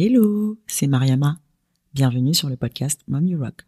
Hello, 0.00 0.56
c'est 0.68 0.86
Mariama. 0.86 1.38
Bienvenue 1.92 2.32
sur 2.32 2.48
le 2.48 2.56
podcast 2.56 3.00
Mom 3.08 3.26
You 3.26 3.40
Rock. 3.40 3.66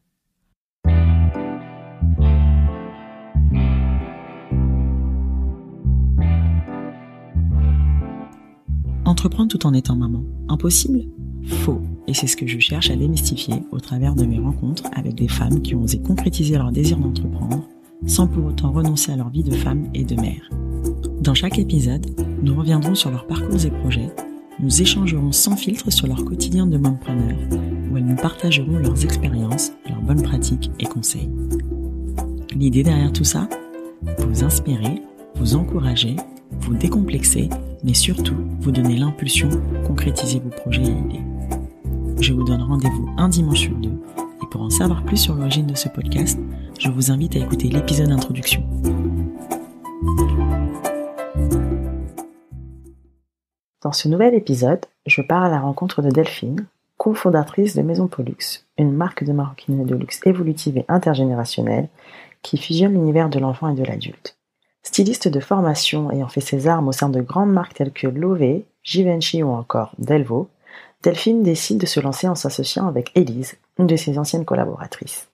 Entreprendre 9.04 9.48
tout 9.48 9.66
en 9.66 9.74
étant 9.74 9.96
maman, 9.96 10.22
impossible? 10.48 11.01
Faux. 11.64 11.82
Et 12.07 12.14
c'est 12.14 12.29
ce 12.29 12.37
que 12.37 12.47
je 12.47 12.61
cherche 12.61 12.91
à 12.91 12.97
démystifier 12.97 13.65
au 13.73 13.81
travers 13.81 14.15
de 14.15 14.25
mes 14.25 14.39
rencontres 14.39 14.85
avec 14.93 15.17
des 15.17 15.27
femmes 15.27 15.61
qui 15.62 15.75
ont 15.75 15.83
osé 15.83 16.01
concrétiser 16.01 16.57
leur 16.57 16.71
désir 16.71 16.97
d'entreprendre 16.99 17.67
sans 18.07 18.29
pour 18.29 18.45
autant 18.45 18.71
renoncer 18.71 19.11
à 19.11 19.17
leur 19.17 19.31
vie 19.31 19.43
de 19.43 19.57
femme 19.57 19.91
et 19.95 20.05
de 20.05 20.15
mère. 20.15 20.49
Dans 21.23 21.35
chaque 21.35 21.59
épisode, 21.59 22.07
nous 22.41 22.55
reviendrons 22.55 22.95
sur 22.95 23.11
leurs 23.11 23.27
parcours 23.27 23.67
et 23.67 23.71
projets, 23.73 24.15
nous 24.62 24.82
échangerons 24.82 25.32
sans 25.32 25.56
filtre 25.56 25.90
sur 25.90 26.06
leur 26.06 26.24
quotidien 26.24 26.66
de 26.66 26.77
mompreneur, 26.77 27.36
où 27.91 27.96
elles 27.96 28.05
nous 28.05 28.16
partageront 28.16 28.78
leurs 28.78 29.05
expériences, 29.05 29.73
leurs 29.88 30.02
bonnes 30.02 30.23
pratiques 30.23 30.70
et 30.78 30.84
conseils. 30.84 31.30
L'idée 32.55 32.82
derrière 32.82 33.12
tout 33.12 33.24
ça? 33.24 33.48
Vous 34.18 34.45
inspirer, 34.45 35.02
vous 35.37 35.56
encourager, 35.56 36.16
vous 36.60 36.74
décomplexer, 36.74 37.48
mais 37.84 37.95
surtout 37.95 38.37
vous 38.60 38.70
donner 38.70 38.96
l'impulsion 38.96 39.48
pour 39.48 39.82
concrétiser 39.88 40.41
vos 40.41 40.51
projets 40.51 40.82
et 40.82 40.90
idées. 40.90 41.24
Je 42.20 42.32
vous 42.32 42.45
donne 42.45 42.62
rendez-vous 42.62 43.09
un 43.16 43.29
dimanche 43.29 43.60
sur 43.60 43.74
deux, 43.77 43.98
et 44.42 44.46
pour 44.51 44.62
en 44.62 44.70
savoir 44.70 45.04
plus 45.04 45.16
sur 45.16 45.34
l'origine 45.34 45.66
de 45.66 45.77
ce 45.77 45.88
podcast, 45.88 46.38
je 46.79 46.90
vous 46.90 47.10
invite 47.10 47.37
à 47.37 47.40
écouter 47.40 47.68
l'épisode 47.68 48.09
d'introduction. 48.09 48.62
Dans 53.91 53.95
ce 53.95 54.07
nouvel 54.07 54.35
épisode, 54.35 54.87
je 55.05 55.21
pars 55.21 55.43
à 55.43 55.49
la 55.49 55.59
rencontre 55.59 56.01
de 56.01 56.11
Delphine, 56.11 56.65
cofondatrice 56.97 57.75
de 57.75 57.83
Maison 57.83 58.07
Pollux, 58.07 58.65
une 58.79 58.93
marque 58.93 59.25
de 59.25 59.33
maroquinerie 59.33 59.85
de 59.85 59.97
luxe 59.97 60.21
évolutive 60.24 60.79
et 60.79 60.85
intergénérationnelle 60.87 61.88
qui 62.41 62.57
fusionne 62.57 62.93
l'univers 62.93 63.29
de 63.29 63.41
l'enfant 63.41 63.69
et 63.69 63.74
de 63.74 63.82
l'adulte. 63.82 64.37
Styliste 64.84 65.27
de 65.27 65.41
formation 65.41 66.09
ayant 66.12 66.28
fait 66.28 66.41
ses 66.41 66.69
armes 66.69 66.87
au 66.87 66.93
sein 66.93 67.09
de 67.09 67.21
grandes 67.21 67.53
marques 67.53 67.75
telles 67.75 67.91
que 67.91 68.06
Lové, 68.06 68.65
Givenchy 68.84 69.43
ou 69.43 69.49
encore 69.49 69.93
Delvaux, 69.99 70.49
Delphine 71.03 71.43
décide 71.43 71.78
de 71.78 71.87
se 71.87 71.99
lancer 71.99 72.28
en 72.28 72.37
s'associant 72.37 72.87
avec 72.87 73.10
Élise, 73.16 73.56
une 73.77 73.88
de 73.88 73.97
ses 73.97 74.21
anciennes 74.21 74.44
collaboratrices. 74.44 75.27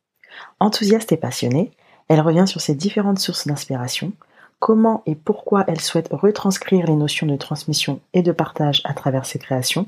Enthousiaste 0.61 1.13
et 1.13 1.19
passionnée, 1.19 1.73
elle 2.09 2.23
revient 2.23 2.47
sur 2.47 2.63
ses 2.63 2.75
différentes 2.75 3.19
sources 3.19 3.47
d'inspiration, 3.47 4.13
comment 4.61 5.03
et 5.07 5.15
pourquoi 5.15 5.65
elle 5.69 5.81
souhaite 5.81 6.09
retranscrire 6.11 6.87
les 6.87 6.97
notions 6.97 7.27
de 7.27 7.37
transmission 7.37 8.01
et 8.13 8.23
de 8.23 8.33
partage 8.33 8.83
à 8.85 8.95
travers 8.95 9.27
ses 9.27 9.39
créations, 9.39 9.87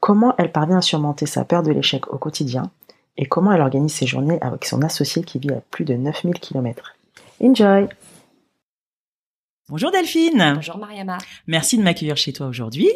comment 0.00 0.34
elle 0.38 0.52
parvient 0.52 0.78
à 0.78 0.82
surmonter 0.82 1.26
sa 1.26 1.44
peur 1.44 1.62
de 1.62 1.72
l'échec 1.72 2.12
au 2.12 2.18
quotidien, 2.18 2.70
et 3.16 3.26
comment 3.26 3.52
elle 3.52 3.60
organise 3.60 3.94
ses 3.94 4.06
journées 4.06 4.38
avec 4.40 4.64
son 4.64 4.82
associé 4.82 5.22
qui 5.22 5.38
vit 5.38 5.52
à 5.52 5.60
plus 5.70 5.84
de 5.84 5.94
9000 5.94 6.38
km. 6.38 6.94
Enjoy 7.42 7.88
Bonjour 9.70 9.90
Delphine. 9.90 10.52
Bonjour 10.54 10.78
Mariama. 10.78 11.18
Merci 11.46 11.76
de 11.76 11.82
m'accueillir 11.82 12.16
chez 12.16 12.32
toi 12.32 12.46
aujourd'hui. 12.46 12.88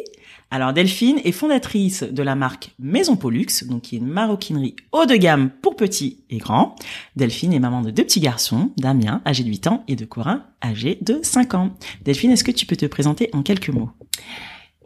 Alors 0.49 0.73
Delphine 0.73 1.21
est 1.23 1.31
fondatrice 1.31 2.01
de 2.01 2.23
la 2.23 2.33
marque 2.33 2.71
Maison 2.79 3.15
Pollux, 3.15 3.45
donc 3.67 3.83
qui 3.83 3.95
est 3.95 3.99
une 3.99 4.07
maroquinerie 4.07 4.75
haut 4.91 5.05
de 5.05 5.15
gamme 5.15 5.51
pour 5.61 5.75
petits 5.75 6.23
et 6.31 6.39
grands. 6.39 6.75
Delphine 7.15 7.53
est 7.53 7.59
maman 7.59 7.83
de 7.83 7.91
deux 7.91 8.03
petits 8.03 8.21
garçons, 8.21 8.71
Damien, 8.77 9.21
âgé 9.23 9.43
de 9.43 9.49
8 9.49 9.67
ans, 9.67 9.83
et 9.87 9.95
de 9.95 10.05
Corin, 10.05 10.47
âgé 10.63 10.97
de 11.01 11.19
5 11.21 11.53
ans. 11.53 11.75
Delphine, 12.01 12.31
est-ce 12.31 12.43
que 12.43 12.49
tu 12.49 12.65
peux 12.65 12.75
te 12.75 12.87
présenter 12.87 13.29
en 13.33 13.43
quelques 13.43 13.69
mots? 13.69 13.91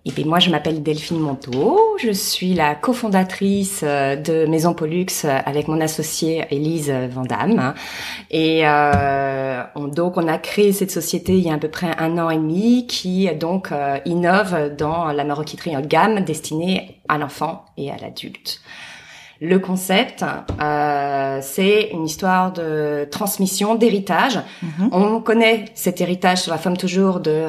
Et 0.08 0.12
puis 0.12 0.24
moi, 0.24 0.40
je 0.40 0.50
m'appelle 0.50 0.82
Delphine 0.82 1.20
Monteau. 1.20 1.98
Je 2.00 2.12
suis 2.12 2.54
la 2.54 2.76
cofondatrice 2.76 3.82
euh, 3.84 4.16
de 4.16 4.46
Maison 4.46 4.74
Pollux 4.74 5.06
euh, 5.26 5.40
avec 5.46 5.68
mon 5.68 5.82
associée 5.82 6.46
Élise 6.50 6.90
Vandamme. 6.90 7.74
Et 8.32 8.62
euh, 8.66 9.64
on, 9.76 9.88
donc, 9.88 10.16
on 10.16 10.30
a 10.30 10.38
créé 10.38 10.72
cette 10.72 10.92
société 10.92 11.38
il 11.38 11.46
y 11.46 11.50
a 11.50 11.56
à 11.56 11.58
peu 11.58 11.68
près 11.68 11.92
un 11.98 12.18
an 12.20 12.30
et 12.30 12.38
demi 12.38 12.88
qui 12.88 13.28
donc 13.36 13.74
euh, 13.74 13.98
innove 14.06 14.76
dans 14.78 15.12
la 15.12 15.26
maroquinerie 15.26 15.76
en 15.76 15.82
gamme 15.82 16.22
destinée 16.22 17.02
à 17.10 17.18
l'enfant 17.18 17.66
et 17.76 17.92
à 17.92 17.98
l'adulte. 17.98 18.62
Le 19.42 19.60
concept, 19.60 20.24
euh, 20.62 21.40
c'est 21.42 21.90
une 21.92 22.06
histoire 22.06 22.54
de 22.54 23.08
transmission, 23.12 23.76
d'héritage. 23.76 24.40
Mm-hmm. 24.64 24.90
On 24.94 25.20
connaît 25.20 25.66
cet 25.76 26.00
héritage 26.00 26.44
sur 26.44 26.52
la 26.52 26.58
femme 26.58 26.78
toujours 26.78 27.20
de 27.20 27.46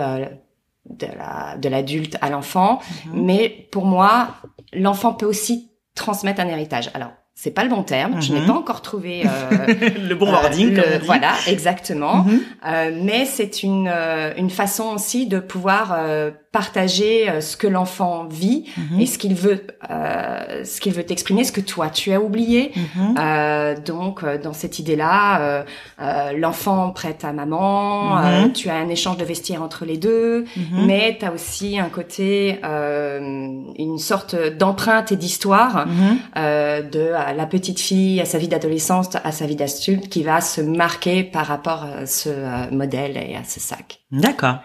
de 0.89 1.07
la 1.07 1.57
de 1.57 1.69
l'adulte 1.69 2.17
à 2.21 2.31
l'enfant, 2.31 2.81
mhm. 3.07 3.25
mais 3.25 3.69
pour 3.71 3.85
moi, 3.85 4.29
l'enfant 4.73 5.13
peut 5.13 5.27
aussi 5.27 5.71
transmettre 5.95 6.41
un 6.41 6.49
héritage. 6.49 6.91
Alors, 6.95 7.11
c'est 7.41 7.53
pas 7.53 7.63
le 7.63 7.71
bon 7.71 7.85
terme. 7.85 8.21
Je 8.21 8.33
n'ai 8.33 8.41
mhm. 8.41 8.47
pas 8.49 8.53
encore 8.55 8.83
trouvé 8.83 9.23
euh, 9.25 9.67
le 10.09 10.15
bon 10.17 10.29
wording. 10.29 10.77
Euh, 10.77 10.99
voilà, 11.05 11.35
exactement. 11.47 12.25
Mhm. 12.25 12.41
euh, 12.67 13.01
mais 13.01 13.27
c'est 13.27 13.63
une 13.63 13.89
euh, 13.89 14.33
une 14.37 14.51
façon 14.51 14.87
aussi 14.95 15.27
de 15.27 15.39
pouvoir 15.39 15.95
euh, 15.97 16.33
partager 16.59 17.31
euh, 17.31 17.41
ce 17.41 17.57
que 17.57 17.69
l'enfant 17.69 18.27
vit 18.29 18.65
mhm. 18.77 19.01
et 19.01 19.07
ce 19.07 19.17
qu'il 19.17 19.37
veut, 19.37 19.65
euh, 19.93 20.65
ce 20.65 20.81
qu'il 20.81 20.93
veut 20.93 21.05
t'exprimer, 21.05 21.45
ce 21.45 21.53
que 21.53 21.61
toi 21.61 21.89
tu 21.89 22.13
as 22.13 22.21
oublié. 22.21 22.73
Mhm. 22.75 23.15
euh, 23.17 23.77
donc 23.77 24.25
euh, 24.25 24.39
dans 24.43 24.53
cette 24.53 24.81
idée-là, 24.81 25.65
euh, 26.01 26.33
l'enfant 26.37 26.91
prête 26.91 27.25
à 27.25 27.33
maman, 27.33 28.17
mhm. 28.17 28.53
tu 28.55 28.71
as 28.71 28.75
un 28.75 28.89
échange 28.89 29.19
de 29.19 29.25
vestiaire 29.25 29.63
entre 29.63 29.85
les 29.85 29.99
deux, 29.99 30.47
mais 30.73 31.17
tu 31.21 31.27
as 31.27 31.33
aussi 31.33 31.79
un 31.79 31.91
côté, 31.91 32.59
une 32.65 33.99
sorte 33.99 34.35
d'empreinte 34.35 35.13
et 35.13 35.17
d'histoire 35.17 35.87
de 36.35 37.37
la 37.37 37.47
petite 37.47 37.79
fille 37.79 38.21
à 38.21 38.25
sa 38.25 38.39
vie 38.39 38.49
d'adolescence, 38.49 39.11
à 39.15 39.31
sa 39.31 39.47
vie 39.47 39.57
d'adulte, 39.57 40.09
qui 40.09 40.25
va 40.25 40.41
se 40.41 40.61
marquer 40.61 41.23
par 41.23 41.47
rapport 41.47 41.85
à 41.85 42.07
ce 42.07 42.31
modèle 42.75 43.17
et 43.17 43.37
à 43.37 43.45
ce 43.45 43.61
sac. 43.61 44.01
D'accord. 44.11 44.57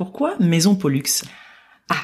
Pourquoi 0.00 0.32
Maison 0.40 0.76
Pollux 0.76 1.24
Ah, 1.90 1.94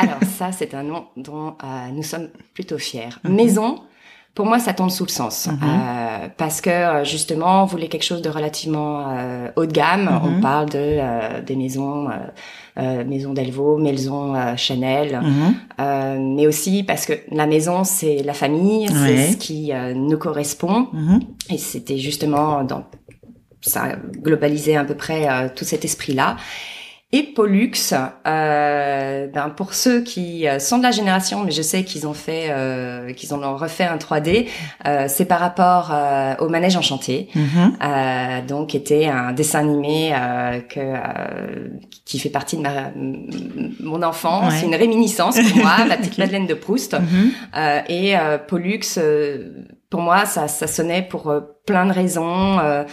alors 0.00 0.24
ça, 0.38 0.52
c'est 0.52 0.72
un 0.72 0.84
nom 0.84 1.08
dont 1.18 1.48
euh, 1.62 1.88
nous 1.92 2.02
sommes 2.02 2.30
plutôt 2.54 2.78
fiers. 2.78 3.10
Mhm. 3.24 3.34
Maison, 3.34 3.80
pour 4.34 4.46
moi, 4.46 4.58
ça 4.58 4.72
tombe 4.72 4.88
sous 4.88 5.04
le 5.04 5.10
sens. 5.10 5.48
Mhm. 5.48 5.58
Euh, 5.62 6.28
parce 6.38 6.62
que, 6.62 6.70
euh, 6.70 7.04
justement, 7.04 7.64
on 7.64 7.66
voulait 7.66 7.88
quelque 7.88 8.06
chose 8.06 8.22
de 8.22 8.30
relativement 8.30 9.04
euh, 9.10 9.48
haut 9.56 9.66
de 9.66 9.72
gamme. 9.72 10.04
Mhm. 10.04 10.20
On 10.24 10.40
parle 10.40 10.70
de 10.70 10.78
euh, 10.78 11.42
des 11.42 11.54
maisons... 11.54 12.08
maison 12.78 13.34
Delvaux, 13.34 13.76
maison 13.76 14.56
Chanel, 14.56 15.20
mais 15.78 16.46
aussi 16.46 16.82
parce 16.82 17.04
que 17.04 17.12
la 17.30 17.46
maison 17.46 17.84
c'est 17.84 18.22
la 18.22 18.32
famille, 18.32 18.88
c'est 18.88 19.32
ce 19.32 19.36
qui 19.36 19.72
nous 19.94 20.16
correspond, 20.16 20.88
et 21.50 21.58
c'était 21.58 21.98
justement 21.98 22.64
dans 22.64 22.86
ça 23.60 23.96
globalisait 24.22 24.76
à 24.76 24.84
peu 24.84 24.94
près 24.94 25.52
tout 25.54 25.66
cet 25.66 25.84
esprit-là. 25.84 26.38
Et 27.14 27.24
Pollux, 27.24 27.72
euh, 28.26 29.26
ben 29.26 29.50
pour 29.50 29.74
ceux 29.74 30.00
qui 30.00 30.48
euh, 30.48 30.58
sont 30.58 30.78
de 30.78 30.82
la 30.82 30.92
génération, 30.92 31.44
mais 31.44 31.50
je 31.50 31.60
sais 31.60 31.84
qu'ils 31.84 32.06
ont 32.06 32.14
fait, 32.14 32.46
euh, 32.48 33.12
qu'ils 33.12 33.34
ont 33.34 33.56
refait 33.56 33.84
un 33.84 33.98
3D, 33.98 34.48
euh, 34.86 35.04
c'est 35.08 35.26
par 35.26 35.38
rapport 35.38 35.90
euh, 35.92 36.34
au 36.38 36.48
Manège 36.48 36.76
Enchanté, 36.76 37.28
mm 37.34 38.46
donc 38.48 38.74
était 38.74 39.06
un 39.06 39.32
dessin 39.32 39.60
animé 39.60 40.12
que 40.68 40.80
qui 42.04 42.18
fait 42.18 42.30
partie 42.30 42.56
de 42.56 42.62
ma 42.62 42.90
mon 43.80 44.02
enfance, 44.02 44.54
c'est 44.54 44.66
une 44.66 44.74
réminiscence 44.74 45.38
pour 45.38 45.58
moi, 45.58 45.84
la 45.88 45.96
petite 45.96 46.18
Madeleine 46.18 46.46
de 46.46 46.54
Proust, 46.54 46.94
mm-hmm. 46.94 47.84
et 47.88 48.16
Pollux, 48.48 48.80
pour 49.90 50.00
moi, 50.00 50.24
ça, 50.24 50.48
ça 50.48 50.66
sonnait 50.66 51.02
pour 51.02 51.32
plein 51.66 51.86
de 51.86 51.92
raisons. 51.92 52.58
Euh, 52.58 52.84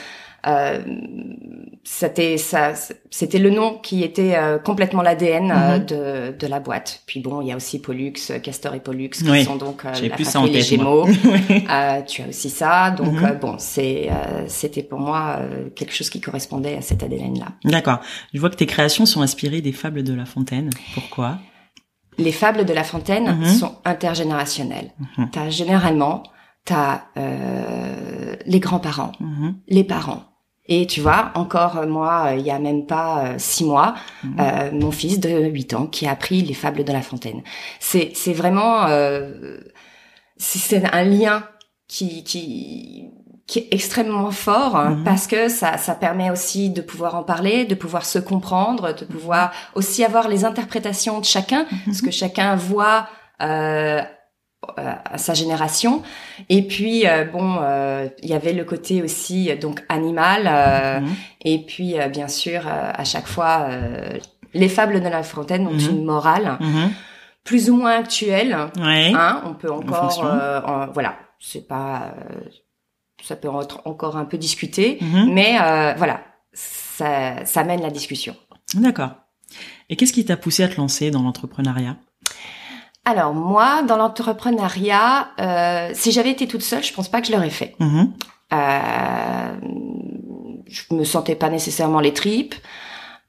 c'était 1.83 2.37
ça, 2.37 2.73
c'était 3.09 3.39
le 3.39 3.49
nom 3.49 3.77
qui 3.77 4.03
était 4.03 4.35
euh, 4.35 4.57
complètement 4.57 5.01
l'ADN 5.01 5.51
euh, 5.51 5.77
mhm. 5.77 5.85
de, 5.85 6.37
de 6.37 6.47
la 6.47 6.59
boîte. 6.59 7.01
Puis 7.05 7.19
bon, 7.19 7.41
il 7.41 7.47
y 7.47 7.51
a 7.51 7.55
aussi 7.55 7.79
Pollux, 7.79 8.13
Castor 8.43 8.75
et 8.75 8.79
Pollux 8.79 9.09
qui 9.09 9.43
sont 9.43 9.55
donc 9.55 9.83
la 9.83 9.91
patrie 9.91 10.51
les 10.51 10.61
Gémeaux. 10.61 11.07
tu 12.07 12.21
as 12.21 12.27
aussi 12.27 12.49
ça, 12.49 12.91
donc 12.91 13.13
mhm. 13.13 13.39
bon, 13.41 13.55
c'est 13.57 14.09
c'était 14.47 14.83
pour 14.83 14.99
moi 14.99 15.39
quelque 15.75 15.93
chose 15.93 16.09
qui 16.09 16.21
correspondait 16.21 16.75
à 16.75 16.81
cette 16.81 17.03
ADN 17.03 17.39
là. 17.39 17.47
D'accord. 17.65 17.99
Je 18.33 18.39
vois 18.39 18.49
que 18.49 18.55
tes 18.55 18.65
créations 18.65 19.05
sont 19.05 19.21
inspirées 19.21 19.61
des 19.61 19.73
fables 19.73 20.03
de 20.03 20.13
La 20.13 20.25
Fontaine. 20.25 20.69
Pourquoi? 20.93 21.39
Les 22.17 22.31
fables 22.33 22.65
de 22.65 22.73
La 22.73 22.83
Fontaine 22.83 23.37
mhm. 23.39 23.45
sont 23.45 23.75
intergénérationnelles. 23.85 24.91
T'as 25.31 25.49
généralement 25.49 26.23
t'as 26.69 27.05
euh, 27.17 28.35
les 28.45 28.59
grands-parents, 28.59 29.13
les 29.67 29.83
parents, 29.83 30.23
et 30.71 30.85
tu 30.85 31.01
vois, 31.01 31.31
encore 31.33 31.77
euh, 31.79 31.87
moi, 31.87 32.27
euh, 32.27 32.35
il 32.35 32.45
y 32.45 32.51
a 32.51 32.59
même 32.59 32.85
pas 32.85 33.25
euh, 33.25 33.35
six 33.39 33.65
mois, 33.65 33.95
mhm. 34.23 34.79
mon 34.79 34.91
fils 34.91 35.19
de 35.19 35.29
8 35.29 35.73
ans 35.73 35.87
qui 35.87 36.05
a 36.05 36.11
appris 36.11 36.41
les 36.41 36.53
fables 36.53 36.83
de 36.83 36.93
La 36.93 37.01
Fontaine. 37.01 37.41
C'est 37.79 38.11
c'est 38.13 38.33
vraiment 38.33 38.87
c'est 40.37 40.85
un 40.93 41.03
lien 41.03 41.43
qui 41.87 42.23
qui 42.23 43.09
qui 43.47 43.59
est 43.59 43.67
extrêmement 43.71 44.29
fort 44.29 44.75
hein, 44.75 44.91
mhm. 44.91 45.03
parce 45.03 45.25
que 45.25 45.49
ça 45.49 45.77
ça 45.77 45.95
permet 45.95 46.29
aussi 46.29 46.69
de 46.69 46.81
pouvoir 46.81 47.15
en 47.15 47.23
parler, 47.23 47.65
de 47.65 47.73
pouvoir 47.73 48.05
se 48.05 48.19
comprendre, 48.19 48.93
de 48.93 49.05
pouvoir 49.05 49.51
aussi 49.73 50.05
avoir 50.05 50.27
les 50.29 50.45
interprétations 50.45 51.19
de 51.19 51.25
chacun, 51.25 51.65
mhm. 51.87 51.93
ce 51.93 52.03
que 52.03 52.11
chacun 52.11 52.55
voit 52.55 53.07
euh, 53.41 54.01
à 54.77 55.17
sa 55.17 55.33
génération. 55.33 56.03
Et 56.49 56.61
puis 56.61 57.05
bon, 57.31 57.59
il 58.21 58.29
y 58.29 58.33
avait 58.33 58.53
le 58.53 58.65
côté 58.65 59.01
aussi 59.01 59.55
donc 59.55 59.83
animal. 59.89 61.01
Mhm. 61.03 61.09
Et 61.41 61.59
puis 61.59 61.95
bien 62.11 62.27
sûr, 62.27 62.67
à 62.67 63.03
chaque 63.03 63.27
fois, 63.27 63.69
les 64.53 64.69
fables 64.69 65.01
de 65.01 65.07
La 65.07 65.23
Fontaine 65.23 65.67
ont 65.67 65.73
mhm. 65.73 65.89
une 65.89 66.05
morale. 66.05 66.57
Mhm. 66.59 66.91
Plus 67.45 67.69
ou 67.69 67.77
moins 67.77 67.97
actuelle, 67.97 68.53
hein, 68.53 69.41
on 69.45 69.53
peut 69.53 69.71
encore, 69.71 70.91
voilà, 70.93 71.15
c'est 71.39 71.67
pas, 71.67 72.13
ça 73.23 73.35
peut 73.35 73.47
être 73.61 73.81
encore 73.85 74.17
un 74.17 74.25
peu 74.25 74.37
discuté, 74.37 74.99
mais 75.27 75.57
voilà, 75.97 76.21
ça, 76.53 77.45
ça 77.45 77.63
mène 77.63 77.81
la 77.81 77.89
discussion. 77.89 78.35
D'accord. 78.75 79.11
Et 79.89 79.95
qu'est-ce 79.95 80.13
qui 80.13 80.25
t'a 80.25 80.37
poussé 80.37 80.63
à 80.63 80.67
te 80.67 80.75
lancer 80.75 81.09
dans 81.09 81.23
l'entrepreneuriat? 81.23 81.95
Alors 83.09 83.33
moi, 83.33 83.81
dans 83.83 83.97
l'entrepreneuriat, 83.97 85.29
euh, 85.39 85.89
si 85.93 86.11
j'avais 86.11 86.31
été 86.31 86.47
toute 86.47 86.61
seule, 86.61 86.83
je 86.83 86.93
pense 86.93 87.09
pas 87.09 87.21
que 87.21 87.27
je 87.27 87.33
l'aurais 87.33 87.49
fait. 87.49 87.75
Mm-hmm. 87.79 88.07
Euh, 88.53 89.53
je 90.67 90.95
me 90.95 91.03
sentais 91.03 91.35
pas 91.35 91.49
nécessairement 91.49 91.99
les 91.99 92.13
tripes. 92.13 92.55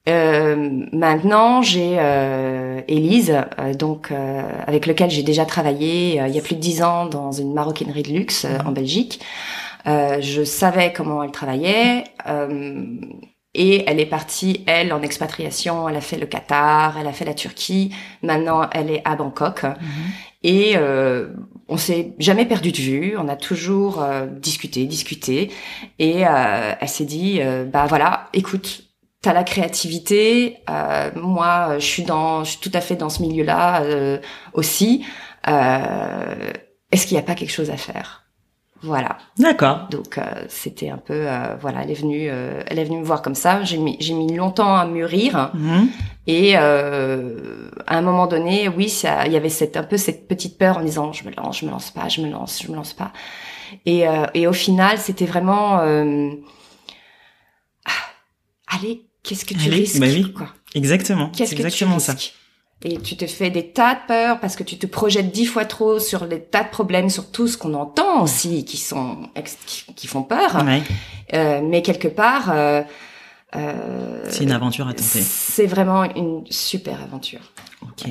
Euh, 0.09 0.85
maintenant, 0.91 1.61
j'ai 1.61 1.97
euh, 1.99 2.81
Élise, 2.87 3.37
euh, 3.59 3.73
donc 3.73 4.11
euh, 4.11 4.41
avec 4.65 4.87
lequel 4.87 5.11
j'ai 5.11 5.21
déjà 5.21 5.45
travaillé 5.45 6.15
il 6.27 6.35
y 6.35 6.39
a 6.39 6.41
plus 6.41 6.55
de 6.55 6.59
dix 6.59 6.81
ans 6.81 7.05
dans 7.05 7.31
une 7.31 7.53
maroquinerie 7.53 8.01
de 8.01 8.09
luxe 8.09 8.45
mm-hmm. 8.45 8.67
en 8.67 8.71
Belgique. 8.71 9.21
je 9.85 10.43
savais 10.43 10.91
comment 10.93 11.21
elle 11.23 11.31
travaillait. 11.31 12.05
Et 13.53 13.83
elle 13.85 13.99
est 13.99 14.05
partie, 14.05 14.63
elle, 14.65 14.93
en 14.93 15.01
expatriation. 15.01 15.89
Elle 15.89 15.97
a 15.97 16.01
fait 16.01 16.17
le 16.17 16.25
Qatar, 16.25 16.97
elle 16.97 17.07
a 17.07 17.11
fait 17.11 17.25
la 17.25 17.33
Turquie. 17.33 17.93
Maintenant, 18.21 18.69
elle 18.71 18.89
est 18.89 19.01
à 19.03 19.15
Bangkok. 19.15 19.63
Mhm. 19.63 19.77
Et 20.43 20.73
euh, 20.75 21.27
on 21.67 21.77
s'est 21.77 22.13
jamais 22.17 22.45
perdu 22.45 22.71
de 22.71 22.77
vue. 22.77 23.15
On 23.17 23.27
a 23.27 23.35
toujours 23.35 24.01
euh, 24.01 24.25
discuté, 24.25 24.85
discuté. 24.85 25.51
Et 25.99 26.25
euh, 26.25 26.73
elle 26.79 26.89
s'est 26.89 27.05
dit, 27.05 27.39
euh, 27.41 27.65
bah 27.65 27.85
voilà, 27.87 28.29
écoute, 28.33 28.83
t'as 29.21 29.33
la 29.33 29.43
créativité. 29.43 30.57
Euh, 30.69 31.11
moi, 31.15 31.77
je 31.77 31.85
suis 31.85 32.03
dans, 32.03 32.43
je 32.45 32.51
suis 32.51 32.59
tout 32.59 32.71
à 32.73 32.81
fait 32.81 32.95
dans 32.95 33.09
ce 33.09 33.21
milieu-là 33.21 33.83
aussi. 34.53 35.05
Est-ce 35.45 37.05
qu'il 37.05 37.15
n'y 37.15 37.23
a 37.23 37.25
pas 37.25 37.35
quelque 37.35 37.51
chose 37.51 37.69
à 37.69 37.77
faire? 37.77 38.20
Voilà. 38.83 39.17
D'accord. 39.37 39.87
Donc 39.91 40.17
euh, 40.17 40.23
c'était 40.49 40.89
un 40.89 40.97
peu 40.97 41.13
euh, 41.13 41.55
voilà, 41.59 41.83
elle 41.83 41.91
est 41.91 42.01
venue 42.01 42.27
euh, 42.29 42.63
elle 42.65 42.79
est 42.79 42.83
venue 42.83 42.99
me 42.99 43.05
voir 43.05 43.21
comme 43.21 43.35
ça, 43.35 43.63
j'ai 43.63 43.77
mis 43.77 43.95
j'ai 43.99 44.13
mis 44.13 44.35
longtemps 44.35 44.75
à 44.75 44.85
mûrir 44.85 45.51
mhm. 45.53 45.89
et 46.25 46.55
à 46.55 47.17
un 47.87 48.01
moment 48.01 48.27
donné, 48.27 48.69
oui, 48.69 48.89
ça 48.89 49.27
il 49.27 49.33
y 49.33 49.37
avait 49.37 49.49
cette 49.49 49.77
un 49.77 49.83
peu 49.83 49.97
cette 49.97 50.27
petite 50.27 50.57
peur 50.57 50.77
en 50.79 50.83
disant 50.83 51.13
je 51.13 51.25
me 51.25 51.31
lance, 51.35 51.59
je 51.59 51.65
me 51.65 51.71
lance 51.71 51.91
pas, 51.91 52.07
je 52.09 52.21
me 52.21 52.29
lance, 52.29 52.61
je 52.63 52.71
me 52.71 52.75
lance 52.75 52.93
pas. 52.93 53.13
Et 53.85 54.05
et 54.33 54.47
au 54.47 54.53
final, 54.53 54.97
c'était 54.97 55.25
vraiment 55.25 55.77
ah, 57.85 57.91
allez, 58.67 59.05
qu'est-ce 59.23 59.45
que 59.45 59.53
tu 59.53 59.69
risques 59.69 59.99
bah 59.99 60.07
oui. 60.09 60.33
quoi 60.33 60.47
Exactement. 60.73 61.29
Qu'est-ce 61.29 61.51
que 61.51 61.57
exactement 61.57 61.97
tu 61.97 62.11
risques 62.11 62.19
ça 62.19 62.40
et 62.83 62.97
tu 62.99 63.15
te 63.15 63.27
fais 63.27 63.49
des 63.49 63.67
tas 63.67 63.93
de 63.93 63.99
peurs 64.07 64.39
parce 64.39 64.55
que 64.55 64.63
tu 64.63 64.77
te 64.77 64.87
projettes 64.87 65.31
dix 65.31 65.45
fois 65.45 65.65
trop 65.65 65.99
sur 65.99 66.25
les 66.25 66.41
tas 66.41 66.63
de 66.63 66.69
problèmes, 66.69 67.09
sur 67.09 67.31
tout 67.31 67.47
ce 67.47 67.57
qu'on 67.57 67.73
entend 67.73 68.23
aussi, 68.23 68.65
qui 68.65 68.77
sont 68.77 69.29
qui, 69.95 70.07
font 70.07 70.23
peur. 70.23 70.65
Euh, 71.33 71.61
mais 71.63 71.81
quelque 71.81 72.07
part, 72.07 72.51
euh, 72.51 72.81
euh, 73.55 74.23
c'est 74.29 74.43
une 74.43 74.51
aventure 74.51 74.87
à 74.87 74.93
tenter. 74.93 75.21
C'est 75.21 75.67
vraiment 75.67 76.03
une 76.15 76.43
super 76.49 77.01
aventure. 77.01 77.41
Ok. 77.83 78.09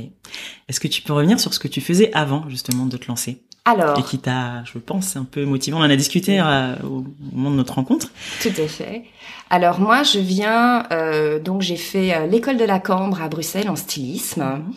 Est-ce 0.68 0.80
que 0.80 0.88
tu 0.88 1.02
peux 1.02 1.12
revenir 1.12 1.40
sur 1.40 1.52
ce 1.52 1.58
que 1.58 1.68
tu 1.68 1.80
faisais 1.80 2.10
avant 2.12 2.48
justement 2.48 2.86
de 2.86 2.96
te 2.96 3.08
lancer? 3.08 3.42
Alors, 3.64 3.98
et 3.98 4.02
qui 4.02 4.18
t'a, 4.18 4.64
je 4.64 4.78
pense, 4.78 5.16
un 5.16 5.24
peu 5.24 5.44
motivant. 5.44 5.78
On 5.78 5.82
en 5.82 5.90
a 5.90 5.96
discuté 5.96 6.40
euh, 6.40 6.74
au 6.82 7.04
moment 7.32 7.50
de 7.50 7.56
notre 7.56 7.74
rencontre. 7.74 8.08
Tout 8.40 8.48
à 8.48 8.66
fait. 8.66 9.04
Alors 9.50 9.80
moi, 9.80 10.02
je 10.02 10.18
viens, 10.18 10.86
euh, 10.92 11.38
donc 11.38 11.60
j'ai 11.62 11.76
fait 11.76 12.14
euh, 12.14 12.26
l'école 12.26 12.56
de 12.56 12.64
la 12.64 12.78
Cambre 12.78 13.20
à 13.20 13.28
Bruxelles 13.28 13.68
en 13.68 13.76
stylisme. 13.76 14.42
Mhm. 14.42 14.72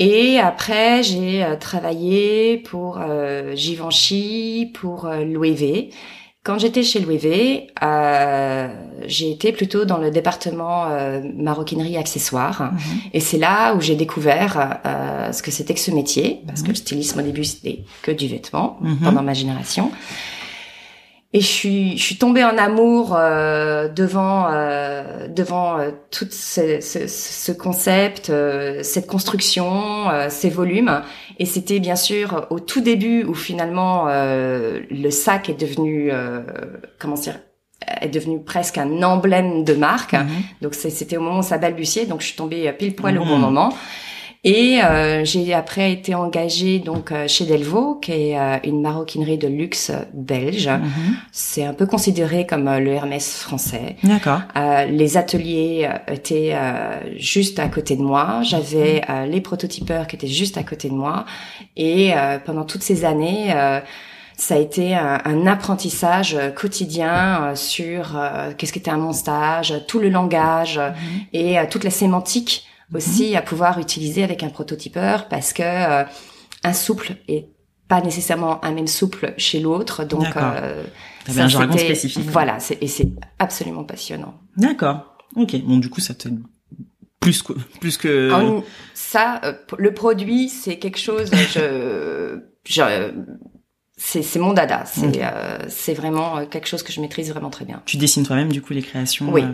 Et 0.00 0.38
après, 0.38 1.02
j'ai 1.02 1.44
travaillé 1.58 2.58
pour 2.58 3.00
Givenchy, 3.54 4.70
pour 4.72 5.10
Louis 5.26 5.54
V. 5.54 5.90
Quand 6.44 6.58
j'étais 6.58 6.82
chez 6.82 7.00
Louis 7.00 7.18
V, 7.18 7.66
euh, 7.82 8.68
j'ai 9.06 9.30
été 9.30 9.52
plutôt 9.52 9.84
dans 9.84 9.98
le 9.98 10.10
département 10.10 10.86
euh, 10.86 11.20
maroquinerie 11.36 11.96
accessoires. 11.96 12.72
Mhm. 12.72 12.78
Et 13.12 13.20
c'est 13.20 13.38
là 13.38 13.74
où 13.74 13.80
j'ai 13.80 13.96
découvert 13.96 14.80
euh, 14.86 15.32
ce 15.32 15.42
que 15.42 15.50
c'était 15.50 15.74
que 15.74 15.80
ce 15.80 15.90
métier, 15.90 16.40
parce 16.46 16.62
que 16.62 16.68
le 16.68 16.74
stylisme 16.74 17.18
au 17.18 17.22
début 17.22 17.44
c'était 17.44 17.80
que 18.02 18.10
du 18.10 18.28
vêtement 18.28 18.78
mhm. 18.80 18.98
pendant 19.04 19.22
ma 19.22 19.34
génération. 19.34 19.90
Et 21.34 21.40
je 21.40 21.46
suis, 21.46 21.98
je 21.98 22.02
suis 22.02 22.16
tombée 22.16 22.42
en 22.42 22.56
amour 22.56 23.14
euh, 23.14 23.88
devant 23.88 24.46
euh, 24.50 25.28
devant 25.28 25.78
euh, 25.78 25.90
tout 26.10 26.26
ce, 26.30 26.80
ce, 26.80 27.06
ce 27.06 27.52
concept, 27.52 28.30
euh, 28.30 28.82
cette 28.82 29.06
construction, 29.06 30.08
euh, 30.08 30.28
ces 30.30 30.48
volumes. 30.48 31.02
Et 31.38 31.44
c'était 31.44 31.80
bien 31.80 31.96
sûr 31.96 32.46
au 32.48 32.60
tout 32.60 32.80
début 32.80 33.24
où 33.24 33.34
finalement 33.34 34.06
le 34.08 35.10
sac 35.10 35.48
est 35.48 35.60
devenu 35.60 36.10
comment 36.98 37.14
dire 37.14 37.38
est 38.00 38.08
devenu 38.08 38.42
presque 38.42 38.78
un 38.78 39.02
emblème 39.02 39.64
de 39.64 39.74
marque. 39.74 40.14
Mhm. 40.14 40.28
Donc 40.62 40.74
c'était 40.74 41.16
au 41.16 41.20
moment 41.20 41.40
où 41.40 41.42
ça 41.42 41.58
balbutiait. 41.58 42.06
Donc 42.06 42.22
je 42.22 42.26
suis 42.26 42.36
tombée 42.36 42.72
pile 42.72 42.96
poil 42.96 43.18
au 43.18 43.24
bon 43.24 43.36
mhm. 43.36 43.42
moment. 43.42 43.74
Et 44.44 44.80
euh, 44.82 45.24
j'ai 45.24 45.52
après 45.52 45.92
été 45.92 46.14
engagée 46.14 46.78
donc 46.78 47.10
euh, 47.10 47.26
chez 47.26 47.44
Delvaux, 47.44 47.96
qui 47.96 48.12
est 48.12 48.38
euh, 48.38 48.56
une 48.62 48.80
maroquinerie 48.80 49.36
de 49.36 49.48
luxe 49.48 49.90
belge. 50.14 50.68
Mhm. 50.68 51.16
C'est 51.32 51.64
un 51.64 51.74
peu 51.74 51.86
considéré 51.86 52.46
comme 52.46 52.70
le 52.78 52.92
Hermès 52.92 53.40
français. 53.40 53.96
D'accord. 54.04 54.40
les 54.88 55.16
ateliers 55.16 55.88
étaient 56.06 56.56
juste 57.16 57.58
à 57.58 57.68
côté 57.68 57.96
de 57.96 58.02
moi. 58.02 58.40
J'avais 58.42 59.02
mhm. 59.08 59.30
les 59.30 59.40
prototypeurs 59.40 60.06
qui 60.06 60.16
étaient 60.16 60.26
juste 60.26 60.56
à 60.56 60.62
côté 60.62 60.88
de 60.88 60.94
moi. 60.94 61.24
Et 61.76 62.12
pendant 62.44 62.64
toutes 62.64 62.82
ces 62.82 63.04
années 63.04 63.54
ça 64.36 64.54
a 64.54 64.58
été 64.58 64.94
un, 64.94 65.46
apprentissage 65.46 66.36
quotidien 66.54 67.54
sur 67.54 68.18
qu'est-ce 68.56 68.72
qu'était 68.72 68.90
un 68.90 68.98
montage, 68.98 69.74
tout 69.88 69.98
le 69.98 70.08
langage 70.08 70.78
mhm. 70.78 71.20
et 71.32 71.56
toute 71.70 71.84
la 71.84 71.90
sémantique 71.90 72.67
aussi 72.94 73.36
à 73.36 73.42
pouvoir 73.42 73.78
utiliser 73.78 74.22
avec 74.22 74.42
un 74.42 74.48
prototypeur 74.48 75.28
parce 75.28 75.52
que 75.52 75.62
euh, 75.62 76.04
un 76.64 76.72
souple 76.72 77.16
est 77.28 77.48
pas 77.88 78.00
nécessairement 78.02 78.64
un 78.64 78.72
même 78.72 78.86
souple 78.86 79.34
chez 79.38 79.60
l'autre. 79.60 80.04
Donc, 80.04 80.36
euh, 80.36 80.84
ça, 81.26 81.44
un 81.44 81.48
jargon 81.48 81.76
spécifique. 81.76 82.24
Voilà, 82.30 82.58
et 82.80 82.86
c'est 82.86 83.08
absolument 83.38 83.84
passionnant. 83.84 84.34
D'accord. 84.56 85.16
Ok. 85.36 85.56
Bon, 85.62 85.78
du 85.78 85.88
coup, 85.88 86.00
ça 86.00 86.14
te 86.14 86.28
plus 87.20 87.42
que 87.42 87.52
plus 87.80 87.96
que 87.96 88.62
ça. 88.94 89.40
Euh, 89.44 89.52
le 89.78 89.92
produit, 89.92 90.48
c'est 90.48 90.78
quelque 90.78 90.98
chose. 90.98 91.30
je, 91.54 92.40
je 92.64 93.12
c'est 93.96 94.38
mon 94.38 94.52
dada. 94.52 94.84
C'est 94.86 95.24
euh, 95.24 95.58
c'est 95.68 95.94
vraiment 95.94 96.46
quelque 96.46 96.68
chose 96.68 96.82
que 96.82 96.92
je 96.92 97.00
maîtrise 97.00 97.30
vraiment 97.30 97.50
très 97.50 97.64
bien. 97.64 97.82
Tu 97.84 97.96
dessines 97.96 98.24
toi-même 98.24 98.52
du 98.52 98.62
coup 98.62 98.72
les 98.72 98.82
créations. 98.82 99.30
Oui. 99.32 99.44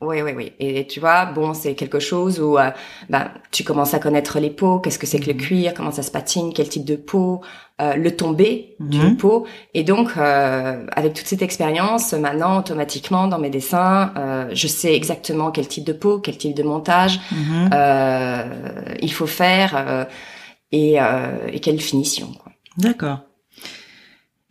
Oui, 0.00 0.22
oui, 0.22 0.32
oui. 0.34 0.52
Et 0.58 0.86
tu 0.86 0.98
vois, 0.98 1.26
bon, 1.26 1.52
c'est 1.52 1.74
quelque 1.74 1.98
chose 1.98 2.40
où 2.40 2.58
euh, 2.58 2.70
ben, 3.10 3.30
tu 3.50 3.64
commences 3.64 3.92
à 3.92 3.98
connaître 3.98 4.40
les 4.40 4.48
peaux, 4.48 4.78
qu'est-ce 4.78 4.98
que 4.98 5.06
c'est 5.06 5.20
que 5.20 5.26
le 5.26 5.34
mhm. 5.34 5.40
cuir, 5.40 5.74
comment 5.74 5.90
ça 5.90 6.02
se 6.02 6.10
patine, 6.10 6.52
quel 6.54 6.70
type 6.70 6.86
de 6.86 6.96
peau, 6.96 7.42
euh, 7.80 7.96
le 7.96 8.14
tombé 8.14 8.76
du 8.80 8.98
d'une 8.98 9.16
peau. 9.16 9.46
Et 9.74 9.84
donc, 9.84 10.10
euh, 10.16 10.86
avec 10.92 11.14
toute 11.14 11.26
cette 11.26 11.42
expérience, 11.42 12.14
maintenant, 12.14 12.58
automatiquement, 12.58 13.26
dans 13.26 13.38
mes 13.38 13.48
dessins, 13.48 14.12
euh, 14.16 14.48
je 14.52 14.66
sais 14.66 14.94
exactement 14.94 15.50
quel 15.50 15.66
type 15.68 15.84
de 15.84 15.92
peau, 15.92 16.18
quel 16.18 16.36
type 16.36 16.54
de 16.54 16.62
montage 16.62 17.20
mhm. 17.32 17.70
il 19.00 19.12
faut 19.12 19.26
faire 19.26 20.06
et, 20.72 20.96
et 21.52 21.60
quelle 21.60 21.80
finition. 21.80 22.32
D'accord. 22.76 23.20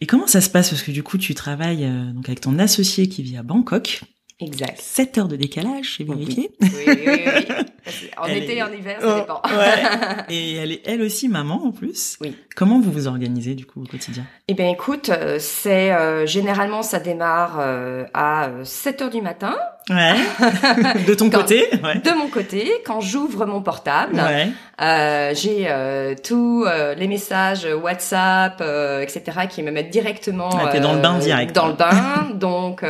Et 0.02 0.06
comment 0.06 0.28
ça 0.28 0.42
se 0.42 0.50
passe? 0.50 0.70
Parce 0.70 0.82
que 0.82 0.92
du 0.92 1.04
coup, 1.04 1.18
tu 1.18 1.36
travailles 1.36 1.88
donc 2.14 2.28
avec 2.30 2.42
ton 2.42 2.58
associé 2.58 3.10
qui 3.10 3.22
vit 3.22 3.38
à 3.38 3.44
Bangkok. 3.44 4.02
Exact. 4.42 4.80
7 4.80 5.18
heures 5.18 5.28
de 5.28 5.36
décalage, 5.36 5.98
j'ai 5.98 6.06
vérifié. 6.06 6.52
Oui, 6.62 6.70
oui, 6.88 6.98
oui. 7.06 7.56
En 8.18 8.28
été 8.28 8.58
et 8.58 8.64
en 8.64 8.72
hiver, 8.72 8.98
ça 9.02 9.08
oh, 9.16 9.20
dépend. 9.20 9.42
ouais. 9.58 10.24
Et 10.30 10.56
elle 10.56 10.72
est 10.72 10.82
elle 10.86 11.02
aussi 11.02 11.28
maman 11.28 11.66
en 11.66 11.72
plus. 11.72 12.18
Oui. 12.22 12.36
Comment 12.56 12.80
vous 12.80 12.92
vous 12.92 13.08
organisez 13.08 13.56
du 13.56 13.66
coup 13.66 13.82
au 13.82 13.86
quotidien? 13.86 14.24
Eh 14.48 14.54
bien 14.54 14.70
écoute, 14.70 15.10
euh, 15.10 15.38
c'est 15.40 15.92
euh, 15.92 16.26
généralement 16.26 16.84
ça 16.84 17.00
démarre 17.00 17.58
euh, 17.60 18.06
à 18.14 18.50
7 18.64 19.02
heures 19.02 19.10
du 19.10 19.22
matin. 19.22 19.56
Ouais. 19.90 20.14
de 21.08 21.14
ton 21.16 21.32
côté 21.32 21.68
ouais. 21.84 21.96
De 22.00 22.16
mon 22.16 22.28
côté, 22.28 22.72
quand 22.86 23.02
j'ouvre 23.02 23.48
mon 23.48 23.62
portable, 23.64 24.18
ouais. 24.18 24.50
euh, 24.82 25.34
j'ai 25.34 25.66
euh, 25.68 26.14
tous 26.24 26.66
les 26.96 27.08
messages 27.08 27.66
WhatsApp, 27.66 28.62
etc., 29.02 29.48
qui 29.50 29.64
me 29.64 29.72
mettent 29.72 29.90
directement. 29.90 30.50
Ah, 30.52 30.70
t'es 30.72 30.80
dans 30.80 30.94
le 30.94 31.02
bain 31.02 31.18
direct. 31.18 31.56
Dans 31.56 31.68
le 31.68 31.74
bain, 31.74 32.30
donc. 32.36 32.84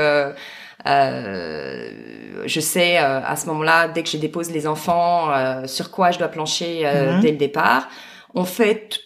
Euh, 0.88 2.44
je 2.46 2.60
sais 2.60 2.98
euh, 3.00 3.22
à 3.24 3.36
ce 3.36 3.46
moment-là, 3.48 3.88
dès 3.88 4.04
que 4.04 4.10
je 4.10 4.18
dépose 4.18 4.52
les 4.52 4.68
enfants, 4.68 5.32
euh, 5.32 5.68
sur 5.68 5.92
quoi 5.92 6.12
je 6.12 6.20
dois 6.20 6.30
plancher 6.30 6.86
mhm. 6.86 7.22
dès 7.22 7.32
le 7.32 7.38
départ. 7.38 7.88
On 8.34 8.46
fait 8.46 9.00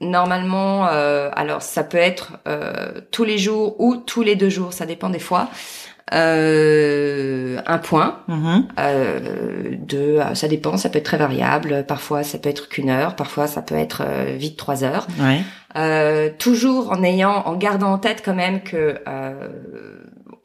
normalement, 0.00 0.86
euh, 0.88 1.30
alors 1.34 1.62
ça 1.62 1.82
peut 1.82 1.98
être 1.98 2.34
euh, 2.46 3.00
tous 3.10 3.24
les 3.24 3.38
jours 3.38 3.80
ou 3.80 3.96
tous 3.96 4.22
les 4.22 4.36
deux 4.36 4.48
jours, 4.50 4.72
ça 4.72 4.86
dépend 4.86 5.10
des 5.10 5.18
fois. 5.18 5.48
Euh, 6.14 7.60
un 7.66 7.76
point 7.76 8.20
euh, 8.78 9.76
de 9.78 10.18
ça 10.32 10.48
dépend 10.48 10.78
ça 10.78 10.88
peut 10.88 10.96
être 10.96 11.04
très 11.04 11.18
variable 11.18 11.84
parfois 11.86 12.22
ça 12.22 12.38
peut 12.38 12.48
être 12.48 12.70
qu'une 12.70 12.88
heure 12.88 13.14
parfois 13.14 13.46
ça 13.46 13.60
peut 13.60 13.74
être 13.74 14.02
euh, 14.06 14.34
vite 14.38 14.56
trois 14.56 14.84
heures 14.84 15.06
Ouais. 15.20 15.42
euh, 15.76 16.30
toujours 16.38 16.92
en 16.92 17.02
ayant, 17.02 17.42
en 17.44 17.56
gardant 17.56 17.92
en 17.92 17.98
tête 17.98 18.22
quand 18.24 18.34
même 18.34 18.62
que 18.62 18.94
euh, 19.06 19.48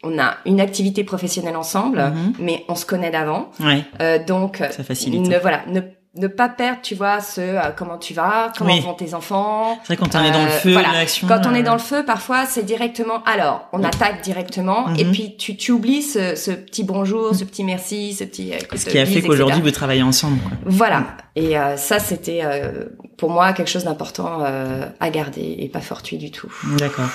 on 0.04 0.20
a 0.20 0.36
une 0.46 0.60
activité 0.62 1.04
professionnelle 1.04 1.56
ensemble, 1.56 2.00
Mhm. 2.00 2.34
mais 2.40 2.66
on 2.68 2.76
se 2.76 2.86
connaît 2.86 3.12
d'avant, 3.12 3.50
Ouais. 3.60 3.84
Euh, 4.02 4.20
donc 4.24 4.58
Ça 4.72 4.84
facilite. 4.84 5.28
ne 5.28 5.38
voilà, 5.40 5.62
ne, 5.68 5.82
ne 6.16 6.28
pas 6.28 6.48
perdre, 6.48 6.80
tu 6.84 6.94
vois, 6.94 7.22
ce 7.22 7.42
euh, 7.42 7.60
comment 7.76 7.98
tu 7.98 8.14
vas, 8.14 8.52
comment 8.56 8.72
Oui. 8.74 8.82
vont 8.82 8.94
tes 8.94 9.16
enfants. 9.16 9.80
C'est 9.84 9.96
vrai 9.96 9.98
quand 9.98 10.16
on 10.16 10.24
est 10.24 10.30
dans 10.32 10.44
le 10.44 10.50
Euh, 10.52 10.60
feu, 10.60 10.74
voilà. 10.74 10.92
l'action. 10.94 11.28
Quand 11.28 11.42
on 11.48 11.56
est 11.56 11.62
euh, 11.62 11.64
dans 11.64 11.74
le 11.74 11.80
feu, 11.80 12.04
parfois 12.06 12.46
c'est 12.46 12.64
directement. 12.64 13.24
Alors, 13.26 13.68
on 13.74 13.84
attaque 13.84 14.22
directement, 14.22 14.94
et 14.96 15.06
Mhm. 15.06 15.12
puis 15.12 15.36
tu, 15.38 15.58
tu 15.58 15.72
oublies 15.72 16.04
ce, 16.04 16.36
ce 16.36 16.52
petit 16.52 16.84
bonjour, 16.84 17.34
ce 17.34 17.44
petit 17.46 17.64
merci, 17.64 18.14
ce 18.14 18.26
petit. 18.26 18.54
euh, 18.54 18.58
Ce 18.76 18.86
qui 18.86 19.00
a 19.00 19.06
fait 19.08 19.22
qu'aujourd'hui 19.24 19.62
vous 19.62 19.72
travaillez 19.72 20.04
ensemble. 20.04 20.38
quoi. 20.42 20.52
Voilà. 20.66 21.04
Et 21.36 21.58
euh, 21.58 21.78
ça, 21.78 21.98
c'était 21.98 22.42
euh, 22.44 22.84
pour 23.18 23.32
moi 23.32 23.54
quelque 23.54 23.70
chose 23.72 23.86
d'important 23.86 24.44
euh, 24.46 24.86
à 25.00 25.10
garder 25.10 25.56
et 25.58 25.68
pas 25.68 25.82
fortuit 25.82 26.18
du 26.20 26.30
tout. 26.30 26.52
D'accord. 26.78 27.10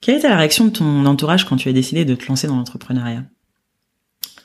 Quelle 0.00 0.16
était 0.16 0.28
la 0.28 0.36
réaction 0.36 0.64
de 0.66 0.70
ton 0.70 1.04
entourage 1.06 1.44
quand 1.44 1.56
tu 1.56 1.68
as 1.68 1.72
décidé 1.72 2.04
de 2.04 2.14
te 2.14 2.26
lancer 2.26 2.46
dans 2.46 2.56
l'entrepreneuriat? 2.56 3.24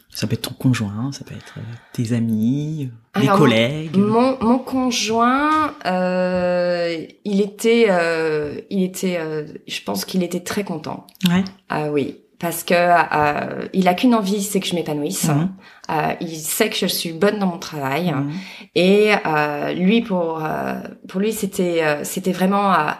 Ça 0.09 0.27
peut 0.27 0.33
être 0.33 0.49
ton 0.49 0.53
conjoint, 0.53 1.11
ça 1.11 1.25
peut 1.25 1.35
être 1.35 1.55
euh, 1.57 1.61
tes 1.91 2.13
amis, 2.13 2.89
euh, 3.17 3.19
des 3.19 3.27
Alors, 3.27 3.37
collègues. 3.37 3.97
Mon, 3.97 4.37
mon 4.39 4.59
conjoint, 4.59 5.73
euh, 5.85 7.05
il 7.25 7.41
était, 7.41 7.87
euh, 7.89 8.61
il 8.69 8.83
était, 8.83 9.17
euh, 9.19 9.45
je 9.67 9.81
pense 9.81 10.05
qu'il 10.05 10.23
était 10.23 10.39
très 10.39 10.63
content. 10.63 11.05
Ouais. 11.27 11.43
Ah 11.67 11.91
oui, 11.91 12.17
parce 12.39 12.63
que 12.63 12.73
euh, 12.73 13.67
il 13.73 13.89
a 13.89 13.93
qu'une 13.93 14.15
envie, 14.15 14.41
c'est 14.41 14.61
que 14.61 14.67
je 14.67 14.75
m'épanouisse. 14.75 15.27
Mhm. 15.27 15.49
Euh, 15.89 16.13
il 16.21 16.37
sait 16.37 16.69
que 16.69 16.77
je 16.77 16.85
suis 16.85 17.11
bonne 17.11 17.37
dans 17.39 17.47
mon 17.47 17.59
travail. 17.59 18.13
Mhm. 18.13 18.31
Et 18.75 19.11
euh, 19.25 19.73
lui, 19.73 20.01
pour 20.01 20.45
euh, 20.45 20.75
pour 21.09 21.19
lui, 21.19 21.33
c'était 21.33 21.83
euh, 21.83 22.05
c'était 22.05 22.31
vraiment 22.31 22.73
euh, 22.73 22.91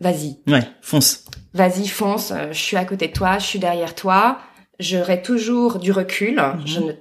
vas-y, 0.00 0.38
Ouais, 0.46 0.62
fonce. 0.82 1.24
vas-y, 1.54 1.86
fonce. 1.88 2.30
euh, 2.32 2.48
Je 2.52 2.58
suis 2.58 2.76
à 2.76 2.84
côté 2.84 3.08
de 3.08 3.12
toi, 3.12 3.38
je 3.38 3.46
suis 3.46 3.58
derrière 3.58 3.94
toi. 3.94 4.38
J'aurai 4.78 5.20
toujours 5.22 5.78
du 5.78 5.92
recul. 5.92 6.36
Mhm. 6.36 6.66
Je 6.66 6.80
ne 6.80 6.92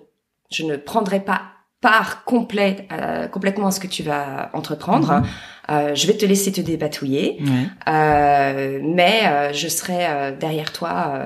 je 0.51 0.63
ne 0.65 0.75
prendrai 0.77 1.19
pas 1.19 1.41
part 1.81 2.23
complète 2.25 2.85
euh, 2.91 3.27
complètement 3.27 3.67
à 3.67 3.71
ce 3.71 3.79
que 3.79 3.87
tu 3.87 4.03
vas 4.03 4.49
entreprendre. 4.53 5.13
Mhm. 5.21 5.25
Euh, 5.69 5.95
je 5.95 6.07
vais 6.07 6.17
te 6.17 6.25
laisser 6.25 6.51
te 6.51 6.59
débatouiller, 6.61 7.37
Ouais, 7.41 7.67
euh, 7.93 8.79
mais 8.83 9.53
je 9.53 9.67
serai 9.67 10.33
derrière 10.39 10.73
toi 10.73 11.21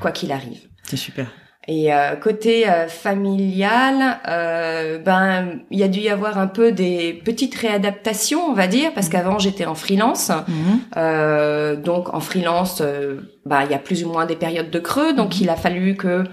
quoi 0.00 0.12
qu'il 0.12 0.30
arrive. 0.30 0.68
c'est 0.84 0.96
super. 0.98 1.26
Et 1.70 1.92
euh, 1.92 2.16
côté 2.16 2.66
euh, 2.66 2.88
familial, 2.88 4.20
euh, 4.26 4.98
ben 4.98 5.60
il 5.70 5.78
y 5.78 5.82
a 5.82 5.88
dû 5.88 6.00
y 6.00 6.08
avoir 6.08 6.38
un 6.38 6.46
peu 6.46 6.72
des 6.72 7.12
petites 7.12 7.54
réadaptations, 7.54 8.40
on 8.40 8.54
va 8.54 8.66
dire, 8.66 8.94
parce 8.94 9.10
qu'avant 9.10 9.38
j'étais 9.38 9.66
en 9.66 9.74
freelance. 9.74 10.30
Mhm. 10.30 10.80
Euh, 10.96 11.76
donc 11.76 12.14
en 12.14 12.20
freelance, 12.20 12.80
euh, 12.80 13.20
bah 13.44 13.64
il 13.66 13.70
y 13.70 13.74
a 13.74 13.78
plus 13.78 14.02
ou 14.02 14.10
moins 14.10 14.24
des 14.24 14.34
périodes 14.34 14.70
de 14.70 14.78
creux, 14.78 15.12
donc 15.12 15.42
il 15.42 15.50
a 15.50 15.56
fallu 15.56 15.94
que 15.94 16.24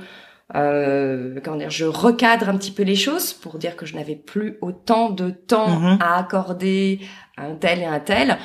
euh, 0.56 1.38
comment 1.44 1.58
dire, 1.58 1.70
je 1.70 1.84
recadre 1.84 2.48
un 2.48 2.56
petit 2.56 2.72
peu 2.72 2.84
les 2.84 2.96
choses 2.96 3.34
pour 3.34 3.58
dire 3.58 3.75
que 3.75 3.86
je 3.86 3.96
n'avais 3.96 4.15
plus 4.15 4.58
autant 4.62 5.10
de 5.10 5.32
temps 5.32 5.98
à 6.00 6.18
accorder 6.18 7.01
à 7.36 7.48
un 7.48 7.56
tel 7.56 7.80
et 7.80 7.86
un 7.86 8.00
tel. 8.00 8.38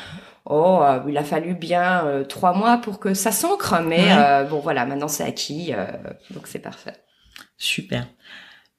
Oh, 0.52 0.80
euh, 0.82 1.00
il 1.08 1.16
a 1.16 1.22
fallu 1.24 1.54
bien 1.54 2.04
euh, 2.06 2.24
trois 2.24 2.52
mois 2.54 2.78
pour 2.78 2.98
que 2.98 3.14
ça 3.14 3.30
s'ancre, 3.32 3.76
mais 3.86 4.04
Ouais. 4.04 4.12
euh, 4.12 4.44
bon 4.44 4.58
voilà, 4.58 4.84
maintenant 4.84 5.08
c'est 5.08 5.22
acquis, 5.24 5.72
donc 6.30 6.46
c'est 6.46 6.58
parfait. 6.58 6.94
Super. 7.56 8.06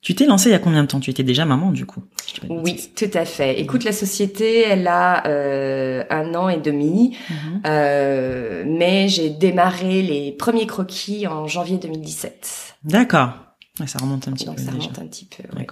Tu 0.02 0.16
t'es 0.16 0.26
lancée 0.26 0.50
il 0.50 0.54
y 0.54 0.56
a 0.56 0.60
combien 0.60 0.82
de 0.82 0.88
temps? 0.88 1.00
Tu 1.00 1.12
étais 1.12 1.22
déjà 1.24 1.46
maman 1.46 1.72
du 1.72 1.86
coup 1.86 2.04
je. 2.28 2.42
Oui, 2.50 2.90
tout 2.96 3.12
à 3.14 3.24
fait. 3.24 3.60
Écoute, 3.60 3.84
la 3.84 3.92
société, 3.92 4.62
elle 4.62 4.88
a 4.88 5.28
euh, 5.28 6.04
un 6.10 6.34
an 6.34 6.50
et 6.50 6.58
demi, 6.58 7.16
Mhm. 7.30 7.62
euh, 7.68 8.64
mais 8.66 9.08
j'ai 9.10 9.30
démarré 9.30 10.02
les 10.02 10.32
premiers 10.32 10.66
croquis 10.66 11.28
en 11.28 11.46
janvier 11.48 11.78
2017. 11.78 12.76
D'accord. 12.84 13.34
Ça 13.86 14.00
remonte 14.00 14.28
un 14.28 14.32
petit 14.34 14.46
Donc 14.46 14.56
peu 14.58 14.64
ça 14.64 14.72
déjà. 14.72 14.84
remonte 14.84 15.00
un 15.00 15.08
petit 15.08 15.26
peu. 15.26 15.44
ouais. 15.58 15.68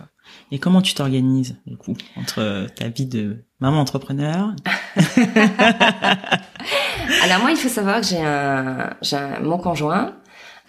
Et 0.51 0.57
comment 0.59 0.81
tu 0.81 0.93
t'organises 0.95 1.57
du 1.67 1.77
coup 1.77 1.93
entre 2.17 2.67
ta 2.75 2.87
vie 2.89 3.05
de 3.05 3.45
maman 3.59 3.79
entrepreneur 3.79 4.53
Alors 7.23 7.39
moi, 7.41 7.51
il 7.51 7.57
faut 7.57 7.69
savoir 7.69 8.01
que 8.01 8.07
j'ai 8.07 8.21
un, 8.21 8.89
j'ai 9.01 9.15
un- 9.17 9.39
mon 9.41 9.57
conjoint. 9.57 10.13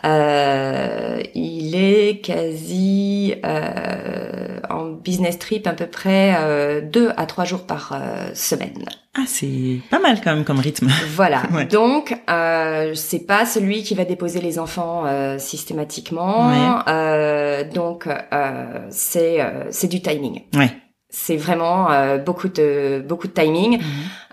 Euh, 0.04 1.21
il 1.35 1.75
est 1.75 2.21
quasi 2.25 3.35
euh, 3.45 4.61
en 4.71 4.87
business 4.92 5.38
trip 5.38 5.66
à 5.66 5.73
peu 5.73 5.87
près 5.87 6.35
euh, 6.38 6.80
deux 6.80 7.11
à 7.16 7.26
trois 7.26 7.45
jours 7.45 7.66
par 7.66 7.92
euh, 7.92 8.30
semaine. 8.35 8.85
Ah, 9.16 9.25
c'est 9.26 9.80
pas 9.90 9.99
mal 9.99 10.21
quand 10.23 10.35
même 10.35 10.45
comme 10.45 10.61
rythme. 10.61 10.88
Voilà. 11.14 11.42
Ouais. 11.52 11.64
Donc, 11.66 12.16
euh, 12.30 12.95
c'est 12.95 13.26
pas 13.26 13.45
celui 13.45 13.83
qui 13.83 13.95
va 13.95 14.04
déposer 14.04 14.40
les 14.40 14.59
enfants 14.59 15.04
euh, 15.07 15.38
systématiquement. 15.38 16.49
Ouais. 16.49 16.83
Euh, 16.88 17.64
donc, 17.64 18.07
euh, 18.07 18.87
c'est 18.90 19.40
euh, 19.40 19.64
c'est 19.71 19.88
du 19.88 20.00
timing. 20.00 20.42
Ouais. 20.54 20.71
C'est 21.09 21.37
vraiment 21.37 21.90
euh, 21.90 22.19
beaucoup 22.19 22.49
de 22.49 23.04
beaucoup 23.07 23.26
de 23.26 23.33
timing. 23.33 23.80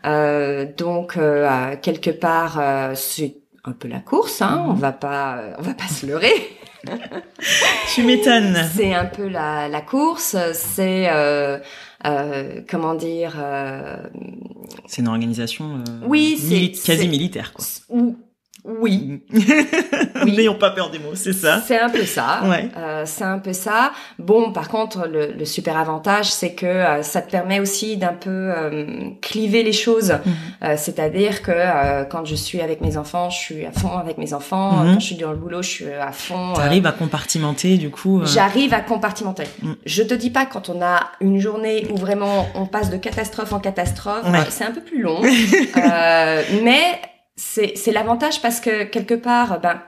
Euh, 0.05 0.67
donc, 0.77 1.17
euh, 1.17 1.75
quelque 1.81 2.11
part, 2.11 2.59
euh, 2.61 2.91
c'est 2.95 3.37
un 3.67 3.73
peu 3.73 3.87
la 3.87 3.99
course. 3.99 4.41
Hein, 4.41 4.63
Mhm. 4.65 4.69
On 4.71 4.73
va 4.73 4.91
pas 4.91 5.41
on 5.59 5.61
va 5.61 5.73
pas 5.73 5.87
se 5.87 6.05
leurrer. 6.05 6.33
Tu 7.93 8.03
m'étonnes. 8.03 8.57
C'est 8.75 8.93
un 8.93 9.05
peu 9.05 9.27
la, 9.27 9.67
la 9.67 9.81
course. 9.81 10.35
C'est 10.53 11.07
euh, 11.09 11.57
euh, 12.05 12.61
comment 12.69 12.93
dire. 12.95 13.35
euh, 13.37 13.97
C'est 14.87 15.01
une 15.01 15.07
organisation 15.07 15.79
euh, 15.87 16.05
Oui, 16.05 16.37
c'est- 16.37 16.85
quasi 16.85 17.07
militaire 17.07 17.53
quoi. 17.53 17.65
ou- 17.89 18.15
oui. 18.81 19.21
N'ayons 20.25 20.55
pas 20.55 20.71
peur 20.71 20.89
des 20.89 20.99
mots, 20.99 21.15
c'est 21.15 21.33
ça. 21.33 21.61
C'est 21.65 21.79
un 21.79 21.89
peu 21.89 22.03
ça. 22.03 22.41
Ouais. 22.45 22.69
Euh, 22.77 23.03
c'est 23.05 23.23
un 23.23 23.39
peu 23.39 23.53
ça. 23.53 23.91
Bon, 24.19 24.51
par 24.51 24.67
contre, 24.69 25.07
le, 25.07 25.31
le 25.31 25.45
super 25.45 25.77
avantage, 25.77 26.31
c'est 26.31 26.53
que 26.53 26.65
euh, 26.65 27.01
ça 27.03 27.21
te 27.21 27.31
permet 27.31 27.59
aussi 27.59 27.97
d'un 27.97 28.13
peu 28.13 28.29
euh, 28.29 28.85
cliver 29.21 29.63
les 29.63 29.73
choses. 29.73 30.11
Mhm. 30.11 30.33
Euh, 30.63 30.73
C'est-à-dire 30.77 31.41
que 31.41 31.51
euh, 31.53 32.03
quand 32.05 32.25
je 32.25 32.35
suis 32.35 32.61
avec 32.61 32.81
mes 32.81 32.97
enfants, 32.97 33.29
je 33.29 33.37
suis 33.37 33.65
à 33.65 33.71
fond 33.71 33.97
avec 33.97 34.17
mes 34.17 34.33
enfants. 34.33 34.71
Mhm. 34.83 34.93
Quand 34.95 34.99
je 34.99 35.05
suis 35.05 35.15
dans 35.15 35.31
le 35.31 35.37
boulot, 35.37 35.61
je 35.61 35.69
suis 35.69 35.91
à 35.93 36.11
fond. 36.11 36.51
euh, 36.51 36.55
T'arrives 36.55 36.85
à 36.87 36.91
compartimenter 36.91 37.77
du 37.77 37.89
coup. 37.89 38.21
euh, 38.21 38.25
J'arrive 38.25 38.73
à 38.73 38.81
compartimenter. 38.81 39.43
Mm. 39.61 39.71
Je 39.85 40.03
te 40.03 40.13
dis 40.13 40.29
pas 40.29 40.45
quand 40.45 40.69
on 40.69 40.81
a 40.81 40.99
une 41.21 41.39
journée 41.39 41.87
où 41.91 41.95
vraiment 41.97 42.47
on 42.55 42.65
passe 42.65 42.89
de 42.89 42.97
catastrophe 42.97 43.53
en 43.53 43.59
catastrophe, 43.59 44.25
Ouais. 44.29 44.39
euh, 44.39 44.43
c'est 44.49 44.65
un 44.65 44.71
peu 44.71 44.81
plus 44.81 45.01
long, 45.01 45.21
Euh, 45.77 46.43
mais 46.63 46.99
c'est 47.37 47.77
c'est 47.77 47.91
l'avantage 47.93 48.41
parce 48.41 48.59
que 48.59 48.83
quelque 48.83 49.13
part, 49.13 49.61
ben 49.61 49.81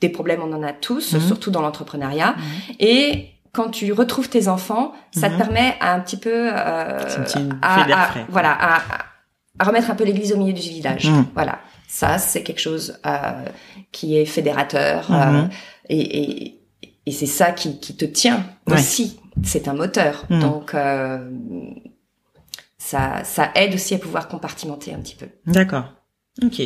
des 0.00 0.08
problèmes 0.08 0.40
on 0.42 0.52
en 0.54 0.62
a 0.62 0.72
tous, 0.72 1.12
Mhm. 1.14 1.20
surtout 1.20 1.50
dans 1.50 1.60
l'entrepreneuriat, 1.60 2.34
Mhm. 2.36 2.74
et 2.78 3.28
quand 3.52 3.68
tu 3.70 3.92
retrouves 3.92 4.28
tes 4.28 4.46
enfants, 4.48 4.92
ça 5.10 5.28
Mhm. 5.28 5.34
te 5.34 5.42
permet 5.42 5.74
à 5.80 5.92
un 5.94 6.00
petit 6.00 6.16
peu 6.16 6.30
euh, 6.52 6.98
C'est 7.08 7.18
un 7.18 7.22
petit 7.24 7.38
à, 7.62 8.08
voilà 8.30 8.52
à, 8.52 8.76
à- 8.76 9.64
remettre 9.64 9.90
un 9.90 9.96
peu 9.96 10.04
l'église 10.04 10.32
au 10.32 10.36
milieu 10.38 10.52
du 10.52 10.60
village. 10.68 11.10
Mhm. 11.10 11.26
Voilà, 11.34 11.58
ça 11.88 12.18
c'est 12.18 12.42
quelque 12.44 12.60
chose 12.60 12.98
euh, 13.04 13.44
qui 13.90 14.16
est 14.16 14.24
fédérateur 14.24 15.10
Mhm. 15.10 15.16
euh, 15.20 15.42
et, 15.88 16.20
et, 16.44 16.60
et 17.06 17.10
c'est 17.12 17.26
ça 17.26 17.50
qui, 17.50 17.80
qui 17.80 17.96
te 17.96 18.04
tient 18.04 18.44
Ouais. 18.68 18.74
aussi. 18.74 19.18
C'est 19.42 19.66
un 19.66 19.74
moteur, 19.74 20.24
Mhm. 20.30 20.40
donc 20.40 20.74
euh, 20.74 21.28
ça 22.78 23.24
ça 23.24 23.50
aide 23.56 23.74
aussi 23.74 23.94
à 23.94 23.98
pouvoir 23.98 24.28
compartimenter 24.28 24.94
un 24.94 24.98
petit 25.00 25.16
peu. 25.16 25.26
D'accord. 25.46 25.84
Ok. 26.42 26.62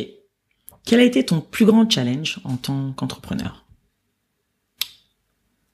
Quel 0.85 0.99
a 0.99 1.03
été 1.03 1.25
ton 1.25 1.39
plus 1.41 1.65
grand 1.65 1.89
challenge 1.89 2.39
en 2.43 2.57
tant 2.57 2.91
qu'entrepreneur? 2.93 3.65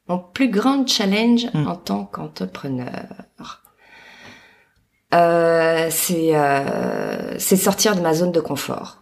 Mon 0.08 0.20
plus 0.20 0.50
grand 0.50 0.88
challenge 0.88 1.48
Mm. 1.54 1.68
en 1.68 1.76
tant 1.76 2.06
qu'entrepreneur, 2.06 3.62
euh, 5.14 5.88
c'est 5.92 6.36
euh, 6.36 7.38
c'est 7.40 7.56
sortir 7.58 7.96
de 7.96 8.02
ma 8.02 8.14
zone 8.14 8.32
de 8.32 8.40
confort. 8.40 9.00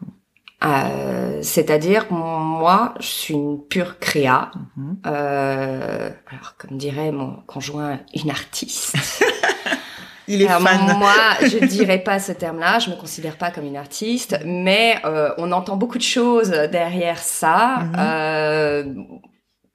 Euh, 0.63 1.39
C'est-à-dire, 1.44 2.12
moi, 2.12 2.96
je 3.00 3.06
suis 3.06 3.34
une 3.36 3.62
pure 3.63 4.00
créa. 4.00 4.51
Mhm. 4.75 4.98
Euh, 5.06 6.10
alors, 6.32 6.56
comme 6.58 6.77
dirait 6.77 7.12
mon 7.12 7.42
conjoint, 7.46 8.00
une 8.16 8.32
artiste. 8.32 8.96
Il 10.27 10.41
est 10.41 10.48
Alors, 10.48 10.62
fan. 10.62 10.98
Moi, 10.98 11.13
je 11.41 11.65
dirais 11.65 12.00
pas 12.00 12.19
ce 12.19 12.31
terme-là. 12.31 12.79
Je 12.79 12.89
me 12.89 12.96
considère 12.96 13.38
pas 13.38 13.51
comme 13.51 13.65
une 13.65 13.77
artiste, 13.77 14.39
mais 14.46 14.98
euh, 15.05 15.29
on 15.38 15.51
entend 15.51 15.77
beaucoup 15.77 15.98
de 15.98 16.03
choses 16.03 16.50
derrière 16.50 17.19
ça. 17.19 17.79
Mhm. 17.79 17.96
Euh, 17.98 18.84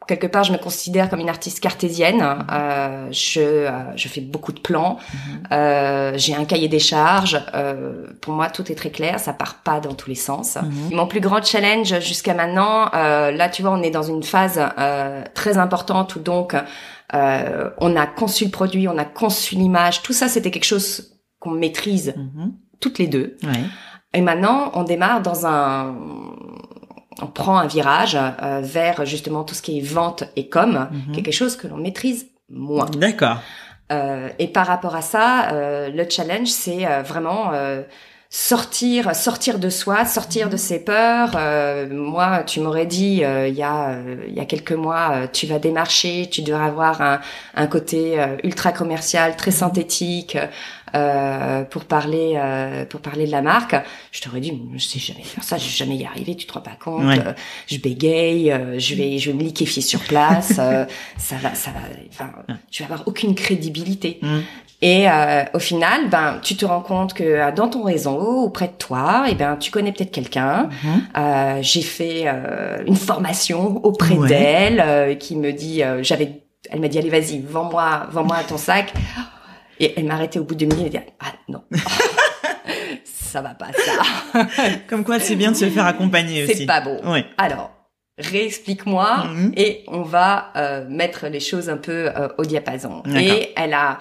quelque 0.06 0.26
part, 0.26 0.44
je 0.44 0.52
me 0.52 0.58
considère 0.58 1.08
comme 1.08 1.20
une 1.20 1.28
artiste 1.28 1.60
cartésienne. 1.60 2.22
Euh, 2.50 3.08
je, 3.10 3.40
euh, 3.40 3.70
je 3.96 4.08
fais 4.08 4.20
beaucoup 4.20 4.52
de 4.52 4.60
plans. 4.60 4.98
Mhm. 5.12 5.42
Euh, 5.52 6.12
j'ai 6.16 6.34
un 6.34 6.44
cahier 6.44 6.68
des 6.68 6.78
charges. 6.78 7.40
Euh, 7.54 8.06
pour 8.20 8.34
moi, 8.34 8.48
tout 8.48 8.70
est 8.70 8.74
très 8.74 8.90
clair. 8.90 9.20
Ça 9.20 9.32
part 9.32 9.62
pas 9.62 9.80
dans 9.80 9.94
tous 9.94 10.08
les 10.08 10.16
sens. 10.16 10.56
Mhm. 10.56 10.96
Mon 10.96 11.06
plus 11.06 11.20
grand 11.20 11.44
challenge 11.44 12.00
jusqu'à 12.00 12.34
maintenant, 12.34 12.90
euh, 12.94 13.30
là, 13.30 13.48
tu 13.48 13.62
vois, 13.62 13.72
on 13.72 13.82
est 13.82 13.90
dans 13.90 14.02
une 14.02 14.22
phase 14.22 14.60
très 15.34 15.58
importante 15.58 16.16
où 16.16 16.20
donc 16.20 16.54
on 17.12 17.96
a 17.96 18.06
conçu 18.06 18.44
le 18.44 18.50
produit, 18.50 18.88
on 18.88 18.98
a 18.98 19.04
conçu 19.04 19.54
l'image. 19.54 20.02
Tout 20.02 20.12
ça, 20.12 20.28
c'était 20.28 20.50
quelque 20.50 20.64
chose 20.64 21.18
qu'on 21.38 21.50
maîtrise 21.50 22.14
mhm. 22.16 22.52
toutes 22.80 22.98
les 22.98 23.06
deux. 23.06 23.36
Ouais. 23.42 23.60
Et 24.14 24.20
maintenant, 24.20 24.70
on 24.74 24.84
démarre 24.84 25.22
dans 25.22 25.46
un 25.46 25.96
on 27.20 27.26
prend 27.26 27.58
un 27.58 27.66
virage 27.66 28.16
euh, 28.16 28.60
vers 28.62 29.04
justement 29.04 29.44
tout 29.44 29.54
ce 29.54 29.62
qui 29.62 29.78
est 29.78 29.82
vente 29.82 30.24
et 30.36 30.48
com, 30.48 30.88
mhm. 30.90 31.14
quelque 31.14 31.32
chose 31.32 31.56
que 31.56 31.66
l'on 31.66 31.76
maîtrise 31.76 32.26
moins. 32.48 32.86
D'accord. 32.86 33.38
Euh, 33.90 34.28
et 34.38 34.48
par 34.48 34.66
rapport 34.66 34.94
à 34.94 35.02
ça, 35.02 35.50
euh, 35.52 35.90
le 35.90 36.08
challenge, 36.08 36.48
c'est 36.48 36.86
vraiment 37.02 37.52
sortir, 38.30 39.14
sortir 39.14 39.58
de 39.58 39.68
soi, 39.68 40.06
sortir 40.06 40.48
de 40.48 40.54
mhm. 40.54 40.58
ses 40.58 40.84
peurs. 40.84 41.36
moi, 41.90 42.42
tu 42.44 42.60
m'aurais 42.60 42.86
dit 42.86 43.22
il 43.22 43.54
y 43.54 43.62
a 43.62 43.96
il 44.26 44.34
y 44.34 44.40
a 44.40 44.44
quelques 44.46 44.72
mois, 44.72 45.28
tu 45.32 45.46
vas 45.46 45.58
démarcher, 45.58 46.28
tu 46.30 46.42
devrais 46.42 46.64
avoir 46.64 47.02
un, 47.02 47.20
un 47.54 47.66
côté 47.66 48.18
ultra 48.42 48.72
commercial, 48.72 49.36
très 49.36 49.50
mhm. 49.50 49.56
synthétique. 49.56 50.38
Euh, 50.94 51.64
pour 51.64 51.84
parler 51.86 52.34
euh, 52.36 52.84
pour 52.84 53.00
parler 53.00 53.26
de 53.26 53.30
la 53.30 53.40
marque, 53.40 53.74
je 54.10 54.20
t'aurais 54.20 54.40
dit 54.40 54.60
je 54.74 54.84
sais 54.84 54.98
jamais 54.98 55.22
faire 55.22 55.42
ça, 55.42 55.56
je 55.56 55.64
vais 55.64 55.70
jamais 55.70 55.96
y 55.96 56.04
arriver, 56.04 56.34
tu 56.34 56.46
te 56.46 56.52
rends 56.52 56.60
pas 56.60 56.76
compte, 56.78 57.18
euh, 57.18 57.32
je 57.66 57.78
bégaye, 57.78 58.52
je 58.76 58.94
vais 58.94 59.16
je 59.18 59.30
vais 59.30 59.36
me 59.36 59.42
liquéfier 59.42 59.80
sur 59.80 60.00
place, 60.00 60.52
ça 61.16 61.36
va 61.42 61.54
ça 61.54 61.70
va 61.70 61.80
enfin 62.10 62.30
tu 62.70 62.82
vas 62.82 62.92
avoir 62.92 63.08
aucune 63.08 63.34
crédibilité. 63.34 64.18
Mm. 64.20 64.38
Et 64.84 65.06
au 65.54 65.60
final, 65.60 66.08
ben 66.10 66.40
tu 66.42 66.56
te 66.56 66.66
rends 66.66 66.80
compte 66.80 67.14
que 67.14 67.54
dans 67.54 67.68
ton 67.68 67.84
réseau 67.84 68.18
auprès 68.18 68.66
de 68.66 68.72
toi, 68.72 69.26
et 69.28 69.32
eh 69.32 69.34
ben 69.34 69.56
tu 69.56 69.70
connais 69.70 69.92
peut-être 69.92 70.10
quelqu'un. 70.10 70.68
Mm-hmm. 71.14 71.62
J'ai 71.62 71.82
fait 71.82 72.26
une 72.86 72.96
formation 72.96 73.82
auprès 73.84 74.16
d'elle 74.16 75.16
qui 75.18 75.36
me 75.36 75.52
dit 75.52 75.82
j'avais 76.02 76.42
elle 76.70 76.80
m'a 76.80 76.88
dit 76.88 76.98
allez 76.98 77.10
vas-y 77.10 77.40
vends-moi 77.40 78.08
vends-moi 78.10 78.38
ton 78.48 78.56
sac 78.56 78.92
et 79.80 79.94
elle 79.96 80.04
m'arrêtait 80.04 80.38
au 80.38 80.44
bout 80.44 80.54
de 80.54 80.66
minutes 80.66 80.86
et 80.86 80.90
dit 80.90 81.04
ah 81.20 81.32
non. 81.48 81.62
ça 83.04 83.40
va 83.40 83.54
pas 83.54 83.70
ça. 83.72 84.46
Comme 84.88 85.04
quoi 85.04 85.18
c'est 85.18 85.36
bien 85.36 85.52
de 85.52 85.56
se 85.56 85.68
faire 85.68 85.86
accompagner 85.86 86.44
aussi. 86.44 86.54
C'est 86.54 86.66
pas 86.66 86.80
bon. 86.80 87.00
Oui. 87.04 87.24
Alors, 87.38 87.70
réexplique-moi 88.18 89.24
mhm. 89.24 89.52
et 89.56 89.84
on 89.88 90.02
va 90.02 90.52
euh, 90.56 90.84
mettre 90.88 91.28
les 91.28 91.40
choses 91.40 91.68
un 91.70 91.78
peu 91.78 92.08
euh, 92.08 92.28
au 92.38 92.44
diapason. 92.44 93.02
Et 93.16 93.52
elle 93.56 93.74
a 93.74 93.98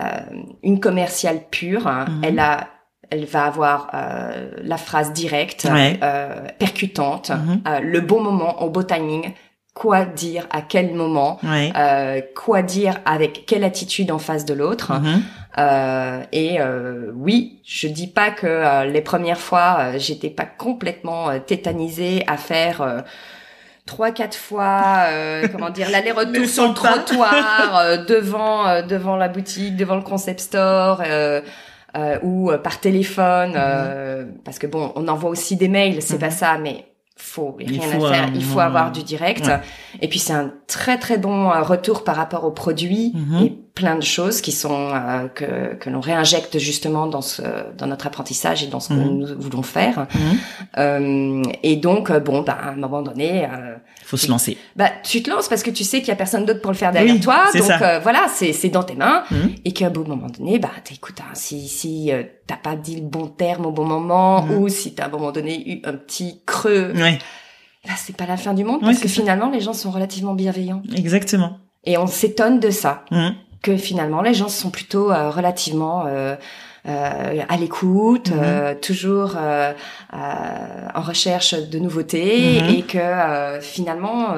euh, 0.00 0.20
une 0.62 0.80
commerciale 0.80 1.42
pure, 1.50 1.86
hein. 1.86 2.06
mhm. 2.08 2.24
elle 2.24 2.38
a 2.38 2.68
elle 3.10 3.24
va 3.24 3.44
avoir 3.44 3.90
euh, 3.94 4.50
la 4.62 4.76
phrase 4.76 5.12
directe, 5.12 5.66
euh, 5.66 6.46
percutante, 6.58 7.30
euh, 7.30 7.80
le 7.80 8.00
bon 8.00 8.20
moment, 8.20 8.62
au 8.62 8.70
beau 8.70 8.82
timing 8.82 9.32
quoi 9.74 10.04
dire 10.04 10.46
à 10.50 10.62
quel 10.62 10.94
moment, 10.94 11.40
euh, 11.44 12.20
quoi 12.36 12.62
dire 12.62 13.00
avec 13.04 13.44
quelle 13.44 13.64
attitude 13.64 14.12
en 14.12 14.20
face 14.20 14.44
de 14.44 14.54
l'autre. 14.54 14.92
Mm-hmm. 14.92 15.20
Euh, 15.58 16.22
et 16.32 16.60
euh, 16.60 17.10
oui, 17.14 17.60
je 17.64 17.88
dis 17.88 18.06
pas 18.06 18.30
que 18.30 18.46
euh, 18.46 18.84
les 18.84 19.00
premières 19.00 19.38
fois 19.38 19.76
euh, 19.78 19.98
j'étais 19.98 20.30
pas 20.30 20.46
complètement 20.46 21.38
tétanisée 21.40 22.24
à 22.26 22.36
faire 22.36 23.04
trois 23.84 24.12
quatre 24.12 24.36
fois 24.36 25.06
comment 25.52 25.70
dire 25.70 25.90
l'aller-retour 25.92 26.46
sur 26.46 26.68
le 26.68 26.74
trottoir 26.74 28.06
devant 28.06 28.82
devant 28.82 29.16
la 29.16 29.28
boutique, 29.28 29.76
devant 29.76 29.96
le 29.96 30.02
concept 30.02 30.40
store. 30.40 31.02
ou 32.22 32.52
par 32.62 32.78
téléphone, 32.78 33.54
mm-hmm. 33.54 34.42
parce 34.44 34.60
que 34.60 34.68
bon, 34.68 34.92
on 34.94 35.08
envoie 35.08 35.30
aussi 35.30 35.56
des 35.56 35.68
mails, 35.68 36.00
c'est 36.00 36.18
pas 36.18 36.28
mm-hmm. 36.28 36.30
ça, 36.30 36.58
mais 36.58 36.84
faut 37.16 37.52
rien 37.52 37.80
à 37.80 38.00
faire, 38.12 38.30
il 38.34 38.42
faut 38.42 38.60
avoir 38.60 38.90
du 38.90 39.02
direct. 39.02 39.48
Et 40.00 40.08
puis 40.08 40.18
c'est 40.18 40.32
un 40.32 40.52
très 40.66 40.98
très 40.98 41.16
bon 41.16 41.50
euh, 41.50 41.62
retour 41.62 42.02
par 42.02 42.16
rapport 42.16 42.44
aux 42.44 42.50
produits 42.50 43.12
mhm. 43.14 43.42
et 43.44 43.50
plein 43.74 43.96
de 43.96 44.02
choses 44.02 44.40
qui 44.40 44.52
sont 44.52 44.90
euh, 44.92 45.28
que 45.28 45.74
que 45.74 45.90
l'on 45.90 46.00
réinjecte 46.00 46.58
justement 46.58 47.06
dans 47.06 47.22
ce 47.22 47.42
dans 47.76 47.86
notre 47.86 48.06
apprentissage 48.06 48.64
et 48.64 48.66
dans 48.66 48.80
ce 48.80 48.88
que 48.88 48.94
mhm. 48.94 49.18
nous 49.18 49.40
voulons 49.40 49.62
faire. 49.62 50.06
Mhm. 50.14 50.38
Euh, 50.78 51.42
et 51.62 51.76
donc 51.76 52.10
bon, 52.10 52.42
bah, 52.42 52.58
à 52.60 52.70
un 52.70 52.76
moment 52.76 53.02
donné, 53.02 53.44
euh, 53.44 53.76
faut 54.04 54.16
se 54.16 54.28
lancer. 54.28 54.58
Bah 54.76 54.90
tu 55.02 55.22
te 55.22 55.30
lances 55.30 55.48
parce 55.48 55.62
que 55.62 55.70
tu 55.70 55.84
sais 55.84 56.00
qu'il 56.00 56.08
y 56.08 56.12
a 56.12 56.16
personne 56.16 56.44
d'autre 56.44 56.60
pour 56.60 56.70
le 56.70 56.76
faire 56.76 56.92
derrière 56.92 57.18
toi, 57.20 57.46
donc 57.54 57.70
euh, 57.70 57.98
voilà, 58.00 58.26
c'est 58.32 58.52
c'est 58.52 58.68
dans 58.68 58.82
tes 58.82 58.94
mains 58.94 59.24
et 59.64 59.72
qu'à 59.72 59.86
un 59.86 59.90
bon 59.90 60.06
moment 60.06 60.28
donné, 60.28 60.58
bah 60.58 60.70
écoute, 60.90 61.20
hein, 61.20 61.32
si 61.34 61.68
si 61.68 62.10
t'as 62.46 62.56
pas 62.56 62.76
dit 62.76 62.96
le 62.96 63.06
bon 63.06 63.26
terme 63.26 63.66
au 63.66 63.72
bon 63.72 63.84
moment 63.84 64.46
ou 64.46 64.68
si 64.68 64.94
t'as 64.94 65.04
à 65.04 65.06
un 65.06 65.10
moment 65.10 65.32
donné 65.32 65.70
eu 65.70 65.80
un 65.84 65.94
petit 65.94 66.42
creux. 66.46 66.92
Ouais 66.94 67.18
bah, 67.86 67.94
c'est 67.96 68.16
pas 68.16 68.26
la 68.26 68.36
fin 68.36 68.54
du 68.54 68.64
monde 68.64 68.80
parce 68.80 68.98
que 68.98 69.08
finalement 69.08 69.50
les 69.50 69.60
gens 69.60 69.72
sont 69.72 69.90
relativement 69.90 70.34
bienveillants. 70.34 70.82
Exactement. 70.96 71.58
Et 71.84 71.98
on 71.98 72.06
s'étonne 72.06 72.60
de 72.60 72.70
ça, 72.70 73.04
mmh. 73.10 73.28
que 73.62 73.76
finalement 73.76 74.22
les 74.22 74.32
gens 74.32 74.48
sont 74.48 74.70
plutôt 74.70 75.12
euh, 75.12 75.30
relativement 75.30 76.06
euh, 76.06 76.34
euh, 76.34 76.36
à 76.84 77.56
l'écoute, 77.56 78.30
mmh. 78.30 78.40
euh, 78.42 78.74
toujours 78.74 79.36
en 79.36 81.00
recherche 81.00 81.54
de 81.54 81.78
nouveautés 81.78 82.60
mmh. 82.60 82.74
et 82.74 82.82
que 82.82 83.58
finalement 83.60 84.34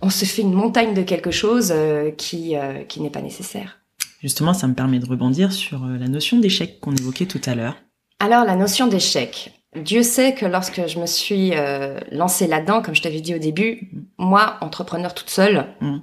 on 0.00 0.10
se 0.10 0.24
fait 0.24 0.42
une 0.42 0.54
montagne 0.54 0.94
de 0.94 1.02
quelque 1.02 1.30
chose 1.30 1.72
qui 2.16 2.54
qui 2.88 3.00
n'est 3.00 3.10
pas 3.10 3.22
nécessaire. 3.22 3.78
Justement, 4.20 4.54
ça 4.54 4.68
me 4.68 4.74
permet 4.74 5.00
de 5.00 5.06
rebondir 5.06 5.52
sur 5.52 5.84
la 5.84 6.06
notion 6.06 6.38
d'échec 6.38 6.78
qu'on 6.80 6.94
évoquait 6.94 7.26
tout 7.26 7.40
à 7.44 7.56
l'heure. 7.56 7.74
Alors 8.20 8.44
la 8.44 8.54
notion 8.54 8.86
d'échec. 8.86 9.52
Dieu 9.74 10.02
sait 10.02 10.34
que 10.34 10.44
lorsque 10.44 10.86
je 10.86 10.98
me 10.98 11.06
suis 11.06 11.52
euh, 11.54 11.98
lancée 12.10 12.46
là-dedans, 12.46 12.82
comme 12.82 12.94
je 12.94 13.02
t'avais 13.02 13.20
dit 13.20 13.34
au 13.34 13.38
début, 13.38 13.90
moi, 14.18 14.58
entrepreneur 14.60 15.14
toute 15.14 15.30
seule, 15.30 15.66
mmh. 15.80 15.96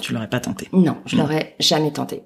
tu 0.00 0.14
l'aurais 0.14 0.30
pas 0.30 0.40
tenté. 0.40 0.68
Non, 0.72 0.96
je 1.04 1.14
mmh. 1.14 1.18
l'aurais 1.18 1.54
jamais 1.60 1.92
tenté. 1.92 2.22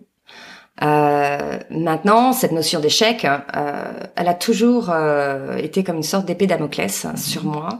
Euh, 0.82 1.58
maintenant, 1.70 2.32
cette 2.32 2.52
notion 2.52 2.80
d'échec, 2.80 3.24
euh, 3.24 3.92
elle 4.16 4.28
a 4.28 4.34
toujours 4.34 4.90
euh, 4.90 5.56
été 5.56 5.82
comme 5.82 5.96
une 5.96 6.02
sorte 6.02 6.26
d'épée 6.26 6.46
Damoclès 6.46 7.04
mmh. 7.04 7.16
sur 7.16 7.44
moi. 7.44 7.78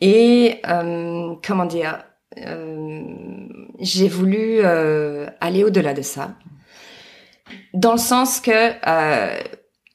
Et 0.00 0.60
euh, 0.68 1.34
comment 1.44 1.66
dire, 1.66 2.04
j'ai 3.80 4.08
voulu 4.08 4.62
aller 4.62 5.64
au-delà 5.64 5.92
de 5.94 6.02
ça, 6.02 6.36
dans 7.74 7.92
le 7.92 7.98
sens 7.98 8.40
que, 8.40 8.72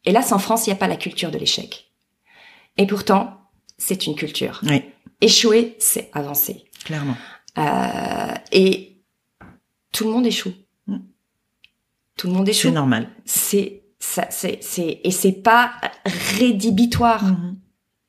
hélas, 0.05 0.31
en 0.31 0.37
France, 0.37 0.67
il 0.67 0.71
n'y 0.71 0.75
a 0.75 0.79
pas 0.79 0.87
la 0.87 0.97
culture 0.97 1.31
de 1.31 1.37
l'échec. 1.37 1.91
Et 2.77 2.85
pourtant, 2.85 3.37
c'est 3.77 4.05
une 4.05 4.15
culture. 4.15 4.59
Oui. 4.63 4.83
Échouer, 5.21 5.75
c'est 5.79 6.09
avancer. 6.13 6.65
Clairement. 6.83 7.15
Euh, 7.57 8.33
et 8.51 9.01
tout 9.91 10.03
le 10.03 10.11
monde 10.11 10.25
échoue. 10.25 10.53
Tout 12.17 12.27
le 12.27 12.33
monde 12.33 12.47
échoue. 12.47 12.67
C'est 12.69 12.73
normal. 12.73 13.07
C'est 13.25 13.83
ça, 13.99 14.27
c'est 14.29 14.59
c'est 14.61 14.99
et 15.03 15.11
c'est 15.11 15.31
pas 15.31 15.71
rédhibitoire. 16.05 17.23
Mm-hmm. 17.23 17.55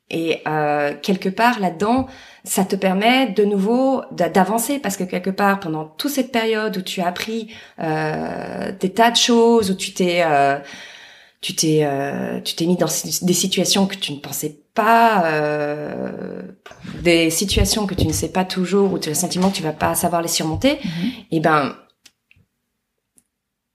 Et 0.09 0.41
euh, 0.47 0.93
quelque 1.01 1.27
part 1.27 1.59
là-dedans, 1.59 2.07
ça 2.45 2.63
te 2.63 2.77
permet 2.77 3.29
de 3.31 3.43
nouveau 3.43 4.03
d'avancer 4.11 4.79
parce 4.79 4.95
que 4.95 5.03
quelque 5.03 5.29
part 5.29 5.59
pendant 5.59 5.83
toute 5.83 6.11
cette 6.11 6.31
période 6.31 6.77
où 6.77 6.81
tu 6.81 7.01
as 7.01 7.07
appris 7.07 7.53
euh, 7.81 8.71
des 8.79 8.93
tas 8.93 9.11
de 9.11 9.17
choses, 9.17 9.69
où 9.69 9.75
tu 9.75 9.93
t'es 9.93 10.23
euh, 10.23 10.59
tu 11.41 11.55
t'es 11.55 11.81
euh, 11.83 12.39
tu 12.39 12.55
t'es 12.55 12.65
mis 12.65 12.77
dans 12.77 12.87
des 12.87 13.33
situations 13.33 13.85
que 13.85 13.95
tu 13.95 14.13
ne 14.13 14.19
pensais 14.19 14.57
pas 14.73 15.25
euh, 15.25 16.41
des 17.01 17.29
situations 17.29 17.85
que 17.85 17.95
tu 17.95 18.07
ne 18.07 18.13
sais 18.13 18.29
pas 18.29 18.45
toujours 18.45 18.93
ou 18.93 18.99
tu 18.99 19.09
as 19.09 19.11
le 19.11 19.15
sentiment 19.17 19.49
que 19.49 19.57
tu 19.57 19.63
vas 19.63 19.73
pas 19.73 19.93
savoir 19.93 20.21
les 20.21 20.27
surmonter 20.27 20.73
mhm. 20.83 21.05
et 21.31 21.37
eh 21.37 21.39
ben 21.39 21.75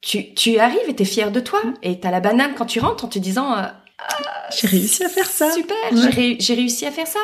tu 0.02 0.34
tu 0.34 0.58
arrives 0.58 0.88
et 0.88 0.94
t'es 0.94 1.04
fier 1.04 1.30
de 1.30 1.40
toi 1.40 1.60
mhm. 1.64 1.74
et 1.82 2.00
t'as 2.00 2.10
la 2.10 2.20
banane 2.20 2.52
quand 2.56 2.66
tu 2.66 2.80
rentres 2.80 3.04
en 3.04 3.08
te 3.08 3.18
disant 3.18 3.56
euh, 3.56 3.62
ah, 3.98 4.50
j'ai 4.54 4.66
réussi 4.66 5.04
à 5.04 5.08
faire 5.08 5.26
ça 5.26 5.50
super 5.52 5.76
j'ai 5.92 6.54
réussi 6.54 6.84
à 6.86 6.90
faire 6.90 7.06
ça 7.06 7.20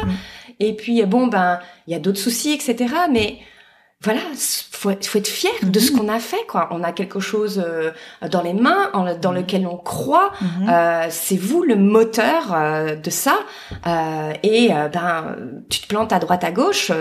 et 0.61 0.75
puis 0.75 1.05
bon 1.05 1.27
ben 1.27 1.61
il 1.87 1.93
y 1.93 1.97
a 1.97 1.99
d'autres 1.99 2.21
soucis 2.21 2.53
etc 2.53 2.87
mais 3.11 3.39
voilà, 4.01 4.21
faut, 4.71 4.93
faut 5.03 5.19
être 5.19 5.27
fier 5.27 5.51
de 5.63 5.81
ce 5.81 5.93
mhm. 5.93 5.99
qu'on 5.99 6.09
a 6.09 6.21
fait, 6.21 6.47
quoi. 6.49 6.69
On 6.71 6.85
a 6.85 6.93
quelque 6.93 7.19
chose 7.19 7.63
euh, 7.67 7.91
dans 8.31 8.43
les 8.43 8.55
mains, 8.55 8.93
dans 9.21 9.33
mhm. 9.33 9.39
lequel 9.39 9.67
on 9.67 9.77
croit. 9.77 10.31
Mhm. 10.41 10.69
Euh, 10.69 11.07
c'est 11.11 11.37
vous 11.37 11.65
le 11.65 11.75
moteur 11.75 12.55
euh, 12.55 12.95
de 12.95 13.11
ça. 13.11 13.41
et 14.45 14.69
ben, 14.69 15.37
tu 15.69 15.81
te 15.81 15.87
plantes 15.89 16.13
à 16.13 16.21
droite 16.21 16.45
à 16.45 16.53
gauche. 16.53 16.93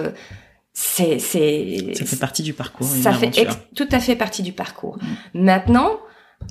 C'est, 0.80 1.18
c'est. 1.18 1.96
Ça 1.96 2.06
fait 2.06 2.18
partie 2.20 2.44
du 2.44 2.54
parcours. 2.54 2.86
Ça 2.86 3.12
fait 3.12 3.32
tout 3.76 3.88
à 3.92 4.00
fait 4.00 4.16
partie 4.16 4.44
du 4.44 4.54
parcours. 4.54 5.00
Maintenant, 5.34 5.94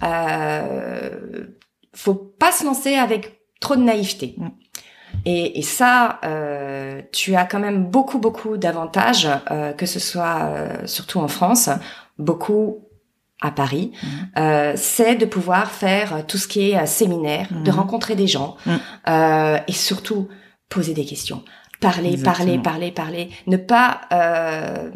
euh, 0.02 1.46
faut 1.94 2.14
pas 2.14 2.50
se 2.50 2.64
lancer 2.64 2.94
avec 2.94 3.40
trop 3.60 3.76
de 3.76 3.82
naïveté. 3.82 4.36
Et, 5.24 5.58
et 5.58 5.62
ça, 5.62 6.18
euh, 6.24 7.00
tu 7.12 7.36
as 7.36 7.44
quand 7.44 7.60
même 7.60 7.84
beaucoup, 7.86 8.18
beaucoup 8.18 8.56
d'avantages, 8.56 9.28
euh, 9.50 9.72
que 9.72 9.86
ce 9.86 10.00
soit 10.00 10.40
euh, 10.42 10.86
surtout 10.86 11.20
en 11.20 11.28
France, 11.28 11.70
beaucoup 12.18 12.82
à 13.40 13.50
Paris, 13.50 13.92
Mhm. 14.02 14.08
euh, 14.38 14.72
c'est 14.76 15.14
de 15.14 15.24
pouvoir 15.26 15.70
faire 15.70 16.26
tout 16.26 16.38
ce 16.38 16.48
qui 16.48 16.70
est 16.70 16.76
euh, 16.78 16.86
séminaire, 16.86 17.48
de 17.64 17.70
rencontrer 17.70 18.16
des 18.16 18.26
gens 18.26 18.56
euh, 19.08 19.58
et 19.68 19.72
surtout 19.72 20.26
poser 20.68 20.94
des 20.94 21.04
questions. 21.04 21.44
Parler, 21.80 22.12
Exactement. 22.12 22.34
parler, 22.36 22.58
parler, 22.62 22.90
parler. 22.92 23.28
Ne 23.46 23.56
pas, 23.56 24.00
euh, 24.12 24.90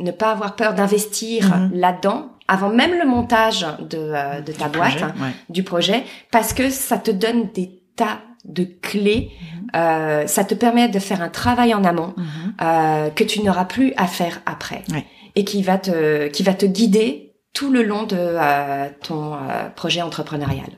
ne 0.00 0.10
pas 0.10 0.32
avoir 0.32 0.56
peur 0.56 0.74
d'investir 0.74 1.54
Mhm. 1.56 1.70
là-dedans 1.74 2.32
avant 2.48 2.68
même 2.70 2.92
le 2.98 3.06
montage 3.06 3.66
de, 3.80 3.98
euh, 3.98 4.40
de 4.40 4.52
ta 4.52 4.68
boîte, 4.68 4.96
Projet, 4.98 5.04
ouais. 5.06 5.30
du 5.48 5.62
projet, 5.62 6.04
parce 6.30 6.52
que 6.52 6.70
ça 6.70 6.96
te 6.98 7.10
donne 7.10 7.50
des 7.52 7.82
tas 7.96 8.20
de 8.44 8.64
clés. 8.64 9.30
Mhm. 9.40 9.66
Euh, 9.74 10.26
ça 10.26 10.44
te 10.44 10.54
permet 10.54 10.88
de 10.88 10.98
faire 11.00 11.20
un 11.22 11.28
travail 11.28 11.74
en 11.74 11.82
amont 11.84 12.14
Mhm. 12.16 12.54
euh, 12.62 13.10
que 13.10 13.24
tu 13.24 13.42
n'auras 13.42 13.64
plus 13.64 13.92
à 13.96 14.06
faire 14.06 14.40
après 14.46 14.82
Ouais. 14.92 15.04
et 15.34 15.44
qui 15.44 15.62
va 15.62 15.78
te 15.78 16.28
qui 16.28 16.42
va 16.44 16.54
te 16.54 16.66
guider 16.66 17.32
tout 17.52 17.70
le 17.72 17.82
long 17.82 18.04
de 18.04 18.16
euh, 18.18 18.88
ton 19.02 19.36
projet 19.74 20.02
entrepreneurial. 20.02 20.68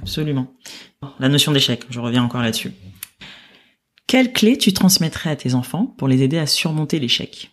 Absolument. 0.00 0.46
La 1.18 1.28
notion 1.28 1.52
d'échec, 1.52 1.82
je 1.90 2.00
reviens 2.00 2.22
encore 2.24 2.40
là-dessus. 2.40 2.72
Quelle 4.12 4.34
clé 4.34 4.58
tu 4.58 4.74
transmettrais 4.74 5.30
à 5.30 5.36
tes 5.36 5.54
enfants 5.54 5.86
pour 5.96 6.06
les 6.06 6.22
aider 6.22 6.36
à 6.36 6.44
surmonter 6.44 6.98
l'échec? 6.98 7.50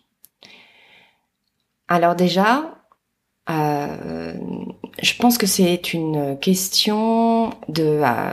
Alors 1.88 2.14
déjà, 2.14 2.84
euh, 3.48 4.34
je 5.02 5.14
pense 5.14 5.38
que 5.38 5.46
c'est 5.46 5.94
une 5.94 6.38
question 6.38 7.48
de 7.68 8.02
euh, 8.04 8.32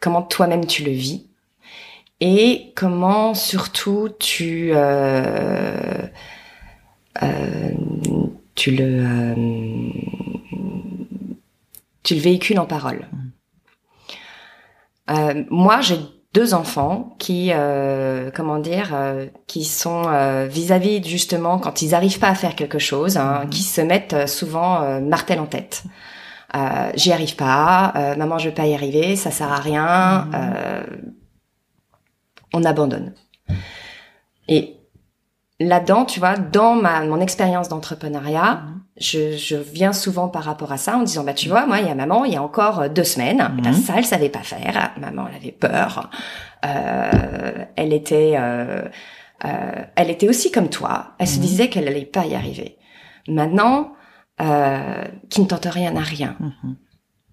comment 0.00 0.22
toi-même 0.22 0.66
tu 0.66 0.82
le 0.82 0.90
vis 0.90 1.28
et 2.18 2.72
comment 2.74 3.34
surtout 3.34 4.08
tu 4.18 4.70
euh, 4.72 6.08
tu 8.56 8.72
le 8.72 9.34
tu 12.02 12.14
le 12.16 12.20
véhicules 12.20 12.58
en 12.58 12.66
parole. 12.66 13.08
Euh, 15.08 15.44
moi, 15.50 15.80
j'ai 15.82 15.98
deux 16.34 16.52
enfants 16.52 17.14
qui, 17.18 17.50
euh, 17.52 18.30
comment 18.34 18.58
dire, 18.58 18.90
euh, 18.92 19.26
qui 19.46 19.64
sont 19.64 20.02
euh, 20.08 20.46
vis-à-vis 20.50 21.02
justement 21.08 21.58
quand 21.58 21.80
ils 21.80 21.94
arrivent 21.94 22.18
pas 22.18 22.28
à 22.28 22.34
faire 22.34 22.56
quelque 22.56 22.78
chose, 22.80 23.16
hein, 23.16 23.42
Mhm. 23.44 23.50
qui 23.50 23.62
se 23.62 23.80
mettent 23.80 24.12
euh, 24.14 24.26
souvent 24.26 24.82
euh, 24.82 25.00
martel 25.00 25.38
en 25.40 25.46
tête. 25.46 25.84
Euh, 26.56 26.90
J'y 26.96 27.12
arrive 27.12 27.36
pas, 27.36 27.92
euh, 27.96 28.16
maman, 28.16 28.38
je 28.38 28.48
vais 28.48 28.54
pas 28.54 28.66
y 28.66 28.74
arriver, 28.74 29.16
ça 29.16 29.30
sert 29.30 29.52
à 29.52 29.60
rien. 29.60 30.26
Mhm. 30.26 30.32
euh, 30.34 30.82
on 32.52 32.64
abandonne. 32.64 33.14
Et 34.48 34.76
là-dedans, 35.60 36.04
tu 36.04 36.20
vois, 36.20 36.36
dans 36.36 36.74
ma 36.74 37.04
mon 37.04 37.20
expérience 37.20 37.68
d'entrepreneuriat, 37.68 38.62
Mhm. 38.64 38.80
Je, 38.96 39.36
je 39.36 39.56
viens 39.56 39.92
souvent 39.92 40.28
par 40.28 40.44
rapport 40.44 40.70
à 40.70 40.76
ça 40.76 40.96
en 40.96 41.02
disant 41.02 41.24
bah 41.24 41.34
tu 41.34 41.48
vois 41.48 41.66
moi 41.66 41.80
il 41.80 41.86
y 41.86 41.90
a 41.90 41.94
maman 41.96 42.24
il 42.24 42.32
y 42.32 42.36
a 42.36 42.42
encore 42.42 42.80
euh, 42.80 42.88
deux 42.88 43.04
semaines 43.04 43.42
Mhm. 43.56 43.60
bah, 43.62 43.72
ça 43.72 43.94
elle 43.96 44.04
savait 44.04 44.28
pas 44.28 44.42
faire 44.44 44.92
maman 45.00 45.26
elle 45.28 45.36
avait 45.36 45.50
peur 45.52 46.10
euh, 46.64 47.64
elle 47.76 47.92
était 47.92 48.34
euh, 48.36 48.84
euh, 49.44 49.84
elle 49.96 50.10
était 50.10 50.28
aussi 50.28 50.50
comme 50.52 50.68
toi 50.70 51.14
elle 51.18 51.26
se 51.28 51.36
Mhm. 51.36 51.42
disait 51.42 51.68
qu'elle 51.68 51.88
allait 51.88 52.04
pas 52.06 52.24
y 52.26 52.34
arriver 52.34 52.78
maintenant 53.28 53.94
euh, 54.40 55.04
qui 55.30 55.40
ne 55.40 55.46
tente 55.46 55.66
rien 55.66 55.90
n'a 55.92 56.00
rien 56.00 56.36
Mhm. 56.40 56.76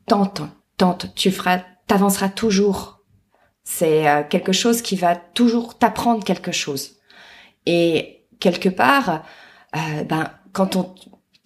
tente 0.08 0.41
tente 0.78 1.13
tu 1.15 1.32
feras 1.32 1.60
t'avanceras 1.88 2.30
toujours 2.30 3.00
c'est 3.63 4.26
quelque 4.30 4.52
chose 4.52 4.82
qui 4.82 4.95
va 4.95 5.15
toujours 5.15 5.78
t'apprendre 5.78 6.24
quelque 6.24 6.52
chose 6.52 6.97
et 7.67 8.26
quelque 8.39 8.69
part 8.69 9.21
ben 10.10 10.32
quand 10.54 10.76
on 10.76 10.95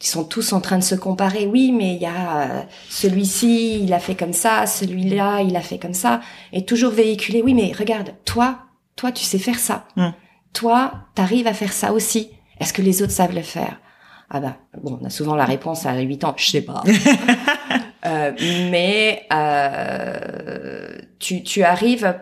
ils 0.02 0.08
sont 0.08 0.24
tous 0.26 0.52
en 0.54 0.60
train 0.62 0.78
de 0.78 0.84
se 0.84 0.96
comparer. 0.96 1.48
Oui, 1.48 1.72
mais 1.72 1.96
il 1.96 2.02
y 2.02 2.06
a 2.06 2.42
euh, 2.42 2.62
celui-ci, 2.90 3.82
il 3.82 3.94
a 3.94 4.00
fait 4.00 4.16
comme 4.16 4.34
ça, 4.34 4.66
celui-là, 4.66 5.42
il 5.42 5.56
a 5.56 5.62
fait 5.62 5.78
comme 5.80 5.94
ça, 5.94 6.22
et 6.52 6.66
toujours 6.66 6.92
véhiculer. 6.92 7.42
Oui, 7.42 7.54
mais 7.54 7.72
regarde, 7.78 8.14
toi, 8.26 8.60
toi, 8.96 9.12
tu 9.12 9.24
sais 9.24 9.40
faire 9.40 9.60
ça. 9.60 9.86
Mm. 9.96 10.10
Toi, 10.54 10.92
t'arrives 11.16 11.48
à 11.48 11.54
faire 11.54 11.74
ça 11.74 11.94
aussi. 11.94 12.30
Est-ce 12.60 12.74
que 12.74 12.82
les 12.82 13.02
autres 13.02 13.12
savent 13.14 13.36
le 13.36 13.42
faire? 13.42 13.80
Ah 14.30 14.40
bah, 14.40 14.58
bon, 14.82 15.00
on 15.02 15.06
a 15.06 15.10
souvent 15.10 15.36
la 15.36 15.46
réponse 15.46 15.86
à 15.86 15.98
8 16.00 16.24
ans, 16.24 16.34
je 16.38 16.50
sais 16.50 16.62
pas. 16.62 16.84
Euh, 18.08 18.34
mais 18.70 19.24
euh, 19.34 20.96
tu, 21.18 21.42
tu 21.42 21.64
arrives 21.64 22.16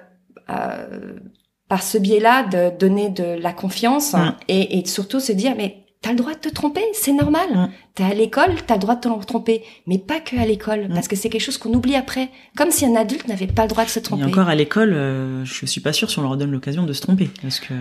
euh, 0.50 1.20
par 1.68 1.84
ce 1.84 1.98
biais-là 1.98 2.44
de 2.44 2.78
donner 2.78 3.10
de 3.10 3.24
la 3.38 3.52
confiance 3.52 4.14
Mm. 4.14 4.36
et, 4.48 4.80
et 4.80 4.86
surtout 4.86 5.20
se 5.20 5.34
dire 5.34 5.56
mais 5.58 5.83
t'as 6.04 6.12
le 6.12 6.18
droit 6.18 6.34
de 6.34 6.38
te 6.38 6.50
tromper, 6.50 6.84
c'est 6.94 7.14
normal. 7.14 7.48
Mm. 7.56 7.70
T'es 7.96 8.04
à 8.04 8.14
l'école, 8.14 8.52
t'as 8.68 8.74
le 8.76 8.80
droit 8.82 8.96
de 8.96 9.02
te 9.02 9.26
tromper, 9.26 9.64
mais 9.88 9.98
pas 10.00 10.20
que 10.20 10.36
à 10.36 10.46
l'école, 10.46 10.88
Mm. 10.90 10.94
parce 10.96 11.08
que 11.08 11.16
c'est 11.16 11.30
quelque 11.30 11.42
chose 11.42 11.58
qu'on 11.58 11.74
oublie 11.74 11.96
après, 11.96 12.30
comme 12.58 12.70
si 12.72 12.86
un 12.86 12.96
adulte 12.96 13.28
n'avait 13.28 13.48
pas 13.48 13.62
le 13.64 13.70
droit 13.70 13.86
de 13.86 13.90
se 13.90 14.00
Et 14.00 14.02
tromper. 14.02 14.24
encore 14.26 14.50
à 14.50 14.56
l'école, 14.56 14.94
euh, 14.94 15.46
je 15.46 15.66
suis 15.66 15.80
pas 15.82 15.94
sûre 15.94 16.10
si 16.12 16.20
on 16.20 16.24
leur 16.24 16.36
donne 16.38 16.52
l'occasion 16.52 16.84
de 16.84 16.94
se 16.94 17.02
tromper, 17.02 17.30
parce 17.42 17.60
que 17.60 17.74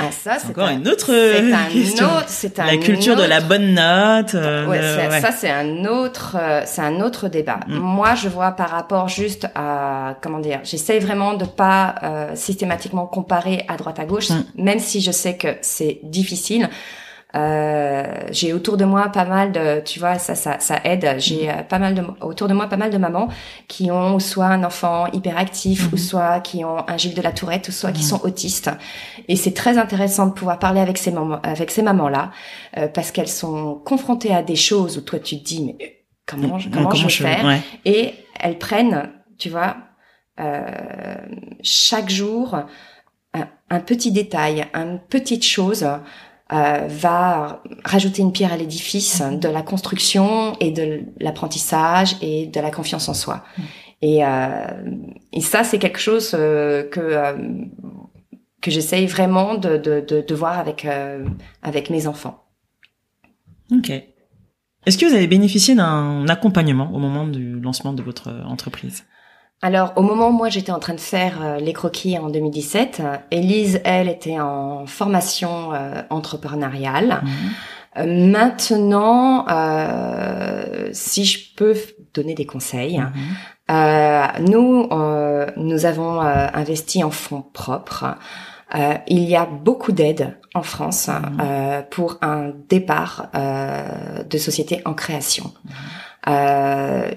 ah 0.00 0.10
ça, 0.10 0.38
c'est 0.38 0.48
encore 0.50 0.68
un, 0.68 0.78
une 0.78 0.88
autre 0.88 1.06
c'est 1.06 1.42
euh, 1.42 1.54
un 1.54 1.64
question. 1.72 2.06
autre, 2.06 2.24
c'est 2.28 2.58
un 2.60 2.66
La 2.66 2.76
culture 2.78 3.16
de 3.16 3.22
la 3.24 3.40
bonne 3.40 3.74
note. 3.74 4.34
euh, 4.34 4.66
Ouais, 4.66 5.20
ça 5.20 5.30
c'est 5.32 5.50
un 5.50 5.84
autre, 5.84 6.36
euh, 6.40 6.62
c'est 6.64 6.82
un 6.82 7.00
autre 7.00 7.28
débat. 7.28 7.60
Mm. 7.68 7.74
Moi, 7.78 8.14
je 8.14 8.28
vois 8.28 8.52
par 8.52 8.70
rapport 8.70 9.08
juste 9.08 9.48
à 9.54 10.16
comment 10.22 10.38
dire, 10.38 10.60
j'essaie 10.64 10.98
vraiment 11.00 11.34
de 11.34 11.44
pas 11.44 11.96
euh, 12.02 12.34
systématiquement 12.36 13.06
comparer 13.06 13.64
à 13.68 13.76
droite 13.76 13.98
à 13.98 14.04
gauche, 14.06 14.30
Mm. 14.30 14.44
même 14.56 14.78
si 14.78 15.00
je 15.02 15.10
sais 15.10 15.36
que 15.36 15.48
c'est 15.60 15.98
difficile. 16.04 16.70
Euh, 17.34 18.04
j'ai 18.30 18.52
autour 18.52 18.76
de 18.76 18.84
moi 18.84 19.08
pas 19.08 19.24
mal 19.24 19.50
de, 19.50 19.80
tu 19.84 19.98
vois, 19.98 20.18
ça, 20.18 20.34
ça, 20.34 20.60
ça 20.60 20.80
aide. 20.84 21.16
J'ai 21.18 21.50
euh, 21.50 21.62
pas 21.62 21.78
mal 21.80 21.94
de, 21.94 22.02
autour 22.20 22.46
de 22.46 22.54
moi 22.54 22.66
pas 22.68 22.76
mal 22.76 22.90
de 22.90 22.98
mamans 22.98 23.28
qui 23.66 23.90
ont 23.90 24.18
soit 24.20 24.46
un 24.46 24.62
enfant 24.62 25.06
hyperactif, 25.12 25.86
Mhm. 25.86 25.90
ou 25.92 25.96
soit 25.96 26.40
qui 26.40 26.64
ont 26.64 26.88
un 26.88 26.96
Gilles 26.96 27.14
de 27.14 27.22
la 27.22 27.32
Tourette, 27.32 27.68
ou 27.68 27.72
soit 27.72 27.90
qui 27.92 28.02
Mhm. 28.02 28.08
sont 28.08 28.24
autistes. 28.24 28.70
Et 29.28 29.36
c'est 29.36 29.52
très 29.52 29.78
intéressant 29.78 30.26
de 30.26 30.32
pouvoir 30.32 30.58
parler 30.58 30.80
avec 30.80 30.96
ces 30.98 31.10
mamans, 31.10 31.40
avec 31.42 31.70
ces 31.70 31.82
mamans-là, 31.82 32.30
euh, 32.78 32.86
parce 32.88 33.10
qu'elles 33.10 33.28
sont 33.28 33.74
confrontées 33.84 34.34
à 34.34 34.42
des 34.42 34.56
choses 34.56 34.96
où 34.98 35.00
toi 35.00 35.18
tu 35.18 35.38
te 35.40 35.44
dis 35.44 35.64
mais 35.78 36.04
comment, 36.26 36.58
je- 36.58 36.68
comment, 36.68 36.90
je 36.92 37.04
vais 37.04 37.10
faire 37.12 37.44
ouais. 37.44 37.60
et 37.84 38.14
elles 38.38 38.58
prennent, 38.58 39.10
tu 39.38 39.48
vois, 39.50 39.76
euh, 40.40 40.64
chaque 41.62 42.10
jour 42.10 42.58
un, 43.34 43.46
un 43.70 43.80
petit 43.80 44.12
détail, 44.12 44.66
une 44.74 45.00
petite 45.00 45.44
chose 45.44 45.84
euh, 46.52 46.86
va 46.88 47.62
rajouter 47.84 48.22
une 48.22 48.32
pierre 48.32 48.52
à 48.52 48.56
l'édifice 48.56 49.20
Mhm. 49.20 49.40
de 49.40 49.48
la 49.48 49.62
construction 49.62 50.54
et 50.60 50.70
de 50.70 51.02
l'apprentissage 51.18 52.16
et 52.20 52.46
de 52.46 52.60
la 52.60 52.70
confiance 52.70 53.08
en 53.08 53.14
soi. 53.14 53.44
Mhm. 53.58 53.64
Et, 54.02 54.24
euh, 54.24 54.66
et 55.32 55.40
ça, 55.40 55.64
c'est 55.64 55.78
quelque 55.78 55.98
chose 56.00 56.34
euh, 56.38 56.82
que 56.90 57.00
euh, 57.00 57.32
que 58.60 58.70
j'essaye 58.70 59.06
vraiment 59.06 59.54
de, 59.54 59.76
de, 59.78 60.00
de, 60.06 60.20
de 60.26 60.34
voir 60.34 60.58
avec 60.58 60.84
euh, 60.84 61.24
avec 61.62 61.90
mes 61.90 62.06
enfants. 62.06 62.44
Ok. 63.72 63.90
Est-ce 64.86 64.98
que 64.98 65.06
vous 65.06 65.14
avez 65.14 65.26
bénéficié 65.26 65.74
d'un 65.74 66.26
accompagnement 66.28 66.90
au 66.94 66.98
moment 66.98 67.26
du 67.26 67.58
lancement 67.60 67.94
de 67.94 68.02
votre 68.02 68.28
entreprise? 68.46 69.04
Alors, 69.64 69.94
au 69.96 70.02
moment 70.02 70.28
où 70.28 70.32
moi 70.32 70.50
j'étais 70.50 70.72
en 70.72 70.78
train 70.78 70.92
de 70.92 71.00
faire 71.00 71.38
euh, 71.42 71.56
les 71.58 71.72
croquis 71.72 72.18
en 72.18 72.28
2017, 72.28 73.00
euh, 73.00 73.16
Élise, 73.30 73.80
elle, 73.84 74.10
était 74.10 74.38
en 74.38 74.84
formation 74.84 75.72
euh, 75.72 76.02
entrepreneuriale. 76.10 77.22
Mhm. 77.22 77.30
Euh, 77.96 78.30
maintenant, 78.30 79.46
euh, 79.48 80.90
si 80.92 81.24
je 81.24 81.38
peux 81.56 81.74
donner 82.12 82.34
des 82.34 82.44
conseils, 82.44 82.98
Mhm. 82.98 83.12
euh, 83.70 84.26
nous, 84.40 84.86
euh, 84.92 85.46
nous 85.56 85.86
avons 85.86 86.20
euh, 86.20 86.46
investi 86.52 87.02
en 87.02 87.10
fonds 87.10 87.46
propres. 87.54 88.16
Euh, 88.74 88.94
il 89.06 89.20
y 89.24 89.34
a 89.34 89.46
beaucoup 89.46 89.92
d'aides 89.92 90.36
en 90.54 90.62
France 90.62 91.08
Mhm. 91.08 91.38
euh, 91.40 91.82
pour 91.90 92.18
un 92.20 92.50
départ 92.68 93.28
euh, 93.34 94.22
de 94.24 94.36
société 94.36 94.82
en 94.84 94.92
création. 94.92 95.52
Euh, 96.28 97.08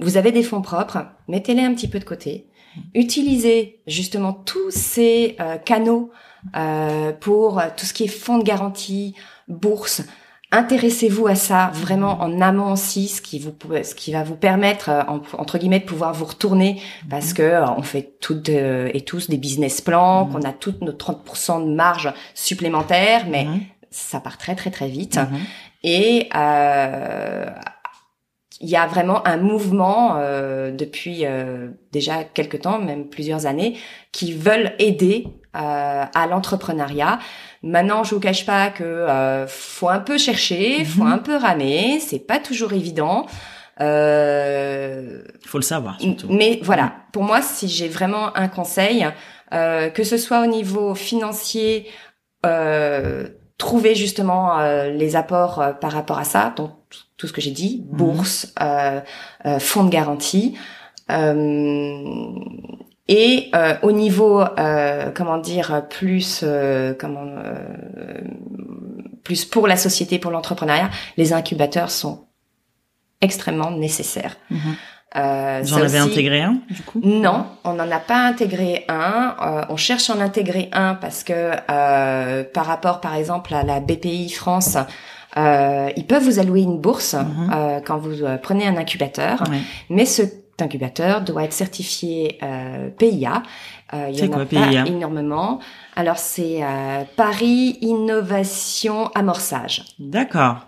vous 0.00 0.16
avez 0.16 0.32
des 0.32 0.42
fonds 0.42 0.62
propres, 0.62 0.98
mettez-les 1.28 1.62
un 1.62 1.74
petit 1.74 1.88
peu 1.88 1.98
de 1.98 2.04
côté. 2.04 2.46
Utilisez 2.94 3.80
justement 3.86 4.32
tous 4.32 4.70
ces 4.70 5.36
euh, 5.40 5.56
canaux 5.58 6.10
euh, 6.56 7.12
pour 7.12 7.58
euh, 7.58 7.64
tout 7.76 7.84
ce 7.86 7.92
qui 7.92 8.04
est 8.04 8.08
fonds 8.08 8.38
de 8.38 8.44
garantie, 8.44 9.14
bourse. 9.48 10.02
Intéressez-vous 10.52 11.26
à 11.28 11.34
ça 11.36 11.70
vraiment 11.74 12.20
en 12.22 12.40
amont 12.40 12.72
aussi, 12.72 13.06
ce 13.08 13.20
qui 13.22 13.38
vous 13.38 13.54
ce 13.84 13.94
qui 13.94 14.12
va 14.12 14.24
vous 14.24 14.34
permettre 14.36 14.88
euh, 14.88 15.02
en- 15.06 15.20
entre 15.38 15.58
guillemets 15.58 15.78
de 15.80 15.84
pouvoir 15.84 16.12
vous 16.12 16.24
retourner 16.24 16.80
parce 17.08 17.32
que 17.32 17.42
euh, 17.42 17.70
on 17.76 17.82
fait 17.82 18.14
toutes 18.20 18.48
et 18.48 19.00
tous 19.06 19.28
des 19.30 19.36
business 19.36 19.80
plans, 19.80 20.24
Mhm. 20.26 20.32
qu'on 20.32 20.42
a 20.42 20.52
toutes 20.52 20.80
nos 20.80 20.92
30% 20.92 21.60
de 21.66 21.72
marge 21.74 22.12
supplémentaire, 22.34 23.26
mais 23.30 23.44
Mhm. 23.44 23.60
ça 23.90 24.18
part 24.20 24.38
très 24.38 24.54
très 24.56 24.70
très 24.70 24.88
vite. 24.88 25.16
Mhm. 25.18 25.38
Et 25.84 26.28
euh, 26.36 27.46
il 28.60 28.68
y 28.68 28.76
a 28.76 28.86
vraiment 28.86 29.26
un 29.26 29.38
mouvement 29.38 30.16
euh, 30.18 30.70
depuis 30.70 31.24
euh, 31.24 31.68
déjà 31.92 32.24
quelques 32.24 32.60
temps, 32.60 32.78
même 32.78 33.08
plusieurs 33.08 33.46
années, 33.46 33.76
qui 34.12 34.32
veulent 34.34 34.72
aider 34.78 35.26
euh, 35.56 36.04
à 36.14 36.26
l'entrepreneuriat. 36.28 37.18
Maintenant, 37.62 38.04
je 38.04 38.14
vous 38.14 38.20
cache 38.20 38.44
pas 38.44 38.68
que 38.70 38.84
euh, 38.84 39.46
faut 39.46 39.88
un 39.88 39.98
peu 40.00 40.18
chercher, 40.18 40.84
faut 40.84 41.04
Mhm. 41.04 41.12
un 41.12 41.18
peu 41.18 41.36
ramer, 41.36 42.00
c'est 42.00 42.18
pas 42.18 42.38
toujours 42.38 42.72
évident. 42.74 43.26
Euh, 43.80 45.22
faut 45.46 45.58
le 45.58 45.62
savoir 45.62 45.98
surtout. 46.00 46.26
mais 46.30 46.60
voilà, 46.62 46.92
pour 47.12 47.22
moi, 47.24 47.40
si 47.42 47.66
j'ai 47.68 47.88
vraiment 47.88 48.36
un 48.36 48.48
conseil, 48.48 49.06
euh, 49.54 49.88
que 49.90 50.04
ce 50.04 50.16
soit 50.18 50.42
au 50.42 50.46
niveau 50.46 50.94
financier, 50.94 51.86
euh, 52.46 53.26
trouver 53.60 53.94
justement 53.94 54.58
euh, 54.58 54.90
les 54.90 55.14
apports 55.14 55.60
euh, 55.60 55.72
par 55.72 55.92
rapport 55.92 56.18
à 56.18 56.24
ça, 56.24 56.52
donc 56.56 56.72
tout 57.16 57.26
ce 57.28 57.32
que 57.32 57.40
j'ai 57.40 57.50
dit, 57.64 57.84
Mhm. 57.90 57.96
bourse, 57.98 58.36
euh, 58.60 59.00
euh, 59.46 59.58
fonds 59.60 59.84
de 59.84 59.90
garantie, 59.90 60.56
euh, 61.10 62.32
et 63.08 63.50
euh, 63.54 63.74
au 63.82 63.92
niveau, 63.92 64.40
euh, 64.40 65.10
comment 65.14 65.38
dire, 65.38 65.86
plus, 65.88 66.40
euh, 66.42 66.94
comment, 66.98 67.26
euh, 67.26 68.20
plus 69.24 69.44
pour 69.44 69.66
la 69.66 69.76
société, 69.76 70.18
pour 70.18 70.30
l'entrepreneuriat, 70.30 70.90
les 71.16 71.32
incubateurs 71.32 71.90
sont 71.90 72.26
extrêmement 73.20 73.70
nécessaires. 73.72 74.36
Mhm. 74.50 74.74
Euh, 75.16 75.62
J'en 75.64 75.78
avais 75.78 76.00
aussi- 76.00 76.12
intégré 76.12 76.40
un 76.42 76.58
du 76.70 76.82
coup? 76.82 77.00
non, 77.02 77.46
on 77.64 77.72
n'en 77.74 77.90
a 77.90 77.98
pas 77.98 78.24
intégré 78.26 78.84
un. 78.88 79.34
Euh, 79.42 79.62
on 79.68 79.76
cherche 79.76 80.08
à 80.08 80.14
en 80.14 80.20
intégrer 80.20 80.68
un 80.72 80.94
parce 80.94 81.24
que 81.24 81.32
euh, 81.70 82.44
par 82.54 82.66
rapport, 82.66 83.00
par 83.00 83.14
exemple, 83.16 83.52
à 83.54 83.64
la 83.64 83.80
BPI 83.80 84.30
France, 84.30 84.76
euh, 85.36 85.90
ils 85.96 86.06
peuvent 86.06 86.22
vous 86.22 86.38
allouer 86.38 86.62
une 86.62 86.78
bourse 86.78 87.14
Mhm. 87.14 87.50
euh, 87.52 87.80
quand 87.84 87.98
vous 87.98 88.22
euh, 88.22 88.36
prenez 88.40 88.66
un 88.68 88.76
incubateur. 88.76 89.42
Ouais. 89.50 89.58
Mais 89.88 90.04
cet 90.04 90.60
incubateur 90.62 91.22
doit 91.22 91.42
être 91.44 91.52
certifié 91.54 92.38
euh, 92.44 92.88
PIA. 92.90 93.42
Euh, 93.92 94.06
il 94.12 94.18
y 94.20 94.22
en 94.22 94.28
quoi, 94.28 94.42
a 94.42 94.44
pas 94.44 94.68
PIA? 94.68 94.86
énormément. 94.86 95.58
Alors 95.96 96.18
c'est 96.18 96.62
euh, 96.62 97.02
Paris 97.16 97.78
Innovation 97.80 99.10
Amorçage. 99.16 99.84
D'accord. 99.98 100.66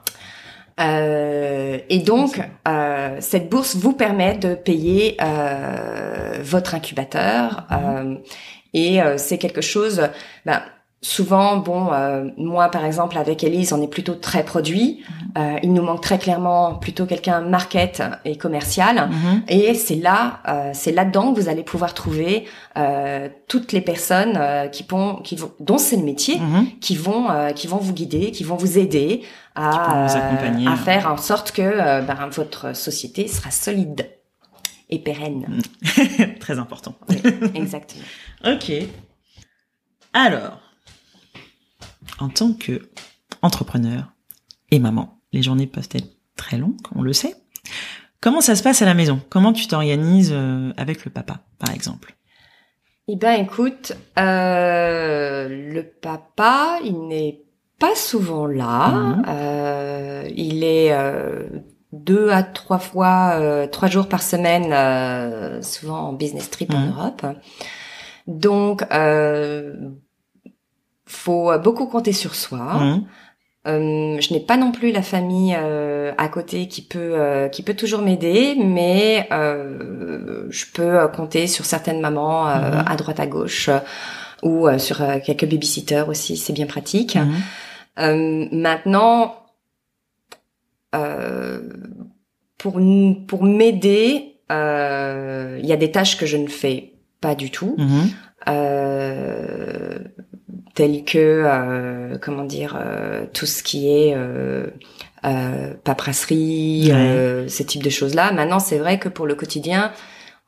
Euh, 0.81 1.79
et 1.89 1.99
donc, 1.99 2.41
euh, 2.69 3.17
cette 3.21 3.49
bourse 3.49 3.77
vous 3.77 3.93
permet 3.93 4.37
de 4.37 4.55
payer 4.55 5.17
euh, 5.23 6.39
votre 6.43 6.75
incubateur. 6.75 7.67
euh, 7.73 8.17
et 8.75 9.03
euh, 9.03 9.19
c'est 9.19 9.37
quelque 9.39 9.61
chose, 9.61 10.09
ben, 10.47 10.63
souvent, 11.03 11.57
bon, 11.57 11.93
euh, 11.93 12.29
moi 12.37 12.71
par 12.71 12.85
exemple 12.85 13.19
avec 13.19 13.43
Elise, 13.43 13.73
on 13.73 13.83
est 13.83 13.89
plutôt 13.89 14.15
très 14.15 14.45
produit. 14.45 15.03
Euh, 15.37 15.59
il 15.63 15.73
nous 15.73 15.83
manque 15.83 16.01
très 16.01 16.19
clairement 16.19 16.75
plutôt 16.77 17.07
quelqu'un 17.07 17.41
market 17.41 18.03
et 18.25 18.37
commercial. 18.37 19.09
Mhm. 19.11 19.43
Et 19.49 19.75
c'est 19.75 19.97
là, 19.97 20.41
euh, 20.49 20.71
c'est 20.73 20.93
là-dedans 20.93 21.33
que 21.35 21.41
vous 21.41 21.49
allez 21.49 21.65
pouvoir 21.65 21.93
trouver 21.93 22.45
euh, 22.77 23.29
toutes 23.49 23.73
les 23.73 23.81
personnes 23.81 24.37
euh, 24.37 24.69
qui, 24.69 24.85
vont, 24.89 25.17
qui 25.17 25.35
vont, 25.35 25.53
dont 25.59 25.79
c'est 25.79 25.97
le 25.97 26.05
métier, 26.05 26.39
Mhm. 26.39 26.67
qui 26.81 26.95
vont, 26.97 27.29
euh, 27.31 27.51
qui 27.51 27.67
vont 27.67 27.79
vous 27.79 27.93
guider, 27.93 28.31
qui 28.31 28.45
vont 28.45 28.57
vous 28.57 28.79
aider 28.79 29.23
à, 29.57 30.07
vous 30.09 30.69
à 30.69 30.77
faire 30.77 31.11
en 31.13 31.17
sorte 31.17 31.51
que 31.53 32.01
ben, 32.07 32.29
votre 32.31 32.75
société 32.77 33.27
sera 33.27 33.51
solide 33.51 34.09
et 34.89 34.99
pérenne. 34.99 35.61
Très 36.41 36.59
important. 36.59 36.95
Oui, 37.09 37.17
exactement. 37.55 38.05
Ok. 38.45 38.73
Alors, 40.15 40.59
en 42.19 42.29
tant 42.29 42.53
que 42.53 42.91
entrepreneur 43.43 44.13
et 44.71 44.79
maman, 44.79 45.19
les 45.33 45.43
journées 45.43 45.67
peuvent 45.67 45.89
être 45.95 46.09
très 46.37 46.59
longues, 46.59 46.77
on 46.95 47.03
le 47.03 47.13
sait? 47.13 47.35
Comment 48.21 48.41
ça 48.41 48.55
se 48.55 48.63
passe 48.63 48.83
à 48.83 48.85
la 48.85 48.95
maison? 48.95 49.21
Comment 49.31 49.53
tu 49.53 49.67
t'organises 49.67 50.31
euh, 50.33 50.73
avec 50.77 51.05
le 51.05 51.11
papa, 51.11 51.41
par 51.59 51.75
exemple? 51.75 52.15
Eh 53.09 53.17
ben, 53.17 53.33
écoute, 53.33 53.93
euh, 54.19 55.49
le 55.49 55.83
papa, 55.83 56.79
il 56.85 57.09
n'est 57.09 57.43
pas 57.81 57.97
souvent 57.97 58.47
là. 58.47 58.89
Mhm. 58.91 59.25
Euh, 59.29 60.29
il 60.37 60.63
est 60.63 60.93
euh, 60.93 61.49
deux 61.93 62.31
à 62.31 62.45
trois 62.45 62.79
fois, 62.79 63.67
trois 63.73 63.89
jours 63.89 64.09
par 64.09 64.23
semaine, 64.23 64.73
euh, 64.73 65.61
souvent 65.63 65.99
en 66.09 66.13
business 66.13 66.49
trip 66.49 66.73
en 66.73 66.79
Mhm. 66.79 66.91
Europe. 66.97 67.27
Donc, 68.29 68.85
euh, 68.93 69.75
faut 71.13 71.57
beaucoup 71.59 71.87
compter 71.87 72.13
sur 72.13 72.35
soi. 72.35 72.59
Mhm. 72.81 73.05
Euh, 73.69 74.21
je 74.21 74.33
n'ai 74.35 74.41
pas 74.41 74.57
non 74.57 74.73
plus 74.73 74.91
la 74.91 75.03
famille 75.03 75.55
euh, 75.57 76.11
à 76.19 76.27
côté 76.29 76.67
qui 76.67 76.83
peut 76.83 76.99
euh, 77.15 77.49
qui 77.49 77.63
peut 77.63 77.75
toujours 77.75 78.03
m'aider, 78.03 78.57
mais 78.59 79.29
euh, 79.31 80.47
je 80.51 80.65
peux 80.75 80.99
euh, 80.99 81.07
compter 81.07 81.47
sur 81.47 81.65
certaines 81.65 82.01
mamans 82.01 82.49
euh, 82.49 82.71
Mhm. 82.73 82.85
à 82.89 82.97
droite 82.97 83.21
à 83.21 83.27
gauche 83.29 83.69
euh, 83.69 83.79
ou 84.43 84.67
euh, 84.67 84.79
sur 84.79 85.01
euh, 85.01 85.19
quelques 85.25 85.45
babysitters 85.49 86.09
aussi, 86.09 86.37
c'est 86.37 86.53
bien 86.53 86.67
pratique. 86.67 87.17
Euh, 88.01 88.47
maintenant, 88.51 89.37
euh, 90.97 91.61
pour 92.59 92.81
pour 93.29 93.45
m'aider, 93.45 94.41
euh, 94.51 95.59
il 95.63 95.67
y 95.67 95.73
a 95.73 95.77
des 95.77 95.93
tâches 95.93 96.17
que 96.19 96.27
je 96.27 96.37
ne 96.37 96.49
fais 96.49 96.95
pas 97.21 97.37
du 97.37 97.51
tout 97.53 97.77
euh, 98.49 99.99
tels 100.75 101.05
que 101.05 101.19
euh, 101.19 102.19
comment 102.21 102.45
dire 102.45 102.77
euh, 102.81 103.27
tout 103.33 103.47
ce 103.47 103.63
qui 103.63 103.89
est 103.89 104.15
euh, 104.15 104.67
euh, 105.25 105.75
paperasserie, 105.85 106.87
Ouais. 106.87 106.93
euh, 106.95 107.49
ce 107.49 107.63
type 107.63 107.83
de 107.83 107.91
choses-là. 107.91 108.33
Maintenant, 108.33 108.59
c'est 108.59 108.79
vrai 108.79 108.99
que 108.99 109.09
pour 109.09 109.27
le 109.27 109.35
quotidien, 109.35 109.93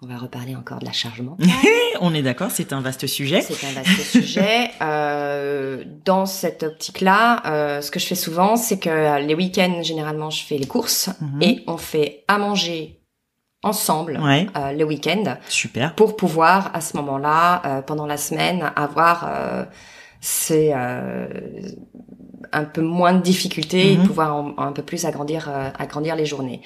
on 0.03 0.07
va 0.07 0.17
reparler 0.19 0.55
encore 0.57 0.81
de 0.81 0.85
la 0.87 0.93
charge 0.93 1.21
mentale. 1.23 1.49
On 2.01 2.13
est 2.13 2.23
d'accord, 2.23 2.51
c'est 2.51 2.73
un 2.73 2.81
vaste 2.81 3.07
sujet. 3.07 3.41
C'est 3.41 3.65
un 3.67 3.73
vaste 3.73 4.01
sujet. 4.11 4.71
Euh, 4.83 5.85
dans 6.05 6.27
cette 6.27 6.63
optique-là, 6.65 7.43
euh, 7.47 7.81
ce 7.81 7.91
que 7.91 7.99
je 8.01 8.07
fais 8.07 8.15
souvent, 8.17 8.57
c'est 8.57 8.79
que 8.79 9.21
les 9.25 9.35
week-ends, 9.35 9.83
généralement, 9.83 10.31
je 10.31 10.45
fais 10.45 10.59
les 10.59 10.67
courses 10.67 11.09
Mhm. 11.21 11.43
et 11.43 11.65
on 11.67 11.77
fait 11.77 12.25
à 12.29 12.39
manger 12.39 13.01
ensemble 13.63 14.19
Ouais, 14.23 14.47
euh, 14.57 14.73
le 14.73 14.85
week-end 14.85 15.37
super. 15.49 15.95
pour 15.95 16.17
pouvoir 16.17 16.71
à 16.75 16.81
ce 16.81 16.97
moment-là, 16.99 17.63
euh, 17.65 17.83
pendant 17.83 18.07
la 18.07 18.17
semaine, 18.19 18.71
avoir 18.77 19.25
euh, 20.25 20.71
ces 20.71 20.73
euh, 20.73 21.29
un 22.53 22.65
peu 22.65 22.81
moins 22.83 23.13
de 23.13 23.21
difficultés 23.23 23.97
Mhm. 23.97 24.03
et 24.03 24.07
pouvoir 24.07 24.35
en- 24.37 24.55
un 24.59 24.73
peu 24.73 24.83
plus 24.83 25.05
agrandir 25.05 25.49
euh, 25.49 25.69
agrandir 25.79 26.17
les 26.17 26.27
journées. 26.27 26.61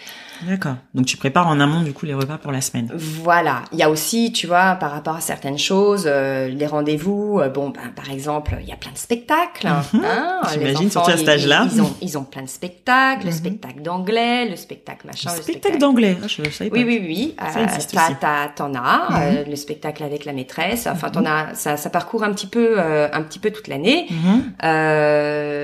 D'accord. 0.46 0.76
Donc 0.94 1.06
tu 1.06 1.16
prépares 1.16 1.48
en 1.48 1.58
amont 1.60 1.82
du 1.82 1.92
coup 1.92 2.06
les 2.06 2.14
repas 2.14 2.38
pour 2.38 2.52
la 2.52 2.60
semaine. 2.60 2.90
Voilà. 2.94 3.62
Il 3.72 3.78
y 3.78 3.82
a 3.82 3.90
aussi, 3.90 4.32
tu 4.32 4.46
vois, 4.46 4.74
par 4.76 4.92
rapport 4.92 5.16
à 5.16 5.20
certaines 5.20 5.58
choses, 5.58 6.04
euh, 6.06 6.48
les 6.48 6.66
rendez-vous. 6.66 7.40
euh, 7.40 7.48
bon, 7.48 7.70
ben, 7.70 7.90
par 7.94 8.10
exemple, 8.10 8.56
il 8.60 8.68
y 8.68 8.72
a 8.72 8.76
plein 8.76 8.92
de 8.92 8.98
spectacles. 8.98 9.66
Mhm. 9.92 10.02
hein, 10.04 10.40
J'imagine, 10.52 10.90
surtout 10.90 11.10
à 11.10 11.16
cet 11.16 11.28
âge-là. 11.28 11.66
Ils, 11.72 11.82
ont, 11.82 11.94
ils 12.00 12.18
ont 12.18 12.24
plein 12.24 12.42
de 12.42 12.48
spectacles. 12.48 13.24
Le 13.26 13.30
Mhm. 13.30 13.36
spectacle 13.36 13.82
d'anglais, 13.82 14.48
le 14.48 14.56
spectacle 14.56 15.06
machin, 15.06 15.30
le 15.36 15.42
spectacle 15.42 15.78
d'anglais. 15.78 16.16
Ah, 16.22 16.26
je 16.28 16.42
le 16.42 16.50
savais 16.50 16.70
pas. 16.70 16.76
Oui, 16.76 16.84
oui, 16.86 17.00
oui. 17.02 17.34
Ça 17.52 17.58
Euh, 17.60 17.64
existe 17.64 17.94
aussi. 17.94 18.12
T'en 18.56 18.74
as, 18.74 19.10
Mhm. 19.10 19.16
euh, 19.38 19.44
le 19.48 19.56
spectacle 19.56 20.02
avec 20.04 20.24
la 20.24 20.32
maîtresse. 20.32 20.86
Enfin, 20.90 21.10
t'en 21.10 21.24
as, 21.26 21.54
ça, 21.54 21.76
ça 21.76 21.90
parcourt 21.90 22.22
un 22.24 22.32
petit 22.32 22.46
peu, 22.46 22.74
euh, 22.78 23.08
un 23.12 23.22
petit 23.22 23.38
peu 23.38 23.50
toute 23.50 23.68
l'année. 23.68 24.06
Mhm. 24.10 24.52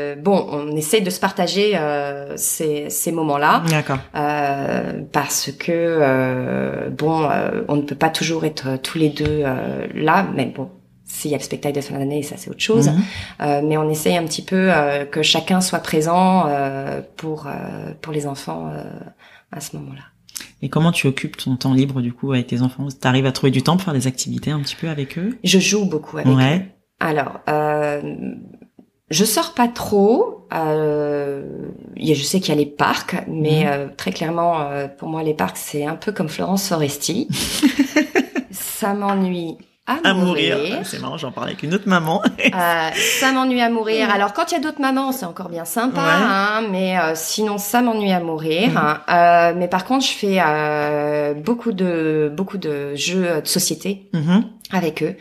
Euh, 0.05 0.17
bon, 0.17 0.47
on 0.51 0.77
essaie 0.77 1.01
de 1.01 1.11
se 1.11 1.21
partager 1.21 1.73
euh, 1.75 2.37
ces, 2.37 2.91
ces 2.91 3.13
moments-là 3.13 3.63
D'accord. 3.69 3.99
euh, 4.15 5.01
parce 5.13 5.51
que 5.51 5.73
euh, 5.73 6.91
bon, 6.91 7.29
euh, 7.31 7.63
on 7.69 7.77
ne 7.77 7.83
peut 7.83 7.95
pas 7.95 8.11
toujours 8.11 8.45
être 8.45 8.77
tous 8.83 8.99
les 8.99 9.09
deux 9.09 9.43
euh, 9.45 9.87
là, 9.95 10.27
mais 10.35 10.47
bon. 10.47 10.69
S'il 11.07 11.31
y 11.31 11.35
a 11.35 11.37
le 11.37 11.43
spectacle 11.45 11.77
de 11.77 11.81
fin 11.83 11.99
d'année, 11.99 12.23
ça 12.23 12.37
c'est 12.39 12.51
autre 12.51 12.63
chose. 12.63 12.89
Mhm. 12.89 13.03
Euh, 13.43 13.61
mais 13.63 13.77
on 13.77 13.89
essaye 13.91 14.17
un 14.17 14.25
petit 14.25 14.43
peu 14.43 14.69
euh, 14.73 15.05
que 15.05 15.23
chacun 15.23 15.61
soit 15.61 15.81
présent 15.81 16.47
euh, 16.49 17.03
pour 17.17 17.47
euh, 17.47 17.51
pour 18.01 18.13
les 18.13 18.27
enfants 18.27 18.71
euh, 18.73 18.83
à 19.53 19.61
ce 19.61 19.77
moment-là. 19.77 20.03
Et 20.63 20.69
comment 20.71 20.93
tu 20.93 21.07
occupes 21.07 21.37
ton 21.37 21.57
temps 21.57 21.75
libre 21.75 22.01
du 22.01 22.13
coup 22.13 22.33
avec 22.33 22.47
tes 22.47 22.63
enfants? 22.63 22.89
T'arrives 23.01 23.27
à 23.27 23.33
trouver 23.33 23.51
du 23.53 23.63
temps 23.63 23.77
pour 23.77 23.85
faire 23.85 23.95
des 23.95 24.07
activités 24.07 24.51
un 24.51 24.61
petit 24.61 24.77
peu 24.77 24.89
avec 24.89 25.19
eux? 25.19 25.39
Je 25.45 25.59
joue 25.59 25.85
beaucoup 25.85 26.17
avec 26.17 26.27
eux. 26.33 26.37
Ouais. 26.37 26.69
Alors, 27.01 27.41
euh, 27.49 28.01
je 29.11 29.25
sors 29.25 29.55
pas 29.55 29.69
trop. 29.69 30.47
Euh, 30.53 31.43
je 31.97 32.23
sais 32.23 32.41
qu'il 32.41 32.51
y 32.55 32.57
a 32.57 32.61
les 32.61 32.67
parcs, 32.67 33.17
mais 33.27 33.65
Mhm. 33.65 33.71
euh, 33.71 33.87
très 33.97 34.13
clairement, 34.13 34.61
euh, 34.61 34.87
pour 34.89 35.09
moi, 35.09 35.23
les 35.23 35.35
parcs, 35.35 35.57
c'est 35.57 35.85
un 35.85 35.97
peu 35.97 36.13
comme 36.13 36.29
Florence 36.29 36.69
Foresti. 36.69 37.29
ça 38.51 38.95
m'ennuie 38.95 39.57
à, 39.87 39.97
À 40.05 40.15
mourir. 40.15 40.57
mourir. 40.57 40.79
C'est 40.85 40.99
marrant, 41.01 41.19
j'en 41.19 41.31
parlais 41.33 41.51
avec 41.53 41.63
une 41.63 41.75
autre 41.75 41.89
maman. 41.89 42.23
Euh, 42.25 42.89
ça 43.21 43.33
m'ennuie 43.33 43.61
à 43.61 43.69
mourir. 43.69 44.09
Alors 44.11 44.33
quand 44.33 44.51
il 44.51 44.55
y 44.55 44.57
a 44.57 44.61
d'autres 44.61 44.81
mamans, 44.81 45.13
c'est 45.13 45.27
encore 45.27 45.49
bien 45.51 45.65
sympa, 45.67 46.01
Ouais. 46.01 46.07
hein, 46.11 46.63
mais 46.71 46.99
euh, 46.99 47.13
sinon 47.15 47.59
ça 47.59 47.83
m'ennuie 47.83 48.13
à 48.13 48.21
mourir. 48.21 48.71
Mhm. 48.71 48.99
Euh, 49.11 49.53
mais 49.57 49.69
par 49.69 49.85
contre, 49.85 50.07
je 50.07 50.13
fais 50.13 51.35
beaucoup 51.43 51.73
de 51.73 52.33
beaucoup 52.35 52.57
de 52.59 52.95
jeux 52.95 53.43
de 53.43 53.47
société 53.47 54.09
Mhm. 54.15 54.45
avec 54.73 55.03
eux. 55.03 55.17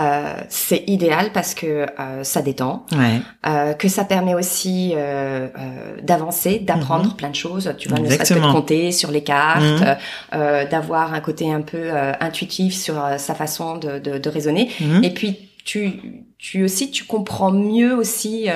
Euh, 0.00 0.34
c'est 0.48 0.82
idéal 0.86 1.30
parce 1.32 1.54
que 1.54 1.66
euh, 2.00 2.24
ça 2.24 2.40
détend, 2.42 2.86
Ouais. 2.92 3.20
euh, 3.46 3.74
que 3.74 3.88
ça 3.88 4.04
permet 4.04 4.34
aussi 4.34 4.94
euh, 4.96 5.48
euh, 5.58 6.00
d'avancer, 6.02 6.58
d'apprendre 6.58 7.10
Mhm. 7.10 7.16
plein 7.16 7.30
de 7.30 7.34
choses. 7.36 7.72
Tu 7.78 7.88
vois, 7.88 7.98
ne 7.98 8.08
serait-ce 8.08 8.34
que 8.34 8.38
de 8.38 8.52
compter 8.52 8.90
sur 8.92 9.10
les 9.10 9.22
cartes, 9.22 9.62
Mhm. 9.62 9.96
euh, 10.34 10.64
d'avoir 10.66 11.12
un 11.14 11.20
côté 11.20 11.52
un 11.52 11.60
peu 11.62 11.78
euh, 11.78 12.12
intuitif 12.20 12.74
sur 12.74 12.94
sa 13.18 13.34
façon 13.34 13.76
de, 13.76 13.98
de, 13.98 14.18
de 14.18 14.28
raisonner. 14.30 14.70
Mhm. 14.80 15.04
Et 15.04 15.10
puis 15.12 15.50
tu, 15.64 15.92
tu 16.38 16.64
aussi, 16.64 16.90
tu 16.90 17.04
comprends 17.04 17.52
mieux 17.52 17.94
aussi 17.94 18.48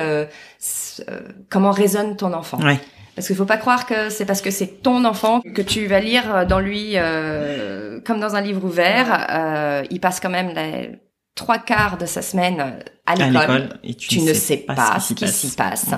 comment 1.49 1.71
résonne 1.71 2.15
ton 2.15 2.33
enfant. 2.33 2.59
Ouais. 2.61 2.79
Parce 3.15 3.27
qu'il 3.27 3.35
faut 3.37 3.45
pas 3.45 3.57
croire 3.57 3.85
que 3.85 4.09
c'est 4.09 4.25
parce 4.25 4.41
que 4.41 4.51
c'est 4.51 4.81
ton 4.81 5.05
enfant 5.05 5.39
que 5.41 5.61
tu 5.61 5.87
vas 5.87 6.01
lire 6.01 6.45
dans 6.47 6.59
lui 6.59 6.93
euh, 6.95 8.01
comme 8.05 8.19
dans 8.19 8.35
un 8.35 8.41
livre 8.41 8.65
ouvert. 8.65 9.27
Euh, 9.29 9.83
il 9.89 10.01
passe 10.01 10.19
quand 10.19 10.29
même 10.29 10.49
les 10.49 10.99
trois 11.35 11.59
quarts 11.59 11.97
de 11.97 12.05
sa 12.05 12.21
semaine 12.21 12.77
à 13.05 13.15
l'école. 13.15 13.77
Et 13.83 13.93
Tu 13.93 14.21
ne 14.21 14.33
sais 14.33 14.57
pas 14.57 14.99
ce 14.99 15.13
qui 15.13 15.27
s'y 15.27 15.55
passe. 15.55 15.91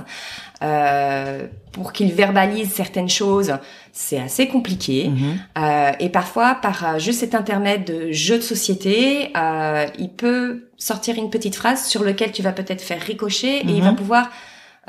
Euh, 0.64 1.46
pour 1.72 1.94
qu'il 1.94 2.12
verbalise 2.12 2.72
certaines 2.74 3.10
choses, 3.10 3.54
c'est 3.94 4.20
assez 4.20 4.48
compliqué. 4.48 5.10
Mhm. 5.10 5.38
Euh, 5.60 5.92
et 6.00 6.10
parfois, 6.10 6.56
par 6.56 6.84
euh, 6.96 7.00
juste 7.00 7.20
cet 7.20 7.36
internet 7.36 7.86
de 7.88 8.12
jeu 8.12 8.38
de 8.38 8.42
société, 8.42 9.30
euh, 9.38 9.86
il 10.00 10.10
peut 10.10 10.70
sortir 10.78 11.16
une 11.16 11.30
petite 11.30 11.56
phrase 11.56 11.86
sur 11.86 12.04
lequel 12.04 12.32
tu 12.32 12.42
vas 12.42 12.52
peut-être 12.54 12.82
faire 12.82 13.00
ricocher 13.02 13.58
et 13.60 13.66
il 13.70 13.84
va 13.84 13.92
Mhm. 13.92 13.96
pouvoir, 13.96 14.32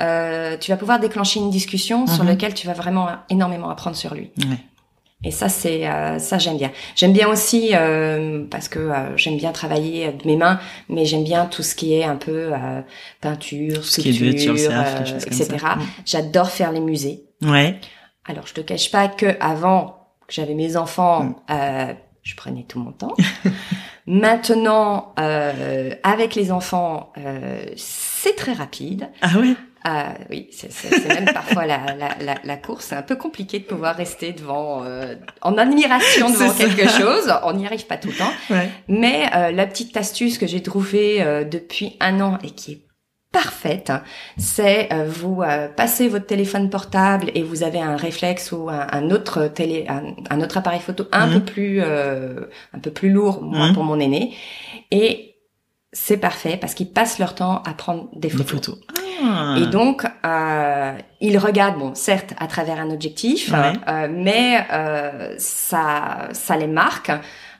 euh, 0.00 0.56
tu 0.56 0.70
vas 0.70 0.78
pouvoir 0.78 0.98
déclencher 0.98 1.40
une 1.40 1.50
discussion 1.50 2.06
sur 2.06 2.24
Mhm. 2.24 2.30
lequel 2.30 2.54
tu 2.54 2.66
vas 2.66 2.72
vraiment 2.72 3.08
énormément 3.28 3.68
apprendre 3.68 3.96
sur 3.96 4.14
lui. 4.14 4.30
Ouais. 4.38 4.56
Et 5.24 5.32
ça, 5.32 5.48
c'est 5.48 5.88
euh, 5.88 6.18
ça 6.20 6.38
j'aime 6.38 6.56
bien. 6.58 6.70
J'aime 6.94 7.12
bien 7.12 7.28
aussi 7.28 7.70
euh, 7.74 8.44
parce 8.50 8.68
que 8.68 8.78
euh, 8.78 9.16
j'aime 9.16 9.36
bien 9.36 9.50
travailler 9.50 10.12
de 10.12 10.26
mes 10.26 10.36
mains, 10.36 10.60
mais 10.88 11.04
j'aime 11.06 11.24
bien 11.24 11.46
tout 11.46 11.64
ce 11.64 11.74
qui 11.74 11.94
est 11.94 12.04
un 12.04 12.14
peu 12.16 12.52
euh, 12.54 12.80
peinture, 13.20 13.84
sculpture, 13.84 14.54
euh, 14.70 15.18
etc. 15.26 15.56
J'adore 16.06 16.50
faire 16.50 16.70
les 16.70 16.80
musées. 16.80 17.24
Ouais. 17.42 17.80
Alors, 18.26 18.46
je 18.46 18.54
te 18.54 18.60
cache 18.60 18.92
pas 18.92 19.08
que 19.08 19.36
avant 19.40 20.06
que 20.28 20.34
j'avais 20.34 20.54
mes 20.54 20.76
enfants, 20.76 21.24
Mm. 21.24 21.34
euh, 21.50 21.92
je 22.22 22.34
prenais 22.36 22.64
tout 22.68 22.78
mon 22.78 22.92
temps. 22.92 23.14
Maintenant, 24.06 25.12
euh, 25.18 25.94
avec 26.02 26.34
les 26.34 26.50
enfants, 26.52 27.12
euh, 27.18 27.60
c'est 27.76 28.34
très 28.36 28.52
rapide. 28.52 29.08
Ah 29.20 29.38
ouais? 29.38 29.54
Euh, 29.88 30.24
oui, 30.30 30.48
c'est 30.52 31.08
même 31.08 31.32
parfois 31.32 31.64
la, 31.66 31.78
la, 31.98 32.10
la, 32.20 32.34
la 32.44 32.56
course. 32.56 32.86
C'est 32.86 32.94
un 32.96 33.02
peu 33.02 33.16
compliqué 33.16 33.58
de 33.60 33.64
pouvoir 33.64 33.96
rester 33.96 34.32
devant, 34.32 34.84
euh, 34.84 35.14
en 35.42 35.56
admiration 35.58 36.28
devant 36.30 36.52
ça. 36.52 36.64
quelque 36.64 36.88
chose. 36.88 37.32
On 37.44 37.52
n'y 37.54 37.66
arrive 37.66 37.86
pas 37.86 37.96
tout 37.96 38.08
le 38.08 38.14
temps. 38.14 38.32
Ouais. 38.50 38.68
Mais 38.88 39.26
euh, 39.34 39.50
la 39.52 39.66
petite 39.66 39.96
astuce 39.96 40.36
que 40.38 40.46
j'ai 40.46 40.62
trouvée 40.62 41.22
euh, 41.22 41.44
depuis 41.44 41.96
un 42.00 42.20
an 42.20 42.38
et 42.42 42.50
qui 42.50 42.72
est 42.72 42.82
parfaite, 43.30 43.90
hein, 43.90 44.02
c'est 44.38 44.90
euh, 44.92 45.04
vous 45.06 45.42
euh, 45.42 45.68
passez 45.68 46.08
votre 46.08 46.24
téléphone 46.26 46.70
portable 46.70 47.30
et 47.34 47.42
vous 47.42 47.62
avez 47.62 47.78
un 47.80 47.96
réflexe 47.96 48.52
ou 48.52 48.70
un, 48.70 48.86
un 48.90 49.10
autre 49.10 49.48
télé, 49.48 49.84
un, 49.88 50.14
un 50.30 50.40
autre 50.40 50.56
appareil 50.56 50.80
photo 50.80 51.06
un 51.12 51.26
Mhm. 51.26 51.32
peu 51.34 51.40
plus 51.52 51.80
euh, 51.82 52.46
un 52.72 52.78
peu 52.78 52.90
plus 52.90 53.10
lourd, 53.10 53.42
moi 53.42 53.68
Mhm. 53.68 53.74
pour 53.74 53.84
mon 53.84 54.00
aîné, 54.00 54.34
et 54.90 55.34
c'est 55.92 56.16
parfait 56.16 56.56
parce 56.60 56.72
qu'ils 56.74 56.90
passent 56.90 57.18
leur 57.18 57.34
temps 57.34 57.62
à 57.66 57.74
prendre 57.74 58.08
des 58.14 58.28
Des 58.28 58.44
photos. 58.44 58.78
Photos. 59.18 59.30
Ah. 59.36 59.56
Et 59.58 59.66
donc, 59.66 60.04
euh, 60.24 60.92
ils 61.20 61.38
regardent, 61.38 61.78
bon, 61.78 61.94
certes, 61.94 62.34
à 62.38 62.46
travers 62.46 62.78
un 62.80 62.90
objectif, 62.90 63.52
Ouais. 63.52 63.72
euh, 63.88 64.08
mais 64.10 64.64
euh, 64.72 65.34
ça, 65.38 66.28
ça 66.32 66.56
les 66.56 66.66
marque. 66.66 67.10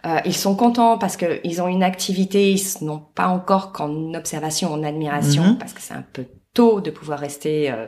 Euh, 0.07 0.19
ils 0.25 0.37
sont 0.37 0.55
contents 0.55 0.97
parce 0.97 1.17
que 1.17 1.41
ils 1.45 1.61
ont 1.61 1.67
une 1.69 1.83
activité, 1.83 2.53
ils 2.53 2.85
n'ont 2.85 3.03
pas 3.15 3.27
encore 3.27 3.73
qu'en 3.73 4.15
observation, 4.15 4.73
en 4.73 4.83
admiration, 4.85 5.43
Mhm. 5.43 5.59
parce 5.59 5.73
que 5.73 5.81
c'est 5.81 5.95
un 5.95 6.05
peu 6.13 6.27
tôt 6.55 6.81
de 6.81 6.91
pouvoir 6.91 7.19
rester 7.19 7.71
euh, 7.71 7.87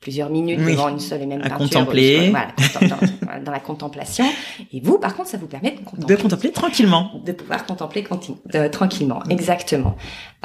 plusieurs 0.00 0.30
minutes 0.30 0.60
Oui. 0.62 0.72
devant 0.72 0.88
une 0.88 1.00
seule 1.00 1.22
et 1.22 1.26
même 1.26 1.40
À 1.42 1.50
peinture. 1.50 1.58
contempler. 1.80 2.30
Voilà, 2.30 2.48
dans, 2.88 3.44
dans 3.44 3.50
la 3.52 3.60
contemplation. 3.60 4.24
Et 4.72 4.80
vous, 4.80 4.98
par 4.98 5.16
contre, 5.16 5.28
ça 5.30 5.38
vous 5.38 5.46
permet 5.48 5.72
de 5.72 5.80
contempler 5.80 6.16
De 6.16 6.20
contempler 6.22 6.52
tranquillement. 6.52 7.10
de 7.24 7.32
pouvoir 7.32 7.66
contempler 7.66 8.04
de- 8.52 8.68
tranquillement, 8.68 9.22
exactement. 9.28 9.96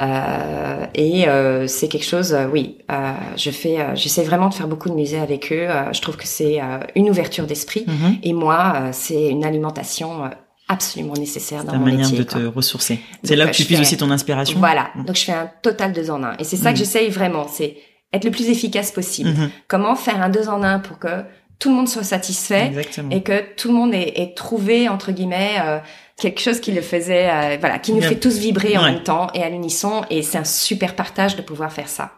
Euh, 0.02 0.86
et 0.94 1.28
euh, 1.28 1.66
c'est 1.66 1.88
quelque 1.88 2.04
chose, 2.06 2.34
euh, 2.34 2.46
oui, 2.52 2.78
euh, 2.90 3.12
je 3.36 3.50
fais, 3.50 3.80
euh, 3.80 3.94
j'essaie 3.94 4.24
vraiment 4.24 4.48
de 4.48 4.54
faire 4.54 4.66
beaucoup 4.68 4.88
de 4.88 4.94
musées 4.94 5.18
avec 5.20 5.52
eux. 5.52 5.66
Euh, 5.68 5.92
je 5.92 6.00
trouve 6.00 6.16
que 6.16 6.26
c'est 6.26 6.60
euh, 6.60 6.80
une 6.96 7.08
ouverture 7.08 7.46
d'esprit. 7.46 7.84
Mhm. 7.86 8.16
Et 8.22 8.32
moi, 8.32 8.72
euh, 8.76 8.88
c'est 8.92 9.28
une 9.28 9.44
alimentation 9.44 10.24
euh, 10.24 10.28
absolument 10.68 11.14
nécessaire 11.14 11.62
dans 11.64 11.72
ta 11.72 11.78
mon 11.78 11.84
manière 11.84 12.00
métier. 12.10 12.18
de 12.18 12.24
quoi. 12.24 12.40
te 12.40 12.46
ressourcer. 12.46 12.98
C'est 13.22 13.36
là 13.36 13.44
euh, 13.44 13.48
que 13.48 13.52
tu 13.54 13.64
puisses 13.64 13.76
fais- 13.78 13.82
aussi 13.82 13.96
ton 13.96 14.10
inspiration. 14.10 14.58
Voilà. 14.58 14.90
Mm. 14.96 15.04
Donc 15.04 15.16
je 15.16 15.24
fais 15.24 15.32
un 15.32 15.50
total 15.62 15.92
deux 15.92 16.10
en 16.10 16.22
un. 16.24 16.36
Et 16.38 16.44
c'est 16.44 16.56
ça 16.56 16.72
que 16.72 16.78
j'essaye 16.78 17.08
vraiment, 17.10 17.46
c'est 17.48 17.76
être 18.14 18.24
le 18.24 18.30
plus 18.30 18.48
efficace 18.48 18.90
possible. 18.92 19.30
Mhm. 19.30 19.50
Comment 19.68 19.94
faire 19.96 20.22
un 20.22 20.28
deux 20.30 20.48
en 20.48 20.62
un 20.62 20.78
pour 20.78 20.98
que 20.98 21.24
tout 21.58 21.70
le 21.70 21.76
monde 21.76 21.88
soit 21.88 22.02
satisfait 22.04 22.66
Exactement. 22.66 23.10
et 23.10 23.22
que 23.22 23.54
tout 23.56 23.68
le 23.68 23.74
monde 23.74 23.94
ait, 23.94 24.20
ait 24.20 24.34
trouvé 24.34 24.88
entre 24.88 25.12
guillemets 25.12 25.56
euh, 25.62 25.78
quelque 26.16 26.40
chose 26.40 26.60
qui 26.60 26.72
le 26.72 26.82
faisait 26.82 27.30
euh, 27.30 27.56
voilà 27.60 27.78
qui 27.78 27.92
nous 27.92 28.00
Bien. 28.00 28.08
fait 28.08 28.16
tous 28.20 28.36
vibrer 28.38 28.76
en 28.76 28.82
même 28.82 29.02
temps 29.04 29.28
et 29.34 29.42
à 29.42 29.48
l'unisson 29.48 30.04
et 30.10 30.22
c'est 30.22 30.36
un 30.38 30.44
super 30.44 30.94
partage 30.96 31.36
de 31.36 31.42
pouvoir 31.42 31.72
faire 31.72 31.88
ça 31.88 32.12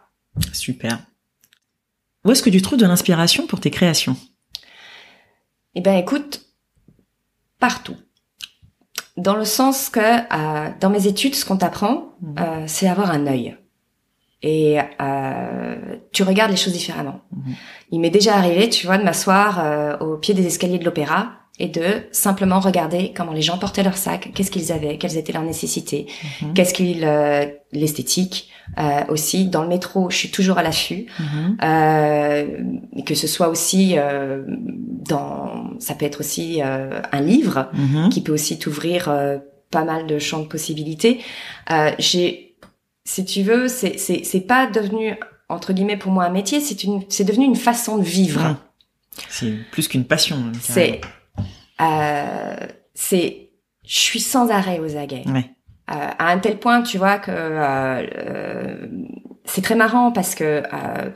Super. 0.52 0.98
Où 2.24 2.32
est-ce 2.32 2.42
que 2.42 2.50
tu 2.50 2.60
trouves 2.62 2.78
de 2.78 2.86
l'inspiration 2.86 3.46
pour 3.46 3.60
tes 3.60 3.70
créations? 3.70 4.16
Eh 5.74 5.80
ben 5.82 5.94
écoute 5.96 6.42
partout 7.60 7.96
dans 9.16 9.36
le 9.36 9.44
sens 9.44 9.88
que 9.90 10.00
euh, 10.00 10.70
dans 10.80 10.90
mes 10.90 11.06
études 11.06 11.34
ce 11.34 11.44
qu'on 11.44 11.56
t'apprend 11.58 12.14
Mhm. 12.22 12.66
c'est 12.66 12.88
avoir 12.88 13.10
un 13.10 13.26
œil 13.26 13.56
et 14.52 14.78
euh, 14.80 15.74
tu 16.12 16.22
regardes 16.22 16.52
les 16.52 16.56
choses 16.64 16.72
différemment. 16.80 17.20
Mhm. 17.32 17.54
Il 17.92 18.00
m'est 18.00 18.10
déjà 18.20 18.32
arrivé, 18.36 18.68
tu 18.68 18.86
vois, 18.86 18.98
de 18.98 19.04
m'asseoir 19.04 19.48
euh, 19.62 19.96
au 19.98 20.16
pied 20.18 20.34
des 20.34 20.46
escaliers 20.46 20.78
de 20.78 20.84
l'opéra 20.84 21.18
et 21.58 21.68
de 21.68 21.86
simplement 22.12 22.60
regarder 22.60 23.02
comment 23.16 23.32
les 23.32 23.40
gens 23.48 23.58
portaient 23.58 23.82
leurs 23.82 23.96
sacs, 23.96 24.30
qu'est-ce 24.34 24.50
qu'ils 24.50 24.70
avaient, 24.72 24.98
quelles 24.98 25.16
étaient 25.16 25.32
leurs 25.32 25.42
nécessités, 25.54 26.06
Mhm. 26.42 26.52
qu'est-ce 26.54 26.74
qu'ils, 26.74 27.02
euh, 27.04 27.46
l'esthétique 27.72 28.50
euh, 28.78 29.00
aussi. 29.08 29.46
Dans 29.54 29.62
le 29.62 29.68
métro, 29.68 30.10
je 30.10 30.16
suis 30.16 30.30
toujours 30.30 30.58
à 30.58 30.62
l'affût, 30.62 31.06
euh, 31.62 32.46
que 33.06 33.14
ce 33.14 33.26
soit 33.26 33.48
aussi 33.48 33.94
euh, 33.96 34.42
dans, 34.48 35.70
ça 35.78 35.94
peut 35.94 36.04
être 36.04 36.20
aussi 36.20 36.60
euh, 36.62 37.00
un 37.12 37.20
livre 37.20 37.68
Mhm. 37.74 38.08
qui 38.10 38.20
peut 38.22 38.32
aussi 38.32 38.58
t'ouvrir 38.58 39.08
euh, 39.08 39.38
pas 39.70 39.84
mal 39.84 40.06
de 40.06 40.18
champs 40.18 40.40
de 40.40 40.46
possibilités. 40.48 41.20
Euh, 41.70 41.90
j'ai, 41.98 42.45
si 43.06 43.24
tu 43.24 43.42
veux, 43.42 43.68
c'est 43.68 43.98
c'est 43.98 44.24
c'est 44.24 44.40
pas 44.40 44.66
devenu 44.66 45.14
entre 45.48 45.72
guillemets 45.72 45.96
pour 45.96 46.12
moi 46.12 46.24
un 46.24 46.30
métier, 46.30 46.60
c'est 46.60 46.82
une 46.84 47.02
c'est 47.08 47.24
devenu 47.24 47.44
une 47.44 47.56
façon 47.56 47.98
de 47.98 48.02
vivre. 48.02 48.42
Mhm. 48.42 48.56
C'est 49.30 49.54
plus 49.70 49.88
qu'une 49.88 50.04
passion. 50.04 50.52
C'est 50.60 51.00
euh, 51.80 52.56
c'est 52.94 53.50
je 53.84 53.98
suis 53.98 54.20
sans 54.20 54.50
arrêt 54.50 54.80
aux 54.80 54.96
aguets. 54.96 55.24
Ouais. 55.26 55.50
Euh, 55.92 56.10
à 56.18 56.32
un 56.32 56.38
tel 56.38 56.58
point, 56.58 56.82
tu 56.82 56.98
vois 56.98 57.18
que 57.18 57.30
euh, 57.30 58.06
euh, 58.16 58.86
c'est 59.44 59.62
très 59.62 59.76
marrant 59.76 60.10
parce 60.10 60.34
que 60.34 60.64
euh, 60.64 61.10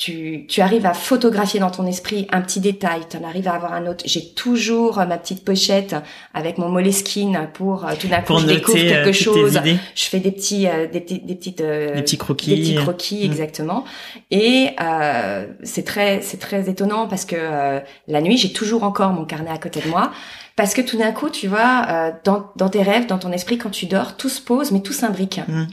tu, 0.00 0.46
tu 0.48 0.62
arrives 0.62 0.86
à 0.86 0.94
photographier 0.94 1.60
dans 1.60 1.70
ton 1.70 1.86
esprit 1.86 2.26
un 2.32 2.40
petit 2.40 2.58
détail, 2.58 3.02
tu 3.10 3.18
en 3.18 3.22
arrives 3.22 3.46
à 3.48 3.52
avoir 3.52 3.74
un 3.74 3.86
autre. 3.86 4.02
J'ai 4.06 4.32
toujours 4.32 4.98
euh, 4.98 5.04
ma 5.04 5.18
petite 5.18 5.44
pochette 5.44 5.94
avec 6.32 6.56
mon 6.56 6.70
Moleskine 6.70 7.50
pour 7.52 7.84
euh, 7.84 7.92
tout 8.00 8.08
d'un 8.08 8.22
coup 8.22 8.38
je 8.38 8.46
découvre 8.46 8.78
euh, 8.78 8.88
quelque 8.88 9.12
chose. 9.12 9.60
Je 9.94 10.04
fais 10.04 10.18
des 10.20 10.32
petits, 10.32 10.66
euh, 10.66 10.86
des, 10.86 11.00
des 11.00 11.34
petites, 11.34 11.60
euh, 11.60 11.94
des 11.96 12.00
petits 12.00 12.16
des 12.16 12.18
croquis. 12.18 12.56
petits 12.56 12.74
croquis 12.76 13.20
Mm. 13.20 13.30
exactement. 13.30 13.84
Et 14.30 14.70
euh, 14.80 15.46
c'est 15.64 15.84
très, 15.84 16.22
c'est 16.22 16.38
très 16.38 16.70
étonnant 16.70 17.06
parce 17.06 17.26
que 17.26 17.36
euh, 17.38 17.80
la 18.08 18.22
nuit 18.22 18.38
j'ai 18.38 18.52
toujours 18.54 18.84
encore 18.84 19.10
mon 19.12 19.26
carnet 19.26 19.50
à 19.50 19.58
côté 19.58 19.80
de 19.82 19.88
moi. 19.88 20.12
Parce 20.56 20.74
que 20.74 20.82
tout 20.82 20.98
d'un 20.98 21.12
coup, 21.12 21.30
tu 21.30 21.46
vois, 21.46 21.86
euh, 21.88 22.10
dans, 22.24 22.46
dans 22.56 22.68
tes 22.68 22.82
rêves, 22.82 23.06
dans 23.06 23.18
ton 23.18 23.32
esprit, 23.32 23.56
quand 23.56 23.70
tu 23.70 23.86
dors, 23.86 24.16
tout 24.18 24.28
se 24.28 24.42
pose, 24.42 24.72
mais 24.72 24.80
tout 24.80 24.92
s'imbrique. 24.92 25.40
Mm. 25.48 25.64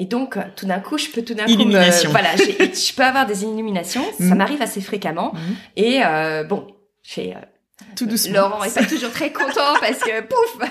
Et 0.00 0.04
donc, 0.06 0.36
euh, 0.36 0.42
tout 0.56 0.64
d'un 0.64 0.78
coup, 0.80 0.96
je 0.96 1.08
peux 1.08 1.22
tout 1.22 1.34
d'un 1.34 1.44
coup, 1.44 1.64
me, 1.64 2.08
voilà, 2.10 2.36
je 2.36 2.94
peux 2.94 3.02
avoir 3.02 3.26
des 3.26 3.42
illuminations. 3.42 4.04
Ça 4.18 4.24
Mm. 4.24 4.34
m'arrive 4.38 4.62
assez 4.62 4.80
fréquemment. 4.80 5.32
Mhm. 5.34 5.56
Et 5.76 6.00
euh, 6.04 6.44
bon, 6.44 6.66
je 7.02 7.12
fais, 7.14 7.34
euh, 7.36 7.40
Tout 7.96 8.06
doucement. 8.06 8.34
Laurent 8.48 8.64
est 8.64 8.72
pas 8.74 8.84
toujours 8.86 9.10
très 9.10 9.32
content 9.32 9.74
parce 9.80 9.98
que 9.98 10.20
pouf, 10.22 10.68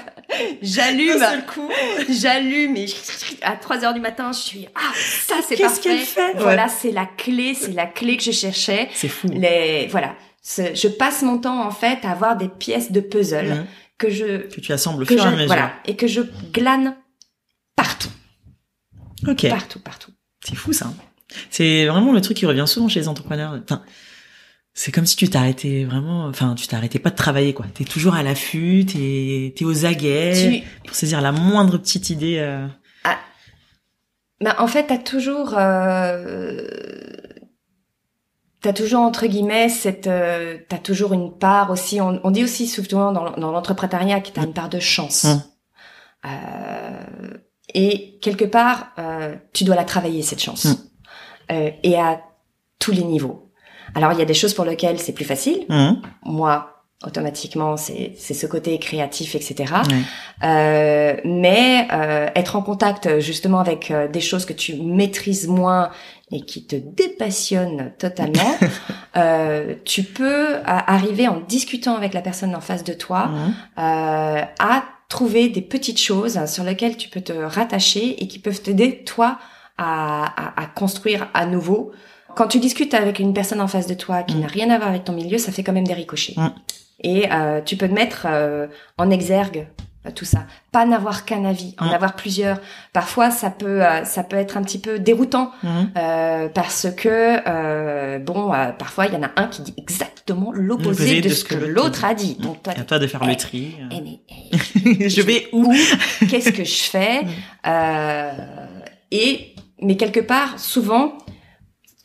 j'allume, 0.61 1.19
D'un 1.19 1.29
seul 1.31 1.45
coup. 1.45 1.69
j'allume 2.09 2.75
et 2.77 2.85
à 3.41 3.55
3 3.57 3.83
heures 3.85 3.93
du 3.93 3.99
matin, 3.99 4.31
je 4.33 4.39
suis 4.39 4.67
ah 4.75 4.79
ça 4.95 5.35
c'est 5.47 5.55
Qu'est-ce 5.55 5.75
parfait. 5.75 5.89
qu'elle 5.89 5.99
fait? 5.99 6.33
Voilà, 6.37 6.67
c'est 6.69 6.91
la 6.91 7.05
clé, 7.05 7.53
c'est 7.53 7.71
la 7.73 7.85
clé 7.85 8.17
que 8.17 8.23
je 8.23 8.31
cherchais. 8.31 8.89
C'est 8.93 9.07
fou. 9.09 9.27
Les 9.31 9.87
voilà, 9.87 10.15
je 10.45 10.87
passe 10.87 11.21
mon 11.21 11.37
temps 11.37 11.61
en 11.65 11.71
fait 11.71 11.99
à 12.03 12.11
avoir 12.11 12.35
des 12.37 12.47
pièces 12.49 12.91
de 12.91 12.99
puzzle 13.01 13.65
que 13.97 14.09
je 14.09 14.47
Que 14.47 14.61
tu 14.61 14.71
assembles 14.73 15.03
au 15.03 15.05
que 15.05 15.15
fur 15.15 15.23
et 15.23 15.27
à 15.27 15.31
je 15.31 15.35
mesure. 15.35 15.47
voilà 15.47 15.71
et 15.85 15.95
que 15.95 16.07
je 16.07 16.21
glane 16.53 16.95
partout, 17.75 18.09
Ok. 19.25 19.47
partout, 19.49 19.79
partout. 19.79 20.11
C'est 20.43 20.55
fou 20.55 20.73
ça. 20.73 20.91
C'est 21.49 21.85
vraiment 21.87 22.13
le 22.13 22.21
truc 22.21 22.37
qui 22.37 22.45
revient 22.45 22.65
souvent 22.67 22.87
chez 22.87 22.99
les 22.99 23.07
entrepreneurs. 23.07 23.59
Enfin, 23.63 23.81
c'est 24.73 24.91
comme 24.91 25.05
si 25.05 25.15
tu 25.15 25.27
t'arrêtais 25.27 25.85
vraiment, 25.85 26.25
enfin, 26.25 26.53
tu 26.55 26.67
t'arrêtais 26.67 26.99
pas 26.99 27.09
de 27.09 27.15
travailler 27.15 27.53
quoi. 27.53 27.65
T'es 27.73 27.83
toujours 27.83 28.13
à 28.13 28.21
l'affût, 28.23 28.85
t'es, 28.85 29.53
t'es 29.55 29.65
aux 29.65 29.85
aguets 29.85 30.61
Tu 30.61 30.87
pour 30.87 30.95
saisir 30.95 31.19
la 31.19 31.31
moindre 31.31 31.77
petite 31.79 32.11
idée. 32.11 32.37
euh. 32.37 32.67
ah, 33.03 33.17
bah, 34.39 34.55
en 34.59 34.67
fait, 34.67 34.85
t'as 34.87 34.99
toujours, 34.99 35.55
euh, 35.57 36.67
t'as 38.61 38.73
toujours 38.73 39.01
entre 39.01 39.25
guillemets 39.25 39.67
cette, 39.69 40.05
euh, 40.07 40.59
t'as 40.69 40.77
toujours 40.77 41.13
une 41.13 41.35
part 41.35 41.71
aussi. 41.71 41.99
On, 41.99 42.21
on 42.23 42.29
dit 42.31 42.43
aussi 42.43 42.67
souvent 42.67 43.11
dans, 43.11 43.31
dans 43.31 43.51
l'entrepreneuriat 43.51 44.21
que 44.21 44.29
t'as 44.29 44.43
une 44.43 44.53
part 44.53 44.69
de 44.69 44.79
chance. 44.79 45.23
Mmh. 45.23 45.43
Euh, 46.25 47.37
et 47.83 48.17
quelque 48.21 48.45
part, 48.45 48.79
euh, 48.97 49.35
tu 49.53 49.63
dois 49.63 49.75
la 49.75 49.85
travailler 49.85 50.21
cette 50.23 50.41
chance. 50.41 50.65
Mm. 50.65 50.75
Euh, 51.51 51.69
et 51.83 51.95
à 51.95 52.21
tous 52.79 52.91
les 52.91 53.03
niveaux. 53.03 53.51
Alors 53.95 54.11
il 54.13 54.19
y 54.19 54.21
a 54.21 54.25
des 54.25 54.33
choses 54.41 54.53
pour 54.53 54.65
lesquelles 54.65 54.99
c'est 54.99 55.13
plus 55.13 55.25
facile. 55.25 55.65
Mhm. 55.69 56.01
Moi, 56.23 56.53
automatiquement, 57.05 57.77
c'est 57.77 58.13
c'est 58.17 58.33
ce 58.33 58.45
côté 58.47 58.77
créatif, 58.79 59.33
etc. 59.35 59.73
Euh, 60.43 61.15
mais 61.23 61.87
euh, 61.93 62.27
être 62.35 62.55
en 62.55 62.61
contact 62.61 63.19
justement 63.19 63.59
avec 63.59 63.91
euh, 63.91 64.07
des 64.07 64.19
choses 64.29 64.45
que 64.45 64.53
tu 64.53 64.75
maîtrises 64.75 65.47
moins 65.47 65.89
et 66.31 66.41
qui 66.41 66.65
te 66.67 66.75
dépassionnent 66.75 67.93
totalement, 67.97 68.51
euh, 69.17 69.75
tu 69.85 70.03
peux 70.03 70.55
euh, 70.55 70.61
arriver 70.65 71.27
en 71.29 71.39
discutant 71.39 71.95
avec 71.95 72.13
la 72.13 72.21
personne 72.21 72.53
en 72.55 72.61
face 72.61 72.83
de 72.83 72.93
toi 72.93 73.27
Mhm. 73.27 73.53
euh, 73.79 74.41
à 74.59 74.83
trouver 75.09 75.49
des 75.49 75.61
petites 75.61 75.99
choses 75.99 76.45
sur 76.47 76.63
lesquelles 76.63 76.97
tu 76.97 77.09
peux 77.09 77.21
te 77.21 77.31
rattacher 77.33 78.21
et 78.21 78.27
qui 78.27 78.39
peuvent 78.39 78.61
t'aider 78.61 79.03
toi 79.03 79.39
à, 79.77 80.25
à, 80.25 80.63
à 80.63 80.65
construire 80.67 81.27
à 81.33 81.45
nouveau. 81.45 81.91
Quand 82.35 82.47
tu 82.47 82.59
discutes 82.59 82.93
avec 82.93 83.19
une 83.19 83.33
personne 83.33 83.61
en 83.61 83.67
face 83.67 83.87
de 83.87 83.93
toi 83.93 84.23
qui 84.23 84.35
Mm. 84.35 84.39
n'a 84.41 84.47
rien 84.47 84.69
à 84.69 84.77
voir 84.77 84.89
avec 84.89 85.03
ton 85.05 85.13
milieu, 85.13 85.37
ça 85.37 85.51
fait 85.51 85.63
quand 85.63 85.73
même 85.73 85.87
des 85.87 85.93
ricochets. 85.93 86.33
Mm. 86.37 86.49
Et 87.03 87.31
euh, 87.31 87.61
tu 87.61 87.77
peux 87.77 87.87
te 87.87 87.93
mettre 87.93 88.25
euh, 88.29 88.67
en 88.97 89.09
exergue 89.11 89.67
tout 90.11 90.25
ça. 90.25 90.45
Pas 90.71 90.85
n'avoir 90.85 91.25
qu'un 91.25 91.45
avis, 91.45 91.75
en 91.79 91.85
Mm. 91.87 91.93
avoir 91.93 92.15
plusieurs. 92.15 92.59
Parfois, 92.93 93.31
ça 93.31 93.49
peut, 93.49 93.85
euh, 93.85 94.03
ça 94.05 94.23
peut 94.23 94.35
être 94.37 94.57
un 94.57 94.61
petit 94.63 94.79
peu 94.79 94.99
déroutant 94.99 95.51
Mhm. 95.63 95.91
euh, 95.97 96.49
parce 96.49 96.87
que 96.95 97.39
euh, 97.47 98.19
bon, 98.19 98.53
euh, 98.53 98.71
parfois 98.71 99.07
il 99.07 99.13
y 99.13 99.17
en 99.17 99.23
a 99.23 99.31
un 99.35 99.47
qui 99.47 99.61
dit 99.61 99.73
exactement 99.77 100.51
l'opposé 100.53 101.21
de, 101.21 101.29
ce 101.29 101.43
que, 101.43 101.55
l'autre 101.55 102.05
a 102.05 102.13
dit. 102.13 102.35
Donc 102.39 102.63
toi, 102.63 102.73
Et 102.75 102.79
à 102.79 102.83
toi 102.83 102.99
de 102.99 103.07
faire 103.07 103.21
Eh, 103.23 103.27
le 103.27 103.35
tri. 103.35 103.75
eh, 103.91 104.01
mais, 104.01 104.19
eh, 104.99 105.09
je 105.09 105.21
vais 105.21 105.47
où 105.53 105.73
Qu'est-ce 106.29 106.51
que 106.51 106.63
je 106.63 106.83
fais? 106.83 107.21
Mm. 107.65 107.69
Euh, 107.69 108.31
Et 109.11 109.55
mais 109.81 109.95
quelque 109.95 110.19
part, 110.19 110.59
souvent, 110.59 111.17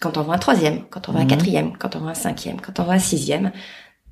quand 0.01 0.17
on 0.19 0.23
voit 0.23 0.35
un 0.35 0.39
troisième, 0.39 0.83
quand 0.91 1.09
on 1.09 1.13
voit 1.13 1.21
un 1.23 1.27
quatrième, 1.27 1.77
quand 1.79 1.97
on 1.97 2.01
voit 2.01 2.11
un 2.11 2.15
cinquième, 2.15 2.61
quand 2.61 2.79
on 2.81 2.85
voit 2.85 2.95
un 2.95 2.99
sixième, 2.99 3.51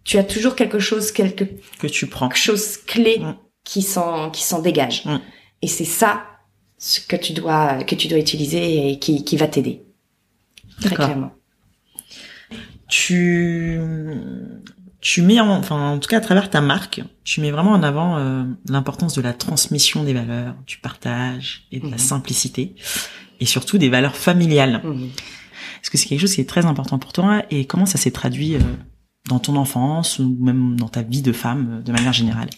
tu 0.05 0.17
as 0.19 0.25
toujours 0.25 0.55
quelque 0.57 0.79
chose, 0.79 1.13
quelque 1.13 1.45
que 1.79 1.87
tu 1.87 2.07
prends 2.07 2.31
chose 2.31 2.79
clé 2.79 3.19
Mm. 3.21 3.35
Qui 3.71 3.83
s'en 3.83 4.31
qui 4.31 4.43
s'en 4.43 4.61
dégage. 4.61 5.05
Mm. 5.05 5.19
Et 5.63 5.69
c'est 5.69 5.85
ça 6.01 6.13
ce 6.79 6.99
que 7.01 7.17
tu 7.17 7.33
dois 7.33 7.85
que 7.85 7.95
tu 7.95 8.09
dois 8.09 8.19
utiliser 8.19 8.65
et 8.91 8.99
qui 8.99 9.23
qui 9.25 9.37
va 9.37 9.47
t'aider. 9.47 9.83
Très 10.81 10.95
clairement. 10.97 11.33
tu 12.89 13.79
tu 15.01 15.23
mets 15.23 15.41
en, 15.41 15.49
enfin 15.57 15.93
en 15.93 15.99
tout 15.99 16.09
cas 16.09 16.19
à 16.19 16.21
travers 16.21 16.51
ta 16.51 16.61
marque 16.61 17.03
tu 17.25 17.41
mets 17.41 17.51
vraiment 17.51 17.73
en 17.73 17.83
avant 17.83 18.19
euh, 18.19 18.45
l'importance 18.69 19.15
de 19.15 19.23
la 19.23 19.33
transmission 19.33 20.05
des 20.05 20.13
valeurs 20.13 20.55
du 20.67 20.77
partage 20.79 21.67
et 21.73 21.79
de 21.81 21.85
la 21.87 21.93
Mhm. 21.93 21.99
simplicité 21.99 22.75
et 23.41 23.47
surtout 23.47 23.79
des 23.79 23.89
valeurs 23.89 24.17
familiales 24.17 24.81
Mhm. 24.85 25.11
est-ce 25.81 25.91
que 25.91 25.97
c'est 25.99 26.09
quelque 26.09 26.21
chose 26.21 26.35
qui 26.35 26.41
est 26.41 26.49
très 26.49 26.67
important 26.67 26.99
pour 26.99 27.13
toi 27.13 27.43
et 27.51 27.65
comment 27.67 27.87
ça 27.87 27.99
s'est 27.99 28.11
traduit 28.11 28.57
euh, 28.57 28.61
dans 29.29 29.39
ton 29.39 29.57
enfance 29.57 30.19
ou 30.19 30.37
même 30.41 30.77
dans 30.77 30.89
ta 30.89 31.03
vie 31.03 31.23
de 31.23 31.33
femme 31.33 31.79
euh, 31.79 31.83
de 31.83 31.93
manière 31.93 32.13
générale? 32.13 32.51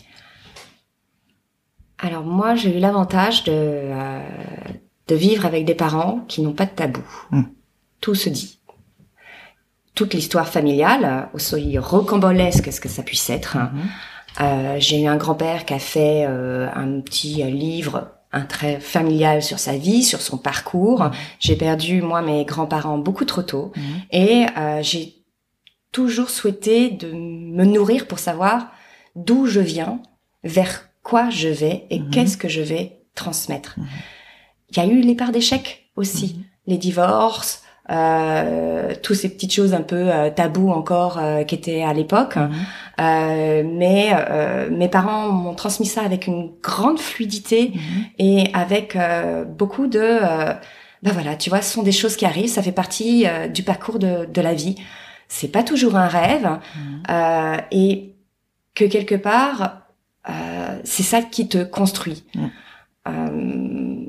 Alors 2.03 2.25
moi, 2.25 2.57
j'ai 2.57 2.77
eu 2.77 2.81
l'avantage 2.81 3.45
de, 3.45 3.53
euh, 3.55 4.21
de 5.07 5.15
vivre 5.15 5.47
avec 5.47 5.65
des 5.65 5.75
parents 5.77 6.25
qui 6.27 6.43
n'ont 6.43 6.53
pas 6.53 6.67
de 6.67 6.73
tabou. 6.73 7.03
Mm. 7.31 7.43
Tout 8.01 8.17
se 8.17 8.29
dit. 8.29 8.59
Toute 9.95 10.13
l'histoire 10.13 10.49
familiale, 10.49 11.05
euh, 11.05 11.37
aussi 11.37 11.79
rocambolesque 11.79 12.73
ce 12.73 12.81
que 12.81 12.89
ça 12.89 13.03
puisse 13.03 13.31
être. 13.31 13.57
hein. 13.57 13.71
Mhm. 13.73 13.83
Euh, 14.41 14.77
j'ai 14.79 15.03
eu 15.03 15.07
un 15.07 15.17
grand-père 15.17 15.65
qui 15.65 15.75
a 15.75 15.79
fait 15.79 16.25
euh, 16.27 16.69
un 16.75 17.01
petit 17.01 17.45
livre, 17.45 18.11
un 18.33 18.47
trait 18.47 18.81
familial 18.81 19.43
sur 19.43 19.59
sa 19.59 19.77
vie, 19.77 20.03
sur 20.03 20.23
son 20.23 20.39
parcours. 20.39 21.11
J'ai 21.39 21.55
perdu, 21.55 22.01
moi, 22.01 22.23
mes 22.23 22.45
grands-parents 22.47 22.97
beaucoup 22.99 23.27
trop 23.27 23.43
tôt. 23.43 23.73
Mhm. 23.77 23.83
Et 24.11 24.47
j'ai 24.81 25.17
toujours 25.93 26.31
souhaité 26.31 26.89
de 26.89 27.13
me 27.13 27.67
nourrir 27.67 28.07
pour 28.07 28.19
savoir 28.19 28.73
d'où 29.15 29.45
je 29.45 29.61
viens, 29.61 30.01
vers 30.43 30.89
quoi 31.03 31.31
je 31.31 31.49
vais 31.49 31.87
et 31.91 31.99
Mhm. 32.01 32.11
qu'est-ce 32.11 32.37
que 32.37 32.49
je 32.49 32.63
vais 32.63 32.99
transmettre. 33.15 33.75
Mhm. 33.79 33.87
Il 34.71 34.77
y 34.77 34.81
a 34.81 34.87
eu 34.87 35.01
les 35.01 35.15
parts 35.15 35.33
d'échecs 35.33 35.87
aussi, 35.97 36.37
Mhm. 36.37 36.43
les 36.69 36.79
divorces, 36.79 37.63
euh, 37.91 38.95
toutes 39.03 39.17
ces 39.17 39.29
petites 39.29 39.53
choses 39.53 39.75
un 39.75 39.83
peu 39.83 39.97
euh, 40.13 40.31
tabous 40.31 40.71
encore 40.71 41.19
euh, 41.19 41.43
qui 41.45 41.57
étaient 41.57 41.83
à 41.83 41.93
l'époque. 41.93 42.37
Euh, 43.01 43.63
mais 43.67 44.11
euh, 44.15 44.71
mes 44.71 44.89
parents 44.89 45.29
m'ont 45.31 45.55
transmis 45.55 45.87
ça 45.87 46.03
avec 46.03 46.27
une 46.27 46.53
grande 46.63 47.01
fluidité 47.01 47.73
et 48.19 48.47
avec 48.55 48.95
euh, 48.97 49.45
beaucoup 49.45 49.89
de 49.89 49.99
euh, 50.01 50.55
ben 51.03 51.11
voilà 51.13 51.35
tu 51.35 51.51
vois 51.51 51.61
ce 51.63 51.73
sont 51.73 51.83
des 51.83 51.91
choses 51.93 52.15
qui 52.17 52.25
arrivent 52.25 52.49
ça 52.49 52.63
fait 52.63 52.71
partie 52.71 53.27
du 53.53 53.65
parcours 53.65 53.99
de, 53.99 54.27
de 54.27 54.41
la 54.41 54.55
vie 54.55 54.77
c'est 55.27 55.49
pas 55.51 55.65
toujours 55.65 55.97
un 55.97 56.07
rêve 56.07 56.49
et 57.73 58.15
que 58.75 58.85
quelque 58.85 59.17
part 59.17 59.82
euh, 60.29 60.81
c'est 60.85 61.03
ça 61.03 61.23
qui 61.23 61.49
te 61.49 61.63
construit 61.65 62.25
Mm. 62.35 62.47
Euh, 63.09 64.07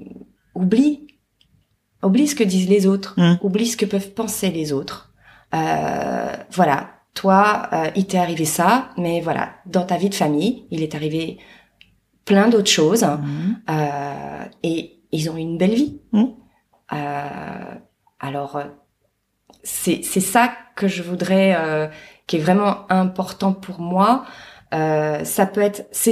oublie 0.56 1.08
oublie 2.04 2.28
ce 2.28 2.36
que 2.36 2.44
disent 2.44 2.70
les 2.70 2.86
autres 2.86 3.14
Mm. 3.18 3.38
oublie 3.42 3.66
ce 3.68 3.78
que 3.78 3.86
peuvent 3.86 4.12
penser 4.14 4.50
les 4.52 4.72
autres 4.74 5.10
Euh, 5.56 6.34
voilà 6.52 6.90
toi 7.14 7.70
euh, 7.74 7.90
il 7.96 8.06
t'est 8.08 8.18
arrivé 8.18 8.46
ça 8.46 8.90
mais 8.98 9.22
voilà 9.22 9.46
dans 9.68 9.86
ta 9.86 9.98
vie 9.98 10.10
de 10.10 10.16
famille 10.16 10.66
il 10.72 10.82
est 10.82 10.96
arrivé 10.96 11.38
plein 12.26 12.48
d'autres 12.50 12.72
choses 12.82 13.04
Mhm. 13.04 13.62
euh, 13.70 14.46
et 14.64 15.00
ils 15.12 15.30
ont 15.30 15.38
eu 15.38 15.42
une 15.42 15.58
belle 15.60 15.76
vie. 15.76 16.02
Mm. 16.12 16.24
Euh, 16.94 17.76
alors, 18.20 18.62
c'est 19.64 20.02
c'est 20.04 20.22
ça 20.34 20.46
que 20.76 20.88
je 20.88 21.04
voudrais, 21.04 21.56
euh, 21.58 21.88
qui 22.28 22.38
est 22.38 22.40
vraiment 22.40 22.74
important 22.90 23.54
pour 23.54 23.80
moi. 23.80 24.26
Euh, 24.74 25.24
ça 25.24 25.46
peut 25.46 25.62
être, 25.62 25.86
c'est, 25.92 26.12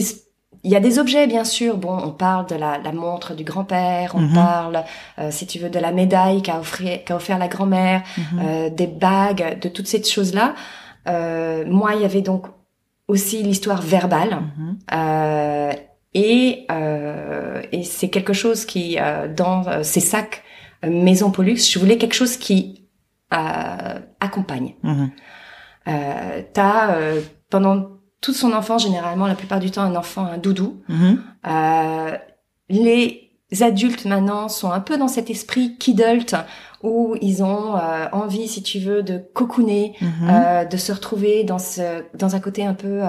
il 0.64 0.72
y 0.72 0.76
a 0.76 0.80
des 0.80 0.99
objets 0.99 1.26
bien 1.28 1.43
sûr. 1.43 1.78
Bon, 1.78 1.97
on 1.97 2.12
parle 2.12 2.45
de 2.47 2.55
la, 2.55 2.78
la 2.78 2.91
montre 2.91 3.34
du 3.36 3.43
grand-père, 3.43 4.12
on 4.16 4.22
Mhm. 4.22 4.34
parle, 4.36 4.84
euh, 5.20 5.32
si 5.32 5.47
tu 5.47 5.57
veux, 5.59 5.70
de 5.70 5.80
la 5.80 5.91
médaille 5.91 6.41
qu'a 6.43 6.59
offert, 6.59 7.03
qu'a 7.03 7.16
offert 7.16 7.38
la 7.39 7.47
grand-mère, 7.47 8.03
Mhm. 8.18 8.39
euh, 8.45 8.70
des 8.70 8.88
bagues, 8.88 9.59
de 9.59 9.70
toutes 9.70 9.88
ces 9.88 10.03
choses-là. 10.03 10.53
Euh, 11.07 11.64
moi, 11.68 11.95
il 11.95 12.01
y 12.01 12.05
avait 12.05 12.22
donc 12.22 12.45
aussi 13.07 13.41
l'histoire 13.43 13.82
verbale. 13.82 14.41
Mhm. 14.57 14.78
Euh, 14.93 15.72
et 16.14 16.66
euh, 16.72 17.62
et 17.72 17.84
c'est 17.84 18.09
quelque 18.09 18.34
chose 18.34 18.66
qui 18.66 18.97
euh, 18.99 19.28
dans 19.34 19.84
ces 19.84 20.01
sacs 20.01 20.43
Maison 20.84 21.32
Pollux, 21.32 21.55
je 21.57 21.80
voulais 21.80 21.97
quelque 21.97 22.16
chose 22.16 22.38
qui 22.38 22.88
euh, 23.34 23.99
accompagne. 24.20 24.74
Mhm. 24.84 25.09
Euh, 25.88 26.41
T'as 26.53 26.95
euh, 26.95 27.22
pendant 27.49 27.88
toute 28.22 28.36
son 28.36 28.53
enfance 28.53 28.84
généralement 28.84 29.28
la 29.28 29.36
plupart 29.36 29.59
du 29.59 29.72
temps 29.72 29.82
un 29.82 29.95
enfant 29.95 30.26
a 30.26 30.32
un 30.34 30.38
doudou. 30.38 30.82
Mhm. 30.88 31.22
Euh, 31.47 32.11
les 32.69 33.30
adultes 33.61 34.05
maintenant 34.05 34.47
sont 34.47 34.72
un 34.72 34.80
peu 34.80 34.97
dans 34.97 35.07
cet 35.09 35.30
esprit 35.30 35.76
kidult 35.78 36.36
où 36.84 37.15
ils 37.22 37.43
ont 37.43 37.76
euh, 37.76 38.07
envie, 38.13 38.47
si 38.47 38.63
tu 38.63 38.80
veux, 38.80 39.03
de 39.03 39.17
cocooner, 39.34 39.93
Mhm. 40.01 40.09
euh, 40.30 40.65
de 40.65 40.78
se 40.78 40.91
retrouver 40.91 41.43
dans 41.43 41.59
ce 41.59 42.03
dans 42.15 42.36
un 42.36 42.39
côté 42.39 42.65
un 42.65 42.74
peu 42.74 43.03
euh, 43.03 43.07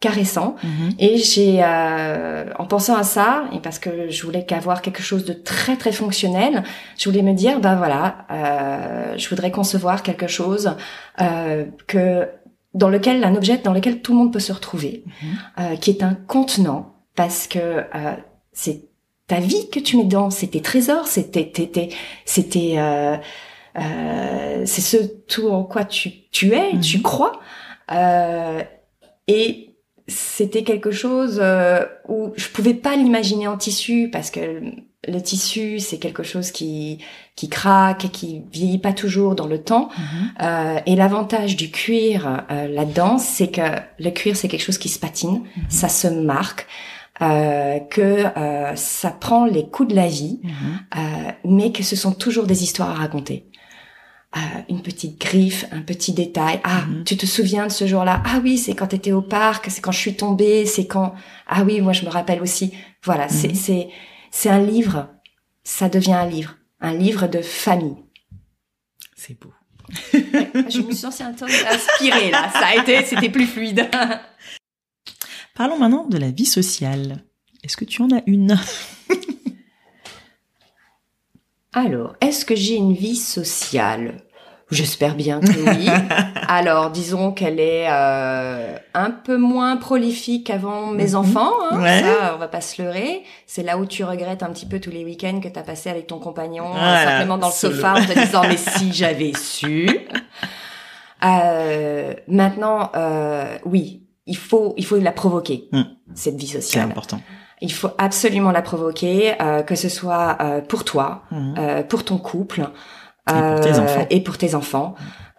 caressant. 0.00 0.56
Mhm. 0.62 0.90
Et 0.98 1.16
j'ai, 1.18 1.60
euh, 1.62 2.44
en 2.58 2.66
pensant 2.66 2.96
à 2.96 3.02
ça, 3.04 3.44
et 3.52 3.60
parce 3.60 3.78
que 3.78 4.10
je 4.10 4.22
voulais 4.24 4.44
qu'avoir 4.44 4.82
quelque 4.82 5.02
chose 5.02 5.24
de 5.24 5.32
très 5.32 5.76
très 5.76 5.92
fonctionnel, 5.92 6.64
je 6.98 7.08
voulais 7.08 7.22
me 7.22 7.32
dire, 7.32 7.60
ben 7.60 7.76
voilà, 7.76 8.26
euh, 8.30 9.14
je 9.16 9.28
voudrais 9.30 9.50
concevoir 9.50 10.02
quelque 10.02 10.26
chose 10.26 10.76
euh, 11.22 11.64
que 11.86 12.28
dans 12.76 12.88
lequel 12.88 13.24
un 13.24 13.34
objet 13.34 13.58
dans 13.58 13.72
lequel 13.72 14.00
tout 14.02 14.12
le 14.12 14.18
monde 14.18 14.32
peut 14.32 14.40
se 14.40 14.52
retrouver, 14.52 15.04
Mhm. 15.06 15.38
euh, 15.60 15.76
qui 15.76 15.90
est 15.90 16.02
un 16.02 16.14
contenant, 16.14 16.94
parce 17.14 17.46
que 17.48 17.58
euh, 17.58 18.14
c'est 18.52 18.82
ta 19.26 19.40
vie 19.40 19.68
que 19.70 19.80
tu 19.80 19.96
mets 19.96 20.04
dedans, 20.04 20.30
c'est 20.30 20.48
tes 20.48 20.62
trésors, 20.62 21.06
c'était 21.08 21.50
c'était 21.56 21.88
c'était 22.24 22.74
euh, 22.78 23.16
euh, 23.78 24.62
c'est 24.66 24.80
ce 24.82 24.96
tout 25.26 25.48
en 25.48 25.64
quoi 25.64 25.84
tu 25.84 26.10
tu 26.30 26.52
es, 26.52 26.74
Mhm. 26.74 26.80
tu 26.80 27.02
crois, 27.02 27.40
euh, 27.92 28.62
et 29.28 29.76
c'était 30.08 30.62
quelque 30.62 30.92
chose 30.92 31.38
euh, 31.42 31.84
où 32.08 32.32
je 32.36 32.48
pouvais 32.48 32.74
pas 32.74 32.94
l'imaginer 32.96 33.48
en 33.48 33.56
tissu 33.56 34.08
parce 34.12 34.30
que 34.30 34.62
le 35.08 35.20
tissu 35.20 35.78
c'est 35.80 35.98
quelque 35.98 36.22
chose 36.22 36.50
qui 36.50 36.98
qui 37.36 37.48
craque 37.48 38.04
et 38.06 38.08
qui 38.08 38.42
vieillit 38.52 38.78
pas 38.78 38.92
toujours 38.92 39.34
dans 39.34 39.46
le 39.46 39.62
temps 39.62 39.88
Mhm. 39.98 40.32
Euh, 40.42 40.78
et 40.86 40.96
l'avantage 40.96 41.56
du 41.56 41.70
cuir 41.70 42.44
euh, 42.50 42.68
là-dedans 42.68 43.18
c'est 43.18 43.48
que 43.48 43.62
le 43.98 44.10
cuir 44.10 44.36
c'est 44.36 44.48
quelque 44.48 44.62
chose 44.64 44.78
qui 44.78 44.88
se 44.88 44.98
patine 44.98 45.42
Mhm. 45.56 45.64
ça 45.68 45.88
se 45.88 46.08
marque 46.08 46.66
euh, 47.22 47.78
que 47.78 48.24
euh, 48.36 48.74
ça 48.76 49.10
prend 49.10 49.46
les 49.46 49.66
coups 49.66 49.88
de 49.90 49.96
la 49.96 50.06
vie, 50.08 50.38
Mhm. 50.42 51.32
mais 51.56 51.72
que 51.72 51.82
ce 51.82 51.96
sont 51.96 52.12
toujours 52.12 52.46
des 52.46 52.62
histoires 52.62 52.90
à 52.90 52.94
raconter. 52.94 53.46
Une 54.68 54.82
petite 54.82 55.18
griffe, 55.18 55.64
un 55.72 55.80
petit 55.80 56.12
détail. 56.12 56.60
Ah, 56.62 56.82
tu 57.06 57.16
te 57.16 57.24
souviens 57.24 57.66
de 57.68 57.72
ce 57.72 57.86
jour-là? 57.86 58.22
Ah 58.26 58.40
oui, 58.44 58.58
c'est 58.58 58.74
quand 58.74 58.88
t'étais 58.88 59.12
au 59.12 59.22
parc, 59.22 59.70
c'est 59.70 59.80
quand 59.80 59.92
je 59.92 59.98
suis 59.98 60.14
tombée, 60.14 60.66
c'est 60.66 60.86
quand. 60.86 61.14
Ah 61.48 61.62
oui, 61.64 61.80
moi 61.80 61.94
je 61.94 62.04
me 62.04 62.10
rappelle 62.10 62.42
aussi. 62.42 62.70
Voilà, 63.02 63.30
c'est 63.30 63.54
c'est 63.54 63.88
c'est 64.36 64.50
un 64.50 64.62
livre. 64.62 65.08
Ça 65.64 65.88
devient 65.88 66.12
un 66.12 66.26
livre, 66.26 66.56
un 66.80 66.92
livre 66.92 67.26
de 67.26 67.40
famille. 67.40 67.96
C'est 69.16 69.40
beau. 69.40 69.50
je 70.12 70.80
me 70.80 70.90
suis 70.90 70.94
sentie 70.94 71.22
un 71.22 71.32
peu 71.32 71.46
inspirée 71.46 72.30
là. 72.30 72.50
Ça 72.52 72.66
a 72.66 72.76
été, 72.76 73.02
c'était 73.06 73.30
plus 73.30 73.46
fluide. 73.46 73.88
Parlons 75.54 75.78
maintenant 75.78 76.06
de 76.06 76.18
la 76.18 76.30
vie 76.30 76.44
sociale. 76.44 77.24
Est-ce 77.62 77.78
que 77.78 77.86
tu 77.86 78.02
en 78.02 78.10
as 78.10 78.22
une? 78.26 78.58
Alors, 81.72 82.14
est-ce 82.20 82.44
que 82.44 82.54
j'ai 82.54 82.76
une 82.76 82.92
vie 82.92 83.16
sociale? 83.16 84.25
J'espère 84.70 85.14
bien 85.14 85.40
que 85.40 85.46
oui. 85.46 85.88
Alors, 86.48 86.90
disons 86.90 87.30
qu'elle 87.30 87.60
est 87.60 87.86
euh, 87.88 88.76
un 88.94 89.10
peu 89.12 89.36
moins 89.36 89.76
prolifique 89.76 90.48
qu'avant 90.48 90.88
mes 90.88 91.10
Mhm. 91.10 91.14
enfants. 91.16 91.52
Hein, 91.70 91.80
Ouais. 91.80 92.00
Ça, 92.00 92.32
on 92.34 92.38
va 92.38 92.48
pas 92.48 92.60
se 92.60 92.82
leurrer. 92.82 93.22
C'est 93.46 93.62
là 93.62 93.78
où 93.78 93.86
tu 93.86 94.02
regrettes 94.02 94.42
un 94.42 94.50
petit 94.50 94.66
peu 94.66 94.80
tous 94.80 94.90
les 94.90 95.04
week-ends 95.04 95.38
que 95.40 95.48
tu 95.48 95.58
as 95.58 95.62
passé 95.62 95.88
avec 95.88 96.08
ton 96.08 96.18
compagnon, 96.18 96.66
euh, 96.66 96.78
Voilà, 96.78 97.04
simplement 97.04 97.38
dans 97.38 97.46
le 97.48 97.52
solo. 97.52 97.74
sofa, 97.76 97.92
en 97.94 98.04
te 98.04 98.18
disant 98.18 98.42
mais 98.42 98.56
si 98.56 98.92
j'avais 98.92 99.32
su. 99.34 99.88
Euh, 101.24 102.14
maintenant, 102.28 102.90
euh, 102.96 103.56
oui, 103.64 104.02
il 104.26 104.36
faut, 104.36 104.74
il 104.76 104.84
faut 104.84 104.98
la 104.98 105.12
provoquer 105.12 105.68
Mm. 105.72 105.82
cette 106.14 106.36
vie 106.36 106.46
C'est 106.46 106.60
sociale. 106.60 106.86
important. 106.86 107.20
Il 107.62 107.72
faut 107.72 107.90
absolument 107.98 108.50
la 108.50 108.60
provoquer, 108.62 109.34
euh, 109.40 109.62
que 109.62 109.76
ce 109.76 109.88
soit 109.88 110.36
euh, 110.40 110.60
pour 110.60 110.84
toi, 110.84 111.22
euh, 111.32 111.82
pour 111.82 112.04
ton 112.04 112.18
couple 112.18 112.68
Et 113.28 113.32
pour 113.32 113.60
tes 113.60 113.68
euh, 113.74 113.80
enfants. 113.82 114.06
et 114.10 114.20
pour 114.20 114.38
tes 114.38 114.54
enfants. 114.54 114.94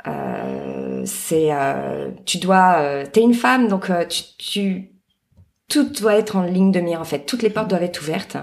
Euh, 0.08 1.02
c'est 1.06 1.50
euh, 1.52 2.12
tu 2.26 2.38
dois 2.38 2.76
euh, 2.78 3.06
t'es 3.12 3.22
une 3.22 3.34
femme 3.34 3.68
donc 3.68 3.90
euh, 3.90 4.06
tu, 4.06 4.24
tu 4.38 4.92
tout 5.68 5.84
doit 5.90 6.16
être 6.16 6.36
en 6.38 6.44
ligne 6.44 6.72
de 6.72 6.80
mire 6.80 7.02
en 7.02 7.04
fait 7.04 7.26
toutes 7.26 7.42
les 7.42 7.50
portes 7.50 7.70
doivent 7.70 7.84
être 7.84 8.02
ouvertes 8.02 8.38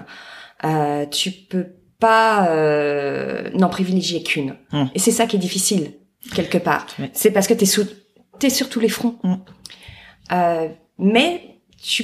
euh, 0.63 1.05
tu 1.07 1.31
peux 1.31 1.67
pas 1.99 2.49
euh, 2.49 3.49
n'en 3.55 3.69
privilégier 3.69 4.21
qu'une 4.21 4.55
Mm. 4.71 4.85
et 4.93 4.99
c'est 4.99 5.11
ça 5.11 5.25
qui 5.25 5.37
est 5.37 5.39
difficile 5.39 5.93
quelque 6.35 6.57
part 6.59 6.85
c'est 7.13 7.31
parce 7.31 7.47
que 7.47 7.53
t'es 7.55 7.65
sous 7.65 7.85
t'es 8.37 8.49
sur 8.51 8.69
tous 8.69 8.79
les 8.79 8.89
fronts 8.89 9.15
Mm. 9.23 9.35
euh, 10.33 10.67
mais 10.99 11.59
tu 11.81 12.03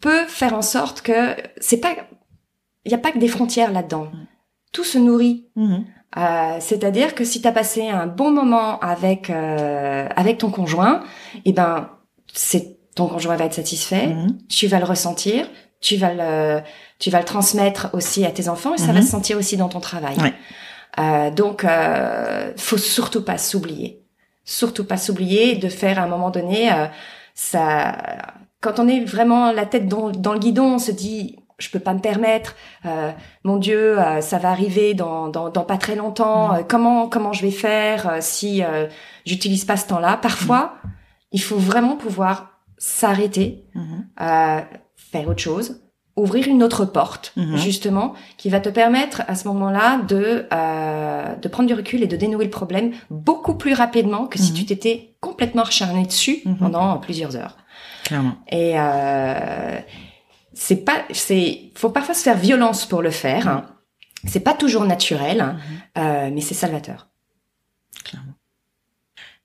peux 0.00 0.24
faire 0.26 0.54
en 0.54 0.62
sorte 0.62 1.02
que 1.02 1.34
c'est 1.58 1.78
pas 1.80 1.94
il 2.86 2.92
y 2.92 2.94
a 2.94 2.98
pas 2.98 3.10
que 3.12 3.18
des 3.18 3.28
frontières 3.28 3.72
là-dedans 3.72 4.04
Mm. 4.12 4.26
tout 4.72 4.84
se 4.84 4.98
nourrit. 4.98 5.48
Euh, 6.16 6.56
C'est-à-dire 6.60 7.14
que 7.14 7.24
si 7.24 7.40
tu 7.42 7.48
as 7.48 7.52
passé 7.52 7.88
un 7.88 8.06
bon 8.06 8.30
moment 8.30 8.78
avec 8.80 9.30
euh, 9.30 10.06
avec 10.16 10.38
ton 10.38 10.50
conjoint, 10.50 11.02
eh 11.44 11.52
ben 11.52 11.90
c'est 12.32 12.76
ton 12.94 13.08
conjoint 13.08 13.36
va 13.36 13.44
être 13.46 13.54
satisfait, 13.54 14.06
Mhm. 14.08 14.38
tu 14.48 14.66
vas 14.68 14.78
le 14.78 14.84
ressentir, 14.84 15.48
tu 15.80 15.96
vas 15.96 16.14
le 16.14 16.60
tu 17.00 17.10
vas 17.10 17.18
le 17.18 17.24
transmettre 17.24 17.88
aussi 17.92 18.24
à 18.24 18.30
tes 18.30 18.48
enfants 18.48 18.74
et 18.74 18.78
ça 18.78 18.88
Mhm. 18.88 18.94
va 18.94 19.02
se 19.02 19.08
sentir 19.08 19.36
aussi 19.36 19.56
dans 19.56 19.68
ton 19.68 19.80
travail. 19.80 20.16
Ouais. 20.18 20.32
Euh, 21.00 21.30
donc 21.32 21.64
euh, 21.64 22.52
faut 22.56 22.78
surtout 22.78 23.24
pas 23.24 23.36
s'oublier, 23.38 24.04
surtout 24.44 24.84
pas 24.84 24.96
s'oublier 24.96 25.56
de 25.56 25.68
faire 25.68 25.98
à 25.98 26.02
un 26.02 26.06
moment 26.08 26.30
donné 26.30 26.72
euh, 26.72 26.86
ça. 27.34 27.96
Quand 28.60 28.78
on 28.78 28.86
est 28.88 29.04
vraiment 29.04 29.50
la 29.52 29.66
tête 29.66 29.88
dans, 29.88 30.10
dans 30.10 30.32
le 30.32 30.38
guidon, 30.38 30.74
on 30.74 30.78
se 30.78 30.92
dit 30.92 31.36
je 31.58 31.68
peux 31.70 31.78
pas 31.78 31.94
me 31.94 32.00
permettre. 32.00 32.54
euh, 32.86 33.12
mon 33.44 33.56
Dieu, 33.58 33.98
euh, 33.98 34.20
ça 34.20 34.38
va 34.38 34.50
arriver 34.50 34.94
dans, 34.94 35.28
dans, 35.28 35.50
dans 35.50 35.62
pas 35.64 35.76
très 35.78 35.94
longtemps. 35.96 36.48
Mhm. 36.52 36.58
euh, 36.58 36.62
comment 36.68 37.08
comment 37.08 37.32
je 37.32 37.42
vais 37.42 37.50
faire 37.52 38.08
euh, 38.08 38.18
si 38.20 38.62
euh, 38.62 38.86
j'utilise 39.24 39.64
pas 39.64 39.76
ce 39.76 39.86
temps-là 39.88 40.16
Parfois, 40.16 40.74
il 41.32 41.42
faut 41.42 41.56
vraiment 41.58 41.96
pouvoir 41.96 42.50
s'arrêter, 42.78 43.64
euh, 44.20 44.60
faire 44.96 45.28
autre 45.28 45.40
chose, 45.42 45.80
ouvrir 46.16 46.46
une 46.48 46.62
autre 46.62 46.84
porte, 46.84 47.32
Mhm. 47.36 47.56
justement, 47.56 48.14
qui 48.36 48.48
va 48.50 48.60
te 48.60 48.68
permettre 48.68 49.22
à 49.26 49.34
ce 49.34 49.48
moment-là 49.48 49.98
de 50.06 50.46
euh, 50.52 51.34
de 51.36 51.48
prendre 51.48 51.66
du 51.68 51.74
recul 51.74 52.02
et 52.02 52.06
de 52.06 52.16
dénouer 52.16 52.44
le 52.44 52.50
problème 52.50 52.92
beaucoup 53.10 53.54
plus 53.54 53.74
rapidement 53.74 54.26
que 54.26 54.38
si 54.38 54.50
Mhm. 54.52 54.58
tu 54.58 54.66
t'étais 54.66 55.16
complètement 55.20 55.62
recharné 55.64 56.04
dessus 56.04 56.38
Mhm. 56.44 56.56
pendant 56.58 56.98
plusieurs 56.98 57.34
heures. 57.36 57.56
Clairement. 58.04 58.34
Et 58.48 58.72
euh, 58.78 59.78
c'est 60.54 60.84
pas, 60.84 61.04
c'est, 61.12 61.70
faut 61.74 61.90
parfois 61.90 62.14
se 62.14 62.22
faire 62.22 62.36
violence 62.36 62.86
pour 62.86 63.02
le 63.02 63.10
faire. 63.10 63.48
hein. 63.48 63.66
C'est 64.26 64.40
pas 64.40 64.54
toujours 64.54 64.84
naturel, 64.86 65.40
hein, 65.40 65.56
euh, 65.98 66.30
mais 66.32 66.40
c'est 66.40 66.54
salvateur. 66.54 67.08
Clairement. 68.04 68.32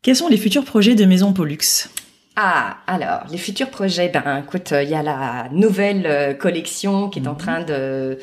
Quels 0.02 0.16
sont 0.16 0.30
les 0.30 0.38
futurs 0.38 0.64
projets 0.64 0.96
de 0.96 1.04
Maison 1.06 1.34
Pollux? 1.34 1.90
Ah, 2.38 2.78
alors 2.88 3.26
les 3.30 3.38
futurs 3.38 3.70
projets, 3.70 4.08
ben 4.08 4.44
écoute, 4.46 4.72
il 4.72 4.88
y 4.88 4.96
a 4.96 5.04
la 5.04 5.50
nouvelle 5.52 6.06
euh, 6.06 6.34
collection 6.34 7.10
qui 7.10 7.20
est 7.20 7.28
en 7.28 7.34
Mhm. 7.34 7.38
train 7.38 7.64
de 7.64 8.18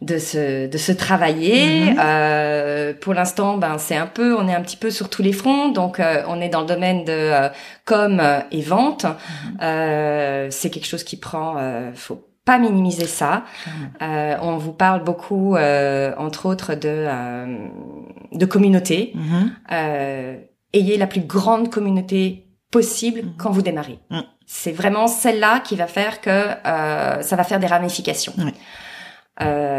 de 0.00 0.18
se 0.18 0.66
de 0.68 0.78
se 0.78 0.92
travailler. 0.92 1.90
Mhm. 1.90 1.96
Euh, 2.00 2.92
pour 3.00 3.14
l'instant, 3.14 3.56
ben 3.58 3.78
c'est 3.78 3.96
un 3.96 4.06
peu, 4.06 4.36
on 4.36 4.46
est 4.48 4.54
un 4.54 4.62
petit 4.62 4.76
peu 4.76 4.90
sur 4.90 5.08
tous 5.10 5.22
les 5.22 5.32
fronts, 5.32 5.70
donc 5.70 5.98
euh, 5.98 6.22
on 6.28 6.40
est 6.40 6.48
dans 6.48 6.60
le 6.60 6.66
domaine 6.66 7.04
de 7.04 7.12
euh, 7.12 7.48
com 7.84 8.20
euh, 8.20 8.40
et 8.52 8.62
vente. 8.62 9.06
Euh, 9.60 10.48
c'est 10.50 10.70
quelque 10.70 10.86
chose 10.86 11.04
qui 11.04 11.16
prend, 11.16 11.56
euh, 11.58 11.90
faut 11.94 12.24
pas 12.44 12.58
minimiser 12.58 13.06
ça. 13.06 13.44
Euh, 14.00 14.36
on 14.40 14.56
vous 14.56 14.72
parle 14.72 15.02
beaucoup, 15.04 15.56
euh, 15.56 16.14
entre 16.16 16.46
autres, 16.46 16.74
de 16.74 16.88
euh, 16.88 17.66
de 18.32 18.46
communauté. 18.46 19.12
Mhm. 19.14 19.52
Euh, 19.72 20.36
ayez 20.72 20.96
la 20.96 21.06
plus 21.06 21.20
grande 21.22 21.70
communauté 21.70 22.46
possible 22.70 23.22
Mhm. 23.22 23.32
quand 23.38 23.50
vous 23.50 23.62
démarrez. 23.62 23.98
Mhm. 24.10 24.22
C'est 24.46 24.72
vraiment 24.72 25.08
celle-là 25.08 25.60
qui 25.60 25.76
va 25.76 25.86
faire 25.86 26.20
que 26.22 26.30
euh, 26.30 27.20
ça 27.20 27.36
va 27.36 27.44
faire 27.44 27.58
des 27.58 27.66
ramifications. 27.66 28.32
Euh, 29.40 29.77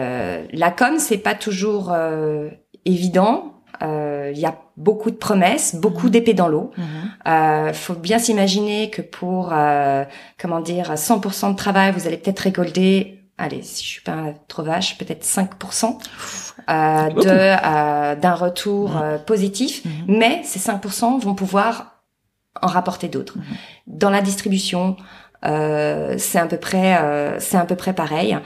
la 0.53 0.71
com, 0.71 0.99
c'est 0.99 1.17
pas 1.17 1.35
toujours 1.35 1.91
euh, 1.91 2.49
évident. 2.85 3.53
Euh, 3.81 4.31
Il 4.33 4.39
y 4.39 4.45
a 4.45 4.55
beaucoup 4.77 5.09
de 5.09 5.15
promesses, 5.15 5.75
beaucoup 5.75 6.05
Mhm. 6.07 6.11
d'épées 6.11 6.33
dans 6.33 6.47
l'eau. 6.49 6.71
Mhm. 6.77 6.85
Euh, 7.27 7.73
faut 7.73 7.93
bien 7.95 8.19
s'imaginer 8.19 8.89
que 8.89 9.01
pour 9.01 9.51
euh, 9.53 10.03
comment 10.37 10.59
dire 10.59 10.93
100% 10.97 11.51
de 11.51 11.55
travail, 11.55 11.91
vous 11.93 12.05
allez 12.05 12.17
peut-être 12.17 12.39
récolter, 12.39 13.23
allez, 13.37 13.61
si 13.63 13.83
je 13.83 13.89
suis 13.89 14.01
pas 14.01 14.33
trop 14.47 14.63
vache, 14.63 14.97
peut-être 14.97 15.23
5% 15.23 15.97
euh, 16.69 17.09
de 17.09 17.29
euh, 17.29 18.15
d'un 18.15 18.33
retour 18.35 18.89
Mhm. 18.91 19.19
positif, 19.25 19.85
Mhm. 19.85 19.91
mais 20.19 20.41
ces 20.43 20.59
5% 20.59 21.17
vont 21.19 21.33
pouvoir 21.35 22.01
en 22.61 22.67
rapporter 22.67 23.07
d'autres. 23.07 23.35
Dans 23.87 24.09
la 24.09 24.21
distribution, 24.21 24.97
euh, 25.45 26.15
c'est 26.17 26.37
à 26.39 26.45
peu 26.45 26.57
près 26.57 26.97
euh, 26.97 27.39
c'est 27.39 27.57
à 27.57 27.63
peu 27.65 27.75
près 27.75 27.93
pareil. 27.93 28.37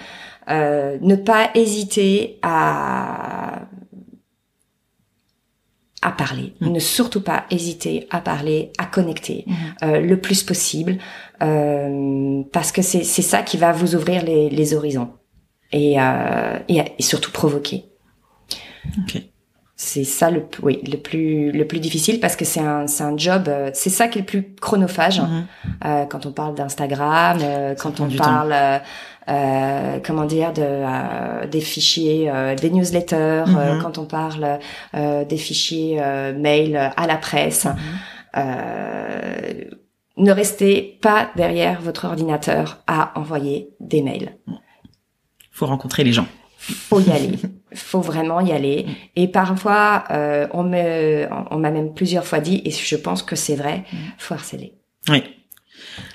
Euh, 0.49 0.97
ne 1.01 1.15
pas 1.15 1.49
hésiter 1.55 2.39
à 2.41 3.61
à 6.01 6.11
parler. 6.11 6.53
Mhm. 6.59 6.73
Ne 6.73 6.79
surtout 6.79 7.21
pas 7.21 7.45
hésiter 7.49 8.07
à 8.11 8.19
parler, 8.19 8.71
à 8.77 8.85
connecter 8.85 9.45
Mhm. 9.47 9.53
euh, 9.83 9.99
le 10.01 10.19
plus 10.19 10.43
possible, 10.43 10.97
euh, 11.41 12.41
parce 12.51 12.73
que 12.73 12.81
c'est 12.81 13.03
c'est 13.05 13.21
ça 13.21 13.41
qui 13.41 13.55
va 13.57 13.71
vous 13.71 13.95
ouvrir 13.95 14.23
les, 14.25 14.49
les 14.49 14.73
horizons 14.73 15.11
et, 15.71 15.95
euh, 16.01 16.59
et, 16.67 16.81
et 16.99 17.03
surtout 17.03 17.31
provoquer. 17.31 17.85
Ok. 18.99 19.21
C'est 19.75 20.03
ça 20.03 20.29
le 20.29 20.45
oui 20.61 20.81
le 20.89 20.97
plus 20.97 21.51
le 21.51 21.65
plus 21.67 21.79
difficile 21.79 22.19
parce 22.19 22.35
que 22.35 22.45
c'est 22.45 22.59
un 22.61 22.85
c'est 22.87 23.03
un 23.03 23.17
job 23.17 23.45
euh, 23.47 23.69
c'est 23.73 23.89
ça 23.89 24.07
qui 24.07 24.19
est 24.19 24.21
le 24.21 24.25
plus 24.25 24.55
chronophage 24.61 25.19
Mhm. 25.19 25.45
euh, 25.85 26.05
quand 26.05 26.25
on 26.25 26.31
parle 26.31 26.53
d'Instagram 26.55 27.39
euh, 27.41 27.75
quand 27.75 27.99
on 27.99 28.07
parle 28.09 28.53
euh, 29.29 29.99
comment 30.05 30.25
dire 30.25 30.51
de 30.53 30.61
euh, 30.63 31.47
des 31.47 31.61
fichiers 31.61 32.29
euh, 32.29 32.55
des 32.55 32.69
newsletters 32.69 33.15
euh, 33.47 33.75
Mhm. 33.75 33.81
quand 33.81 33.97
on 33.97 34.05
parle 34.05 34.59
euh, 34.95 35.23
des 35.25 35.37
fichiers 35.37 35.97
euh, 36.01 36.33
mail 36.37 36.75
à 36.97 37.07
la 37.07 37.17
presse 37.17 37.65
Mhm. 37.65 37.77
euh, 38.37 39.63
ne 40.17 40.31
restez 40.31 40.99
pas 41.01 41.29
derrière 41.35 41.81
votre 41.81 42.05
ordinateur 42.05 42.83
à 42.87 43.17
envoyer 43.19 43.69
des 43.79 44.01
mails 44.01 44.35
Faut 45.51 45.65
rencontrer 45.65 46.03
les 46.03 46.13
gens. 46.13 46.27
faut 46.59 46.99
y 46.99 47.09
aller. 47.11 47.31
faut 47.75 48.01
vraiment 48.01 48.39
y 48.39 48.51
aller. 48.51 48.85
Et 49.15 49.27
parfois, 49.27 50.03
euh, 50.11 50.47
on 50.51 50.63
me, 50.63 51.27
on 51.51 51.57
m'a 51.57 51.71
même 51.71 51.93
plusieurs 51.95 52.25
fois 52.25 52.39
dit, 52.39 52.61
et 52.63 52.69
je 52.71 52.95
pense 52.95 53.23
que 53.23 53.35
c'est 53.35 53.55
vrai, 53.55 53.83
faut 54.19 54.35
harceler. 54.35 54.73
Oui. 55.09 55.23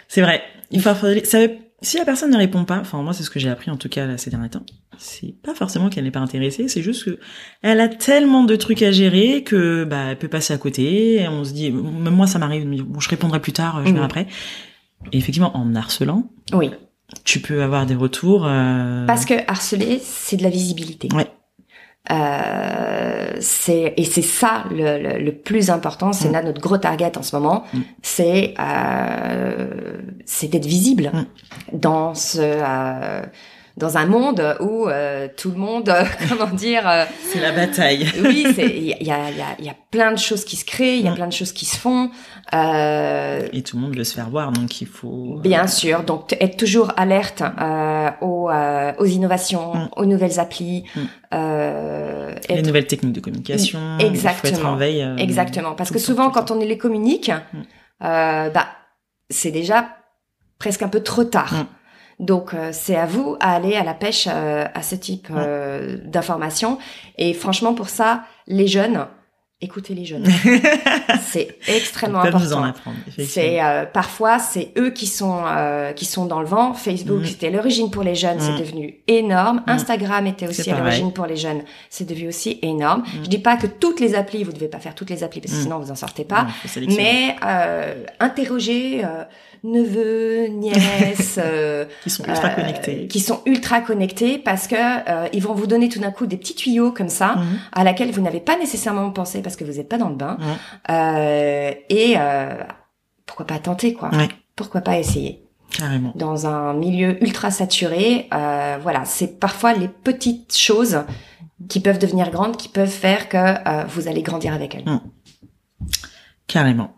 C'est 0.06 0.20
vrai. 0.22 0.42
Il 0.70 0.80
faut 0.80 0.90
harceler. 0.90 1.24
Ça 1.24 1.40
veut- 1.40 1.56
Si 1.80 1.96
la 1.96 2.04
personne 2.04 2.32
ne 2.32 2.36
répond 2.36 2.64
pas, 2.64 2.78
enfin 2.80 3.00
moi 3.02 3.12
c'est 3.12 3.22
ce 3.22 3.30
que 3.30 3.38
j'ai 3.38 3.48
appris 3.48 3.70
en 3.70 3.76
tout 3.76 3.88
cas 3.88 4.04
là, 4.04 4.18
ces 4.18 4.30
derniers 4.30 4.48
temps, 4.48 4.64
c'est 4.98 5.32
pas 5.44 5.54
forcément 5.54 5.88
qu'elle 5.90 6.02
n'est 6.04 6.10
pas 6.10 6.18
intéressée, 6.18 6.66
c'est 6.66 6.82
juste 6.82 7.04
que 7.04 7.18
elle 7.62 7.78
a 7.80 7.88
tellement 7.88 8.42
de 8.42 8.56
trucs 8.56 8.82
à 8.82 8.90
gérer 8.90 9.44
que 9.44 9.84
bah 9.84 10.06
elle 10.10 10.18
peut 10.18 10.26
passer 10.28 10.52
à 10.52 10.58
côté. 10.58 11.20
Et 11.22 11.28
on 11.28 11.44
se 11.44 11.52
dit, 11.52 11.70
même 11.70 12.14
moi 12.14 12.26
ça 12.26 12.40
m'arrive 12.40 12.66
bon 12.84 12.98
je 12.98 13.08
répondrai 13.08 13.40
plus 13.40 13.52
tard, 13.52 13.80
je 13.86 13.92
verrai 13.92 14.04
après. 14.04 14.26
Et 15.12 15.18
effectivement 15.18 15.56
en 15.56 15.74
harcelant, 15.76 16.30
Oui. 16.52 16.70
Tu 17.24 17.40
peux 17.40 17.62
avoir 17.62 17.86
des 17.86 17.94
retours. 17.94 18.44
euh, 18.46 19.06
Parce 19.06 19.24
que 19.24 19.32
harceler, 19.50 19.98
c'est 20.02 20.36
de 20.36 20.42
la 20.42 20.50
visibilité. 20.50 21.08
Ouais. 21.14 21.26
Euh, 22.10 23.36
c'est 23.40 23.92
et 23.96 24.04
c'est 24.04 24.22
ça 24.22 24.64
le, 24.70 24.98
le, 25.02 25.18
le 25.22 25.32
plus 25.32 25.68
important. 25.70 26.12
C'est 26.12 26.28
Mm. 26.30 26.32
là 26.32 26.42
notre 26.42 26.60
gros 26.60 26.78
target 26.78 27.16
en 27.18 27.22
ce 27.22 27.36
moment. 27.36 27.64
Mm. 27.74 27.78
C'est 28.02 28.54
euh, 28.58 29.98
c'est 30.24 30.48
d'être 30.48 30.64
visible 30.66 31.10
Mm. 31.12 31.26
dans 31.74 32.14
ce 32.14 32.38
euh, 32.40 33.22
dans 33.78 33.96
un 33.96 34.06
monde 34.06 34.56
où 34.60 34.88
euh, 34.88 35.28
tout 35.36 35.50
le 35.50 35.56
monde, 35.56 35.92
comment 36.28 36.50
dire, 36.54 36.86
euh, 36.88 37.04
C'est 37.32 37.40
la 37.40 37.52
bataille. 37.52 38.06
oui, 38.24 38.44
il 38.58 38.86
y 38.88 38.92
a, 38.92 38.96
il 39.00 39.06
y, 39.06 39.10
a, 39.40 39.56
il 39.58 39.64
y 39.64 39.68
a- 39.70 39.74
plein 39.90 40.12
de 40.12 40.18
choses 40.18 40.44
qui 40.44 40.56
se 40.56 40.66
créent, 40.66 40.98
il 40.98 41.04
y 41.04 41.08
a 41.08 41.12
Mm. 41.12 41.14
plein 41.14 41.26
de 41.28 41.32
choses 41.32 41.52
qui 41.52 41.64
se 41.64 41.78
font. 41.78 42.10
Euh, 42.54 43.48
Et 43.54 43.62
tout 43.62 43.76
le 43.76 43.82
monde 43.82 43.96
veut 43.96 44.04
se 44.04 44.14
faire 44.14 44.28
voir, 44.28 44.52
donc 44.52 44.80
il 44.82 44.86
faut. 44.86 45.36
euh, 45.38 45.40
Bien 45.40 45.66
sûr, 45.66 46.02
donc 46.02 46.36
être 46.40 46.56
toujours 46.58 46.92
alerte 46.98 47.42
euh, 47.42 48.10
aux, 48.20 48.50
euh, 48.50 48.92
aux 48.98 49.06
innovations, 49.06 49.74
Mm. 49.74 49.88
aux 49.96 50.04
nouvelles 50.04 50.38
applis. 50.40 50.84
Mm. 50.94 51.00
Euh, 51.34 52.34
Les 52.50 52.56
être- 52.56 52.66
nouvelles 52.66 52.86
techniques 52.86 53.14
de 53.14 53.20
communication. 53.20 53.78
Il 53.98 54.04
faut 54.16 54.28
être 54.28 54.44
Exactement. 54.44 54.70
en 54.72 54.76
veille. 54.76 55.02
euh, 55.02 55.16
Exactement, 55.16 55.72
parce 55.72 55.90
que 55.90 55.98
souvent 55.98 56.30
quand 56.30 56.50
on 56.50 56.58
les 56.58 56.76
communique, 56.78 57.30
Mm. 57.30 57.58
euh, 58.04 58.50
bah 58.50 58.66
c'est 59.30 59.50
déjà 59.50 59.88
presque 60.58 60.82
un 60.82 60.88
peu 60.88 61.02
trop 61.02 61.24
tard. 61.24 61.54
Mm. 62.18 62.24
Donc 62.24 62.54
euh, 62.54 62.70
c'est 62.72 62.96
à 62.96 63.06
vous 63.06 63.36
à 63.40 63.54
aller 63.54 63.74
à 63.76 63.84
la 63.84 63.94
pêche 63.94 64.28
euh, 64.30 64.64
à 64.74 64.82
ce 64.82 64.94
type 64.94 65.28
Mm. 65.30 65.34
euh, 65.38 65.96
d'informations. 66.04 66.78
Et 67.16 67.34
franchement 67.34 67.74
pour 67.74 67.88
ça, 67.88 68.22
les 68.46 68.66
jeunes, 68.66 69.06
écoutez 69.60 69.92
les 69.94 70.04
jeunes, 70.04 70.24
c'est 71.22 71.56
extrêmement 71.66 72.20
important. 72.20 72.72
C'est 73.18 73.62
euh, 73.62 73.84
parfois 73.86 74.38
c'est 74.38 74.72
eux 74.78 74.90
qui 74.90 75.06
sont 75.06 75.42
euh, 75.46 75.92
qui 75.92 76.04
sont 76.04 76.26
dans 76.26 76.40
le 76.40 76.46
vent. 76.46 76.74
Facebook 76.74 77.20
Mhm. 77.20 77.26
c'était 77.26 77.50
l'origine 77.50 77.90
pour 77.90 78.02
les 78.04 78.14
jeunes, 78.14 78.38
c'est 78.40 78.56
devenu 78.58 79.00
énorme. 79.08 79.58
Mhm. 79.66 79.74
Instagram 79.74 80.26
était 80.26 80.46
aussi 80.48 80.70
à 80.70 80.78
l'origine 80.78 81.12
pour 81.12 81.26
les 81.26 81.36
jeunes, 81.36 81.62
c'est 81.90 82.06
devenu 82.08 82.28
aussi 82.28 82.58
énorme. 82.62 83.02
Je 83.22 83.28
dis 83.28 83.38
pas 83.38 83.56
que 83.56 83.66
toutes 83.66 84.00
les 84.00 84.14
applis, 84.14 84.44
vous 84.44 84.52
devez 84.52 84.68
pas 84.68 84.78
faire 84.78 84.94
toutes 84.94 85.10
les 85.10 85.24
applis 85.24 85.40
parce 85.40 85.54
que 85.54 85.60
sinon 85.62 85.78
vous 85.80 85.90
en 85.90 85.96
sortez 85.96 86.24
pas. 86.24 86.46
Mais 86.96 87.36
euh, 87.44 87.94
interroger 88.20 89.04
euh, 89.04 89.24
neveux, 89.64 90.46
nièces, 90.48 91.38
euh, 91.42 91.84
Qui 92.02 92.10
sont 92.10 92.24
ultra 92.24 92.48
euh, 92.48 92.54
connectés. 92.54 93.06
qui 93.08 93.20
sont 93.20 93.40
ultra 93.46 93.80
connectés 93.80 94.38
parce 94.38 94.66
que 94.68 94.74
euh, 94.76 95.28
ils 95.32 95.42
vont 95.42 95.54
vous 95.54 95.66
donner 95.66 95.88
tout 95.88 96.00
d'un 96.00 96.10
coup 96.10 96.26
des 96.26 96.36
petits 96.36 96.54
tuyaux 96.54 96.92
comme 96.92 97.08
ça 97.08 97.36
Mhm. 97.36 97.58
à 97.72 97.84
laquelle 97.84 98.10
vous 98.10 98.20
n'avez 98.20 98.40
pas 98.40 98.56
nécessairement 98.58 99.10
pensé 99.10 99.42
parce 99.42 99.56
que 99.56 99.64
vous 99.64 99.72
n'êtes 99.74 99.88
pas 99.88 99.98
dans 99.98 100.08
le 100.08 100.14
bain. 100.16 100.36
Euh, 100.90 101.72
et 101.88 102.14
euh, 102.16 102.54
pourquoi 103.26 103.46
pas 103.46 103.58
tenter 103.58 103.94
quoi 103.94 104.10
Ouais. 104.14 104.28
Pourquoi 104.56 104.80
pas 104.80 104.98
essayer 104.98 105.42
Carrément. 105.70 106.12
Dans 106.14 106.46
un 106.46 106.72
milieu 106.72 107.22
ultra 107.22 107.50
saturé, 107.50 108.26
euh, 108.32 108.78
voilà, 108.82 109.04
c'est 109.04 109.38
parfois 109.38 109.74
les 109.74 109.88
petites 109.88 110.56
choses 110.56 111.02
qui 111.68 111.80
peuvent 111.80 111.98
devenir 111.98 112.30
grandes, 112.30 112.56
qui 112.56 112.68
peuvent 112.68 112.88
faire 112.88 113.28
que 113.28 113.36
euh, 113.36 113.84
vous 113.88 114.08
allez 114.08 114.22
grandir 114.22 114.54
avec 114.54 114.74
elles. 114.74 114.84
Mhm. 114.86 115.00
Carrément. 116.46 116.94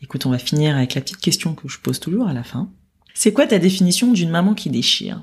Écoute, 0.00 0.26
on 0.26 0.30
va 0.30 0.38
finir 0.38 0.76
avec 0.76 0.94
la 0.94 1.00
petite 1.00 1.20
question 1.20 1.54
que 1.54 1.68
je 1.68 1.78
pose 1.78 2.00
toujours 2.00 2.28
à 2.28 2.32
la 2.32 2.44
fin. 2.44 2.70
C'est 3.14 3.32
quoi 3.32 3.46
ta 3.46 3.58
définition 3.58 4.12
d'une 4.12 4.30
maman 4.30 4.54
qui 4.54 4.70
déchire? 4.70 5.22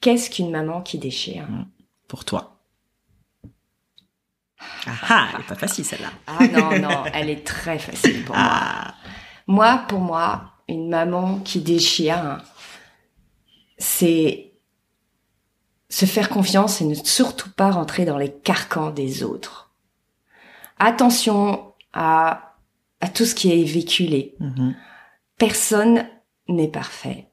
Qu'est-ce 0.00 0.30
qu'une 0.30 0.50
maman 0.50 0.82
qui 0.82 0.98
déchire? 0.98 1.46
Pour 2.08 2.24
toi 2.24 2.60
Ah 4.86 4.90
ah, 5.08 5.28
elle 5.34 5.40
est 5.40 5.46
pas 5.46 5.54
facile 5.54 5.84
celle-là. 5.84 6.10
Ah 6.26 6.46
non, 6.48 6.78
non, 6.78 7.04
elle 7.12 7.30
est 7.30 7.46
très 7.46 7.78
facile 7.78 8.24
pour 8.24 8.34
moi. 8.34 8.44
Ah, 8.48 8.94
Moi, 9.46 9.84
pour 9.88 10.00
moi, 10.00 10.52
une 10.68 10.88
maman 10.88 11.38
qui 11.40 11.60
déchire, 11.60 12.42
c'est 13.78 14.52
se 15.88 16.06
faire 16.06 16.30
confiance 16.30 16.80
et 16.80 16.84
ne 16.84 16.94
surtout 16.94 17.50
pas 17.50 17.70
rentrer 17.70 18.04
dans 18.04 18.18
les 18.18 18.32
carcans 18.32 18.90
des 18.90 19.22
autres. 19.22 19.61
Attention 20.84 21.72
à, 21.92 22.54
à 23.00 23.08
tout 23.08 23.24
ce 23.24 23.34
qui 23.36 23.52
est 23.52 23.62
véhiculé. 23.64 24.34
mhm. 24.40 24.74
Personne 25.38 26.06
n'est 26.48 26.68
parfait. 26.68 27.28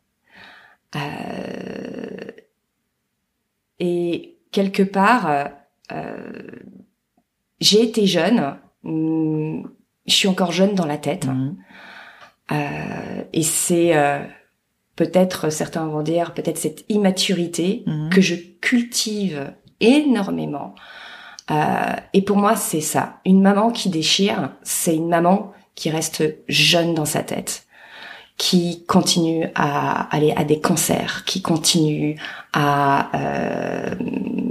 Euh, 0.95 2.31
et 3.79 4.37
quelque 4.51 4.83
part, 4.83 5.27
euh, 5.29 5.45
euh, 5.91 6.31
j'ai 7.59 7.83
été 7.83 8.05
jeune, 8.05 8.57
hum, 8.83 9.69
je 10.05 10.13
suis 10.13 10.27
encore 10.27 10.51
jeune 10.51 10.75
dans 10.75 10.85
la 10.85 10.97
tête. 10.97 11.25
Mhm. 11.25 11.57
Euh, 12.51 13.23
et 13.33 13.43
c'est 13.43 13.93
peut-être, 14.95 15.49
certains 15.51 15.87
vont 15.87 16.01
dire, 16.01 16.33
peut-être 16.33 16.57
cette 16.57 16.85
immaturité 16.89 17.83
Mhm. 17.87 18.09
que 18.09 18.21
je 18.21 18.35
cultive 18.61 19.53
énormément. 19.79 20.75
Euh, 21.51 21.95
et 22.13 22.21
pour 22.21 22.37
moi, 22.37 22.55
c'est 22.55 22.81
ça. 22.81 23.17
Une 23.25 23.41
maman 23.41 23.71
qui 23.71 23.89
déchire, 23.89 24.51
c'est 24.63 24.95
une 24.95 25.09
maman 25.09 25.51
qui 25.75 25.89
reste 25.89 26.23
jeune 26.47 26.93
dans 26.93 27.05
sa 27.05 27.23
tête, 27.23 27.65
qui 28.37 28.85
continue 28.85 29.47
à 29.55 30.13
aller 30.15 30.33
à 30.35 30.43
des 30.43 30.59
concerts, 30.61 31.23
qui 31.25 31.41
continue 31.41 32.17
à 32.53 33.09
euh, 33.15 33.95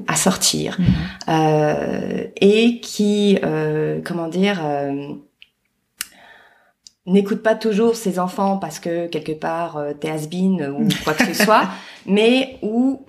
à 0.07 0.16
sortir, 0.16 0.76
Mhm. 0.78 0.86
euh, 1.28 2.24
et 2.40 2.80
qui, 2.80 3.38
euh, 3.44 4.01
comment 4.05 4.28
dire, 4.28 4.61
euh, 4.64 5.12
n'écoute 7.07 7.42
pas 7.42 7.55
toujours 7.55 7.96
ses 7.96 8.18
enfants 8.18 8.59
parce 8.59 8.78
que 8.78 9.07
quelque 9.07 9.32
part 9.32 9.76
euh, 9.76 9.92
t'es 9.99 10.11
has-been 10.11 10.66
ou 10.70 10.88
quoi 11.05 11.14
que 11.14 11.24
ce 11.26 11.34
soit, 11.44 11.68
mais 12.07 12.59
où 12.62 13.03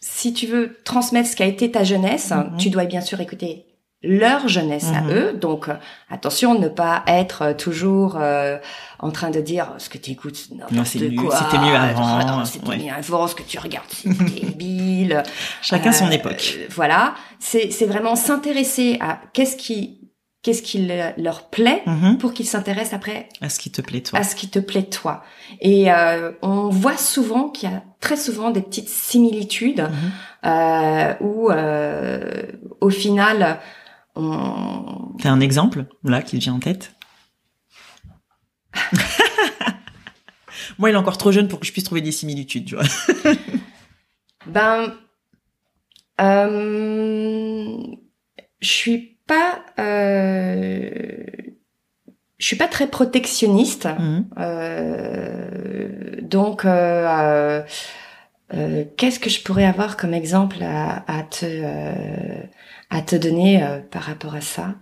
si 0.00 0.32
tu 0.32 0.46
veux 0.46 0.76
transmettre 0.84 1.28
ce 1.28 1.36
qu'a 1.36 1.46
été 1.46 1.70
ta 1.70 1.84
jeunesse, 1.84 2.30
Mhm. 2.30 2.56
tu 2.58 2.70
dois 2.70 2.84
bien 2.84 3.00
sûr 3.00 3.20
écouter 3.20 3.64
leur 4.04 4.46
jeunesse 4.46 4.86
à 4.94 5.00
Mhm. 5.00 5.10
eux. 5.10 5.32
Donc 5.32 5.68
euh, 5.68 5.74
attention, 6.08 6.56
ne 6.56 6.68
pas 6.68 7.02
être 7.08 7.42
euh, 7.42 7.52
toujours 7.54 8.16
euh, 8.20 8.58
en 9.00 9.10
train 9.10 9.30
de 9.30 9.40
dire 9.40 9.74
ce 9.78 9.88
que 9.88 9.98
tu 9.98 10.12
écoutes 10.12 10.50
Non, 10.52 10.66
n'importe 10.70 10.86
c'est 10.86 11.08
mieux, 11.08 11.20
quoi. 11.20 11.36
c'était 11.36 11.58
mieux 11.58 11.74
avant, 11.74 12.24
non, 12.24 12.44
C'était 12.44 12.68
ouais. 12.68 12.76
mieux 12.78 12.92
avant, 12.92 13.26
ce 13.26 13.34
que 13.34 13.42
tu 13.42 13.58
regardes, 13.58 13.88
c'est 13.90 14.08
débile. 14.40 15.24
Chacun 15.62 15.90
son 15.90 16.06
Euh, 16.06 16.10
époque. 16.10 16.58
voilà, 16.70 17.14
c'est 17.40 17.72
c'est 17.72 17.86
vraiment 17.86 18.14
s'intéresser 18.14 18.98
à 19.00 19.18
qu'est-ce 19.32 19.56
qui 19.56 19.97
qu'est-ce 20.48 20.62
qui 20.62 20.78
le- 20.86 21.12
leur 21.22 21.50
plaît 21.50 21.82
Mhm. 21.84 22.16
pour 22.16 22.32
qu'ils 22.32 22.46
s'intéressent 22.46 22.94
après 22.94 23.28
À 23.42 23.50
ce 23.50 23.58
qui 23.58 23.70
te 23.70 23.82
plaît, 23.82 24.00
toi. 24.00 24.18
à 24.18 24.24
ce 24.24 24.34
qui 24.34 24.48
te 24.48 24.58
plaît 24.58 24.84
toi. 24.84 25.22
Et 25.60 25.92
euh, 25.92 26.32
on 26.40 26.70
voit 26.70 26.96
souvent 26.96 27.50
qu'il 27.50 27.70
y 27.70 27.74
a 27.74 27.82
très 28.00 28.16
souvent 28.16 28.50
des 28.50 28.62
petites 28.62 28.88
similitudes 28.88 29.82
Mhm. 29.90 30.50
euh, 30.50 31.14
où 31.20 31.50
euh, 31.50 32.46
au 32.80 32.88
final 32.88 33.60
on 34.16 35.12
T'as 35.20 35.30
un 35.30 35.40
exemple, 35.40 35.84
là, 36.02 36.22
qui 36.22 36.38
te 36.38 36.42
vient 36.42 36.54
en 36.54 36.60
tête 36.60 36.94
Moi, 40.78 40.90
il 40.90 40.94
est 40.94 40.98
encore 40.98 41.18
trop 41.18 41.32
jeune 41.32 41.48
pour 41.48 41.60
que 41.60 41.66
je 41.66 41.72
puisse 41.72 41.84
trouver 41.84 42.00
des 42.00 42.12
similitudes, 42.12 42.64
tu 42.66 42.74
vois. 42.76 42.84
ben 44.46 44.94
je 48.60 48.68
suis 48.68 49.17
pas 49.28 49.60
euh, 49.78 50.90
je 52.38 52.46
suis 52.46 52.56
pas 52.56 52.68
très 52.68 52.86
protectionniste 52.88 53.86
Mhm. 53.98 54.26
Euh, 54.38 56.20
donc, 56.22 56.64
euh, 56.64 57.62
euh, 58.54 58.84
qu'est-ce 58.96 59.18
que 59.20 59.30
je 59.30 59.42
pourrais 59.42 59.64
avoir 59.64 59.96
comme 59.96 60.14
exemple 60.14 60.58
à, 60.62 61.04
à 61.06 61.22
te 61.22 61.46
à 62.90 63.02
te 63.02 63.16
donner 63.16 63.62
par 63.90 64.02
rapport 64.02 64.34
à 64.34 64.40
ça? 64.40 64.74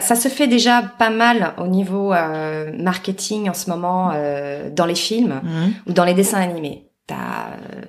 Ça, 0.00 0.14
se 0.16 0.28
fait 0.28 0.48
déjà 0.48 0.82
pas 0.82 1.08
mal 1.08 1.54
au 1.56 1.66
niveau 1.66 2.12
euh, 2.12 2.70
marketing 2.76 3.48
en 3.48 3.54
ce 3.54 3.70
moment 3.70 4.10
euh, 4.14 4.68
dans 4.70 4.84
les 4.84 4.94
films 4.94 5.40
Mhm. 5.42 5.72
ou 5.86 5.92
dans 5.94 6.04
les 6.04 6.12
dessins 6.12 6.40
animés. 6.42 6.90
T'as 7.06 7.16
euh, 7.16 7.82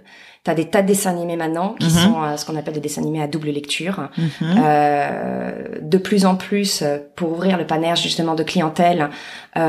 t'as 0.50 0.56
des 0.56 0.66
tas 0.66 0.82
de 0.82 0.88
dessins 0.88 1.12
animés 1.12 1.36
maintenant 1.36 1.76
qui 1.80 1.86
Mhm. 1.86 1.92
sont 1.92 2.24
euh, 2.24 2.36
ce 2.36 2.44
qu'on 2.44 2.56
appelle 2.56 2.74
des 2.74 2.80
dessins 2.80 3.02
animés 3.02 3.22
à 3.22 3.28
double 3.28 3.50
lecture. 3.50 4.10
Mhm. 4.18 4.56
Euh, 4.66 5.52
de 5.82 5.98
plus 6.00 6.26
en 6.26 6.36
plus, 6.36 6.82
euh, 6.82 6.98
pour 7.16 7.32
ouvrir 7.34 7.56
le 7.56 7.68
panel 7.68 7.96
justement 7.96 8.34
de 8.34 8.42
clientèle, 8.42 9.10
il 9.56 9.62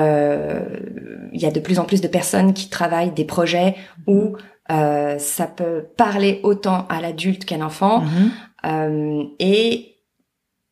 y 1.41 1.45
a 1.47 1.51
de 1.51 1.61
plus 1.61 1.79
en 1.79 1.85
plus 1.85 2.01
de 2.01 2.09
personnes 2.09 2.55
qui 2.55 2.71
travaillent 2.71 3.11
des 3.13 3.27
projets 3.27 3.75
où 4.07 4.37
ça 4.69 5.47
peut 5.55 5.87
parler 5.97 6.41
autant 6.45 6.87
à 6.89 7.01
l'adulte 7.03 7.45
qu'à 7.45 7.59
l'enfant. 7.59 8.03
Mhm. 8.65 9.29
Et 9.39 9.97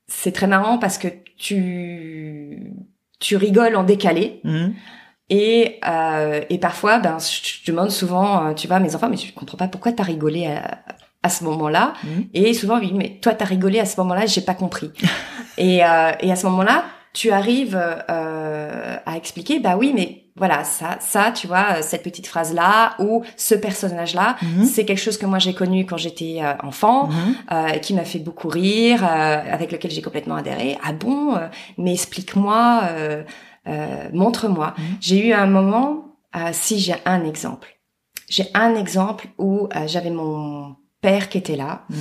c'est 0.06 0.32
très 0.32 0.46
marrant 0.46 0.78
parce 0.78 0.96
que 0.96 1.08
tu 1.36 2.72
tu 3.20 3.36
rigoles 3.36 3.76
en 3.76 3.82
décalé. 3.84 4.40
Et 5.30 5.78
euh, 5.86 6.40
et 6.50 6.58
parfois 6.58 6.98
ben 6.98 7.18
je 7.18 7.60
je 7.64 7.70
demande 7.70 7.90
souvent 7.90 8.46
euh, 8.46 8.54
tu 8.54 8.66
vois 8.66 8.76
à 8.76 8.80
mes 8.80 8.94
enfants 8.94 9.08
mais 9.10 9.16
je 9.16 9.32
comprends 9.34 9.56
pas 9.58 9.68
pourquoi 9.68 9.92
t'as 9.92 10.02
rigolé 10.04 10.46
à, 10.46 10.78
à 11.22 11.28
ce 11.28 11.44
moment-là 11.44 11.92
Mhm. 12.04 12.28
et 12.34 12.54
souvent 12.54 12.78
oui 12.78 12.92
mais 12.94 13.18
toi 13.22 13.34
t'as 13.34 13.44
rigolé 13.44 13.78
à 13.80 13.84
ce 13.84 14.00
moment-là 14.00 14.26
j'ai 14.26 14.40
pas 14.40 14.54
compris 14.54 14.90
et 15.58 15.84
euh, 15.84 16.12
et 16.20 16.32
à 16.32 16.36
ce 16.36 16.46
moment-là 16.46 16.84
tu 17.12 17.30
arrives 17.30 17.76
euh, 18.10 18.96
à 19.04 19.16
expliquer 19.16 19.58
bah 19.60 19.76
oui 19.76 19.92
mais 19.94 20.24
voilà, 20.40 20.62
ça, 20.62 20.98
ça, 21.00 21.32
tu 21.32 21.48
vois, 21.48 21.82
cette 21.82 22.04
petite 22.04 22.28
phrase-là 22.28 22.94
ou 23.00 23.24
ce 23.36 23.56
personnage-là, 23.56 24.36
Mhm. 24.40 24.64
c'est 24.66 24.84
quelque 24.84 25.00
chose 25.00 25.18
que 25.18 25.26
moi 25.26 25.40
j'ai 25.40 25.52
connu 25.52 25.84
quand 25.84 25.96
j'étais 25.96 26.38
euh, 26.40 26.52
enfant, 26.62 27.08
Mhm. 27.08 27.34
euh, 27.50 27.68
qui 27.80 27.92
m'a 27.92 28.04
fait 28.04 28.20
beaucoup 28.20 28.46
rire, 28.46 29.02
euh, 29.04 29.40
avec 29.52 29.72
lequel 29.72 29.90
j'ai 29.90 30.00
complètement 30.00 30.36
adhéré. 30.36 30.78
Ah 30.86 30.92
bon 30.92 31.34
euh, 31.34 31.48
Mais 31.76 31.92
explique-moi, 31.94 32.82
euh, 33.68 34.08
montre-moi. 34.12 34.74
Mhm. 34.78 34.84
J'ai 35.00 35.28
eu 35.28 35.32
un 35.32 35.46
moment, 35.46 36.16
euh, 36.36 36.50
si 36.52 36.78
j'ai 36.80 36.94
un 37.04 37.24
exemple, 37.24 37.68
j'ai 38.28 38.46
un 38.54 38.74
exemple 38.74 39.28
où 39.38 39.68
euh, 39.76 39.86
j'avais 39.86 40.10
mon 40.10 40.76
père 41.00 41.28
qui 41.28 41.38
était 41.38 41.56
là. 41.56 41.82
Mhm. 41.90 41.96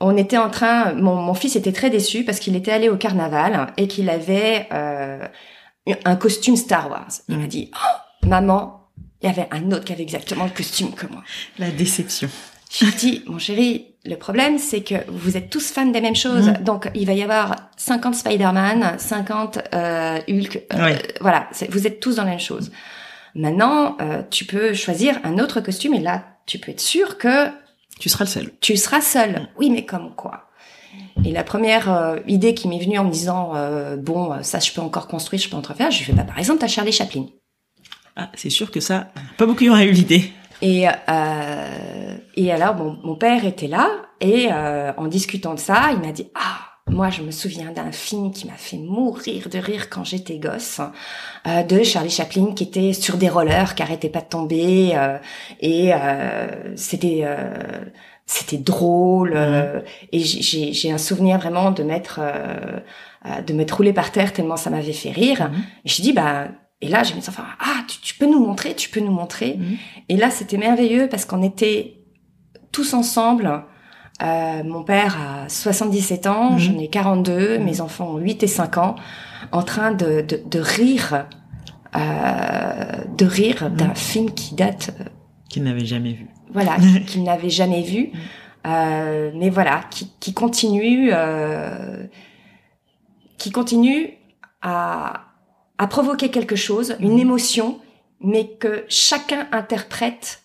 On 0.00 0.16
était 0.16 0.38
en 0.38 0.48
train, 0.50 0.92
mon, 0.94 1.16
mon 1.16 1.34
fils 1.34 1.56
était 1.56 1.72
très 1.72 1.90
déçu 1.90 2.24
parce 2.24 2.38
qu'il 2.38 2.54
était 2.54 2.70
allé 2.70 2.88
au 2.88 2.96
carnaval 2.96 3.72
et 3.76 3.88
qu'il 3.88 4.08
avait 4.10 4.68
un 4.70 6.16
costume 6.16 6.56
Star 6.56 6.88
Wars. 6.90 7.08
Il 7.28 7.34
Mhm. 7.34 7.40
m'a 7.42 7.46
dit, 7.48 7.70
oh, 7.74 8.26
maman, 8.28 8.88
il 9.20 9.26
y 9.26 9.30
avait 9.30 9.48
un 9.50 9.72
autre 9.72 9.84
qui 9.84 9.92
avait 9.92 10.04
exactement 10.04 10.44
le 10.44 10.50
costume 10.50 10.92
que 10.92 11.06
moi. 11.08 11.22
La 11.58 11.70
déception. 11.72 12.28
Je 12.70 12.84
lui 12.84 12.94
dit, 12.94 13.22
mon 13.26 13.38
chéri, 13.38 13.86
le 14.04 14.16
problème, 14.16 14.58
c'est 14.58 14.82
que 14.82 14.94
vous 15.08 15.36
êtes 15.36 15.50
tous 15.50 15.70
fans 15.70 15.86
des 15.86 16.00
mêmes 16.00 16.16
choses. 16.16 16.48
Mhm. 16.48 16.64
Donc, 16.64 16.90
il 16.94 17.06
va 17.06 17.14
y 17.14 17.22
avoir 17.22 17.56
50 17.76 18.14
Spider-Man, 18.14 18.98
50 18.98 19.58
euh, 19.74 20.18
Hulk. 20.28 20.62
euh. 20.72 20.96
Voilà, 21.20 21.48
vous 21.70 21.86
êtes 21.86 22.00
tous 22.00 22.16
dans 22.16 22.24
la 22.24 22.30
même 22.30 22.40
chose. 22.40 22.70
Maintenant, 23.34 23.96
euh, 24.00 24.22
tu 24.30 24.44
peux 24.44 24.74
choisir 24.74 25.18
un 25.24 25.38
autre 25.38 25.60
costume 25.60 25.94
et 25.94 26.00
là, 26.00 26.24
tu 26.46 26.58
peux 26.58 26.70
être 26.72 26.80
sûr 26.80 27.18
que 27.18 27.48
Tu 28.00 28.08
seras 28.08 28.24
le 28.24 28.30
seul. 28.30 28.50
tu 28.60 28.76
seras 28.76 29.00
seul. 29.00 29.48
Oui, 29.58 29.70
mais 29.70 29.84
comme 29.84 30.14
quoi? 30.14 30.44
Et 31.24 31.32
la 31.32 31.44
première 31.44 31.92
euh, 31.92 32.16
idée 32.26 32.54
qui 32.54 32.68
m'est 32.68 32.78
venue 32.78 32.98
en 32.98 33.04
me 33.04 33.10
disant, 33.10 33.52
euh, 33.54 33.96
bon, 33.96 34.32
euh, 34.32 34.42
ça, 34.42 34.58
je 34.58 34.72
peux 34.72 34.80
encore 34.80 35.08
construire, 35.08 35.40
je 35.40 35.48
peux 35.48 35.56
entrefaire, 35.56 35.90
je 35.90 36.02
fais, 36.02 36.12
bah, 36.12 36.24
par 36.24 36.38
exemple, 36.38 36.60
t'as 36.60 36.68
Charlie 36.68 36.92
Chaplin. 36.92 37.26
Ah, 38.16 38.30
c'est 38.34 38.50
sûr 38.50 38.70
que 38.70 38.80
ça, 38.80 39.08
pas 39.36 39.46
beaucoup 39.46 39.64
y 39.64 39.70
auraient 39.70 39.86
eu 39.86 39.92
l'idée. 39.92 40.32
Et, 40.62 40.88
euh, 40.88 42.16
et 42.34 42.52
alors, 42.52 42.74
mon, 42.74 42.96
mon 43.04 43.14
père 43.16 43.44
était 43.44 43.68
là, 43.68 43.88
et 44.20 44.48
euh, 44.52 44.92
en 44.96 45.06
discutant 45.06 45.54
de 45.54 45.60
ça, 45.60 45.90
il 45.92 46.00
m'a 46.00 46.12
dit, 46.12 46.30
ah, 46.34 46.58
moi, 46.90 47.10
je 47.10 47.22
me 47.22 47.30
souviens 47.30 47.70
d'un 47.70 47.92
film 47.92 48.32
qui 48.32 48.46
m'a 48.46 48.54
fait 48.56 48.78
mourir 48.78 49.48
de 49.50 49.58
rire 49.58 49.88
quand 49.90 50.04
j'étais 50.04 50.38
gosse, 50.38 50.80
euh, 51.46 51.62
de 51.62 51.82
Charlie 51.82 52.10
Chaplin 52.10 52.52
qui 52.54 52.64
était 52.64 52.92
sur 52.92 53.18
des 53.18 53.28
rollers, 53.28 53.74
qui 53.74 53.82
arrêtait 53.82 54.08
pas 54.08 54.20
de 54.20 54.26
tomber, 54.28 54.92
euh, 54.94 55.18
et 55.60 55.92
euh, 55.94 56.74
c'était 56.76 57.20
euh, 57.24 57.84
c'était 58.26 58.56
drôle, 58.58 59.32
euh, 59.36 59.80
et 60.12 60.18
j'ai- 60.20 60.90
un 60.92 60.98
souvenir 60.98 61.38
vraiment 61.38 61.70
de 61.70 61.82
m'être 61.82 62.20
de 63.46 63.52
m'être 63.52 63.72
roulé 63.76 63.92
par 63.92 64.12
terre 64.12 64.32
tellement 64.32 64.56
ça 64.56 64.70
m'avait 64.70 64.92
fait 64.92 65.10
rire. 65.10 65.50
Mhm. 65.50 65.58
Et 65.84 65.88
j'ai 65.88 66.02
dit, 66.02 66.12
bah, 66.12 66.48
et 66.80 66.88
là, 66.88 67.02
j'ai 67.02 67.14
mes 67.14 67.28
enfants, 67.28 67.42
ah, 67.60 67.82
tu, 67.88 68.00
tu 68.00 68.14
peux 68.14 68.26
nous 68.26 68.38
montrer, 68.44 68.74
tu 68.74 68.88
peux 68.90 69.00
nous 69.00 69.10
montrer. 69.12 69.56
Mhm. 69.58 69.76
Et 70.08 70.16
là, 70.16 70.30
c'était 70.30 70.56
merveilleux 70.58 71.08
parce 71.08 71.24
qu'on 71.24 71.42
était 71.42 71.96
tous 72.72 72.94
ensemble. 72.94 73.64
Euh, 74.22 74.62
mon 74.64 74.82
père 74.84 75.16
a 75.44 75.48
77 75.48 76.26
ans, 76.26 76.52
Mhm. 76.52 76.58
j'en 76.58 76.78
ai 76.78 76.88
42, 76.88 77.58
Mhm. 77.58 77.64
mes 77.64 77.80
enfants 77.80 78.08
ont 78.14 78.18
8 78.18 78.42
et 78.42 78.46
5 78.48 78.78
ans, 78.78 78.96
en 79.52 79.62
train 79.62 79.92
de, 79.92 80.20
de, 80.22 80.40
de 80.44 80.58
rire, 80.60 81.26
euh, 81.96 83.04
de 83.16 83.24
rire 83.26 83.68
Mhm. 83.70 83.76
d'un 83.76 83.94
film 83.94 84.30
qui 84.32 84.54
date, 84.54 84.94
euh, 85.00 85.04
Qu'ils 85.48 85.62
n'avaient 85.64 85.86
jamais 85.86 86.12
vu. 86.12 86.26
voilà, 86.52 86.76
qu'ils 87.06 87.22
n'avaient 87.22 87.48
jamais 87.50 87.82
vu, 87.82 88.10
euh, 88.66 89.30
mais 89.34 89.50
voilà, 89.50 89.82
qui, 89.90 90.12
qui 90.20 90.34
continue, 90.34 91.10
euh, 91.12 92.04
qui 93.38 93.50
continue 93.52 94.10
à, 94.62 95.27
à 95.78 95.86
provoquer 95.86 96.30
quelque 96.30 96.56
chose, 96.56 96.96
une 97.00 97.12
Mhm. 97.14 97.18
émotion, 97.20 97.78
mais 98.20 98.50
que 98.58 98.84
chacun 98.88 99.46
interprète 99.52 100.42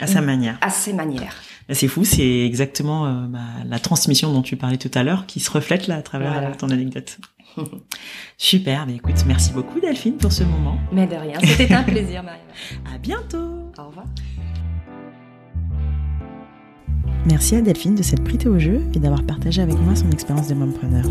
À 0.00 0.06
sa 0.06 0.20
manière. 0.20 0.58
à 0.60 0.70
ses 0.70 0.92
manières. 0.92 1.36
C'est 1.70 1.86
fou, 1.88 2.04
c'est 2.04 2.46
exactement 2.46 3.06
euh, 3.06 3.26
bah, 3.28 3.38
la 3.66 3.78
transmission 3.78 4.32
dont 4.32 4.42
tu 4.42 4.56
parlais 4.56 4.78
tout 4.78 4.90
à 4.94 5.02
l'heure 5.02 5.26
qui 5.26 5.38
se 5.38 5.50
reflète 5.50 5.86
là 5.86 5.96
à 5.96 6.02
travers 6.02 6.32
Voilà. 6.32 6.50
ton 6.52 6.70
anecdote. 6.70 7.18
Super, 8.38 8.86
mais 8.86 8.94
écoute, 8.96 9.22
merci 9.26 9.52
beaucoup 9.52 9.78
Delphine 9.80 10.16
pour 10.16 10.32
ce 10.32 10.44
moment. 10.44 10.78
Mais 10.92 11.06
de 11.06 11.14
rien, 11.16 11.38
c'était 11.42 11.74
un 11.74 11.82
plaisir, 11.82 12.22
Marie. 12.22 12.38
À 12.94 12.98
bientôt. 12.98 13.70
Au 13.78 13.88
revoir. 13.88 14.06
Merci 17.26 17.56
à 17.56 17.60
Delphine 17.60 17.94
de 17.94 18.02
s'être 18.02 18.24
prêtée 18.24 18.48
au 18.48 18.58
jeu 18.58 18.80
et 18.94 18.98
d'avoir 18.98 19.22
partagé 19.24 19.60
avec 19.60 19.78
moi 19.78 19.94
son 19.94 20.10
expérience 20.10 20.48
de 20.48 20.54
mompreneur. 20.54 21.04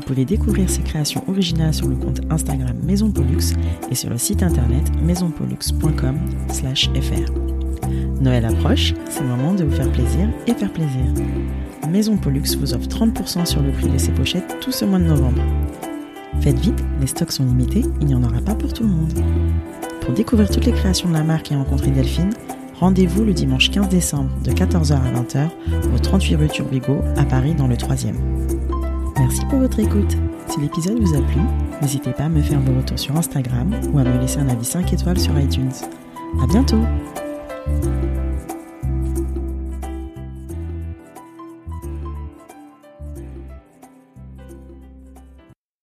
Vous 0.00 0.06
pouvez 0.06 0.24
découvrir 0.24 0.70
ses 0.70 0.80
créations 0.80 1.22
originales 1.28 1.74
sur 1.74 1.86
le 1.86 1.94
compte 1.94 2.22
Instagram 2.30 2.74
Maison 2.82 3.10
Pollux 3.10 3.52
et 3.90 3.94
sur 3.94 4.08
le 4.08 4.16
site 4.16 4.42
internet 4.42 4.82
maisonpollux.com/fr. 5.02 7.32
Noël 8.22 8.46
approche, 8.46 8.94
c'est 9.10 9.20
le 9.20 9.28
moment 9.28 9.52
de 9.52 9.64
vous 9.64 9.76
faire 9.76 9.92
plaisir 9.92 10.30
et 10.46 10.54
faire 10.54 10.72
plaisir. 10.72 11.04
Maison 11.90 12.16
Pollux 12.16 12.56
vous 12.58 12.72
offre 12.72 12.88
30% 12.88 13.44
sur 13.44 13.60
le 13.60 13.72
prix 13.72 13.88
de 13.88 13.98
ses 13.98 14.12
pochettes 14.12 14.56
tout 14.62 14.72
ce 14.72 14.86
mois 14.86 15.00
de 15.00 15.04
novembre. 15.04 15.42
Faites 16.40 16.58
vite, 16.58 16.82
les 16.98 17.06
stocks 17.06 17.32
sont 17.32 17.44
limités, 17.44 17.84
il 18.00 18.06
n'y 18.06 18.14
en 18.14 18.24
aura 18.24 18.40
pas 18.40 18.54
pour 18.54 18.72
tout 18.72 18.84
le 18.84 18.88
monde. 18.88 19.12
Pour 20.00 20.14
découvrir 20.14 20.48
toutes 20.48 20.64
les 20.64 20.72
créations 20.72 21.10
de 21.10 21.14
la 21.14 21.24
marque 21.24 21.52
et 21.52 21.56
rencontrer 21.56 21.90
Delphine, 21.90 22.32
rendez-vous 22.80 23.22
le 23.22 23.34
dimanche 23.34 23.70
15 23.70 23.90
décembre 23.90 24.30
de 24.44 24.50
14h 24.50 24.94
à 24.94 25.12
20h 25.20 25.50
au 25.94 25.98
38 25.98 26.36
rue 26.36 26.48
Turbigo 26.48 27.02
à 27.18 27.24
Paris 27.24 27.54
dans 27.54 27.66
le 27.66 27.76
3e. 27.76 28.14
Merci 29.20 29.44
pour 29.44 29.58
votre 29.58 29.78
écoute. 29.78 30.16
Si 30.48 30.60
l'épisode 30.60 30.98
vous 30.98 31.14
a 31.14 31.20
plu, 31.20 31.42
n'hésitez 31.82 32.10
pas 32.12 32.24
à 32.24 32.28
me 32.30 32.40
faire 32.40 32.58
vos 32.58 32.74
retours 32.74 32.98
sur 32.98 33.14
Instagram 33.16 33.70
ou 33.92 33.98
à 33.98 34.02
me 34.02 34.18
laisser 34.18 34.38
un 34.38 34.48
avis 34.48 34.64
5 34.64 34.94
étoiles 34.94 35.20
sur 35.20 35.38
iTunes. 35.38 35.70
À 36.42 36.46
bientôt! 36.46 36.80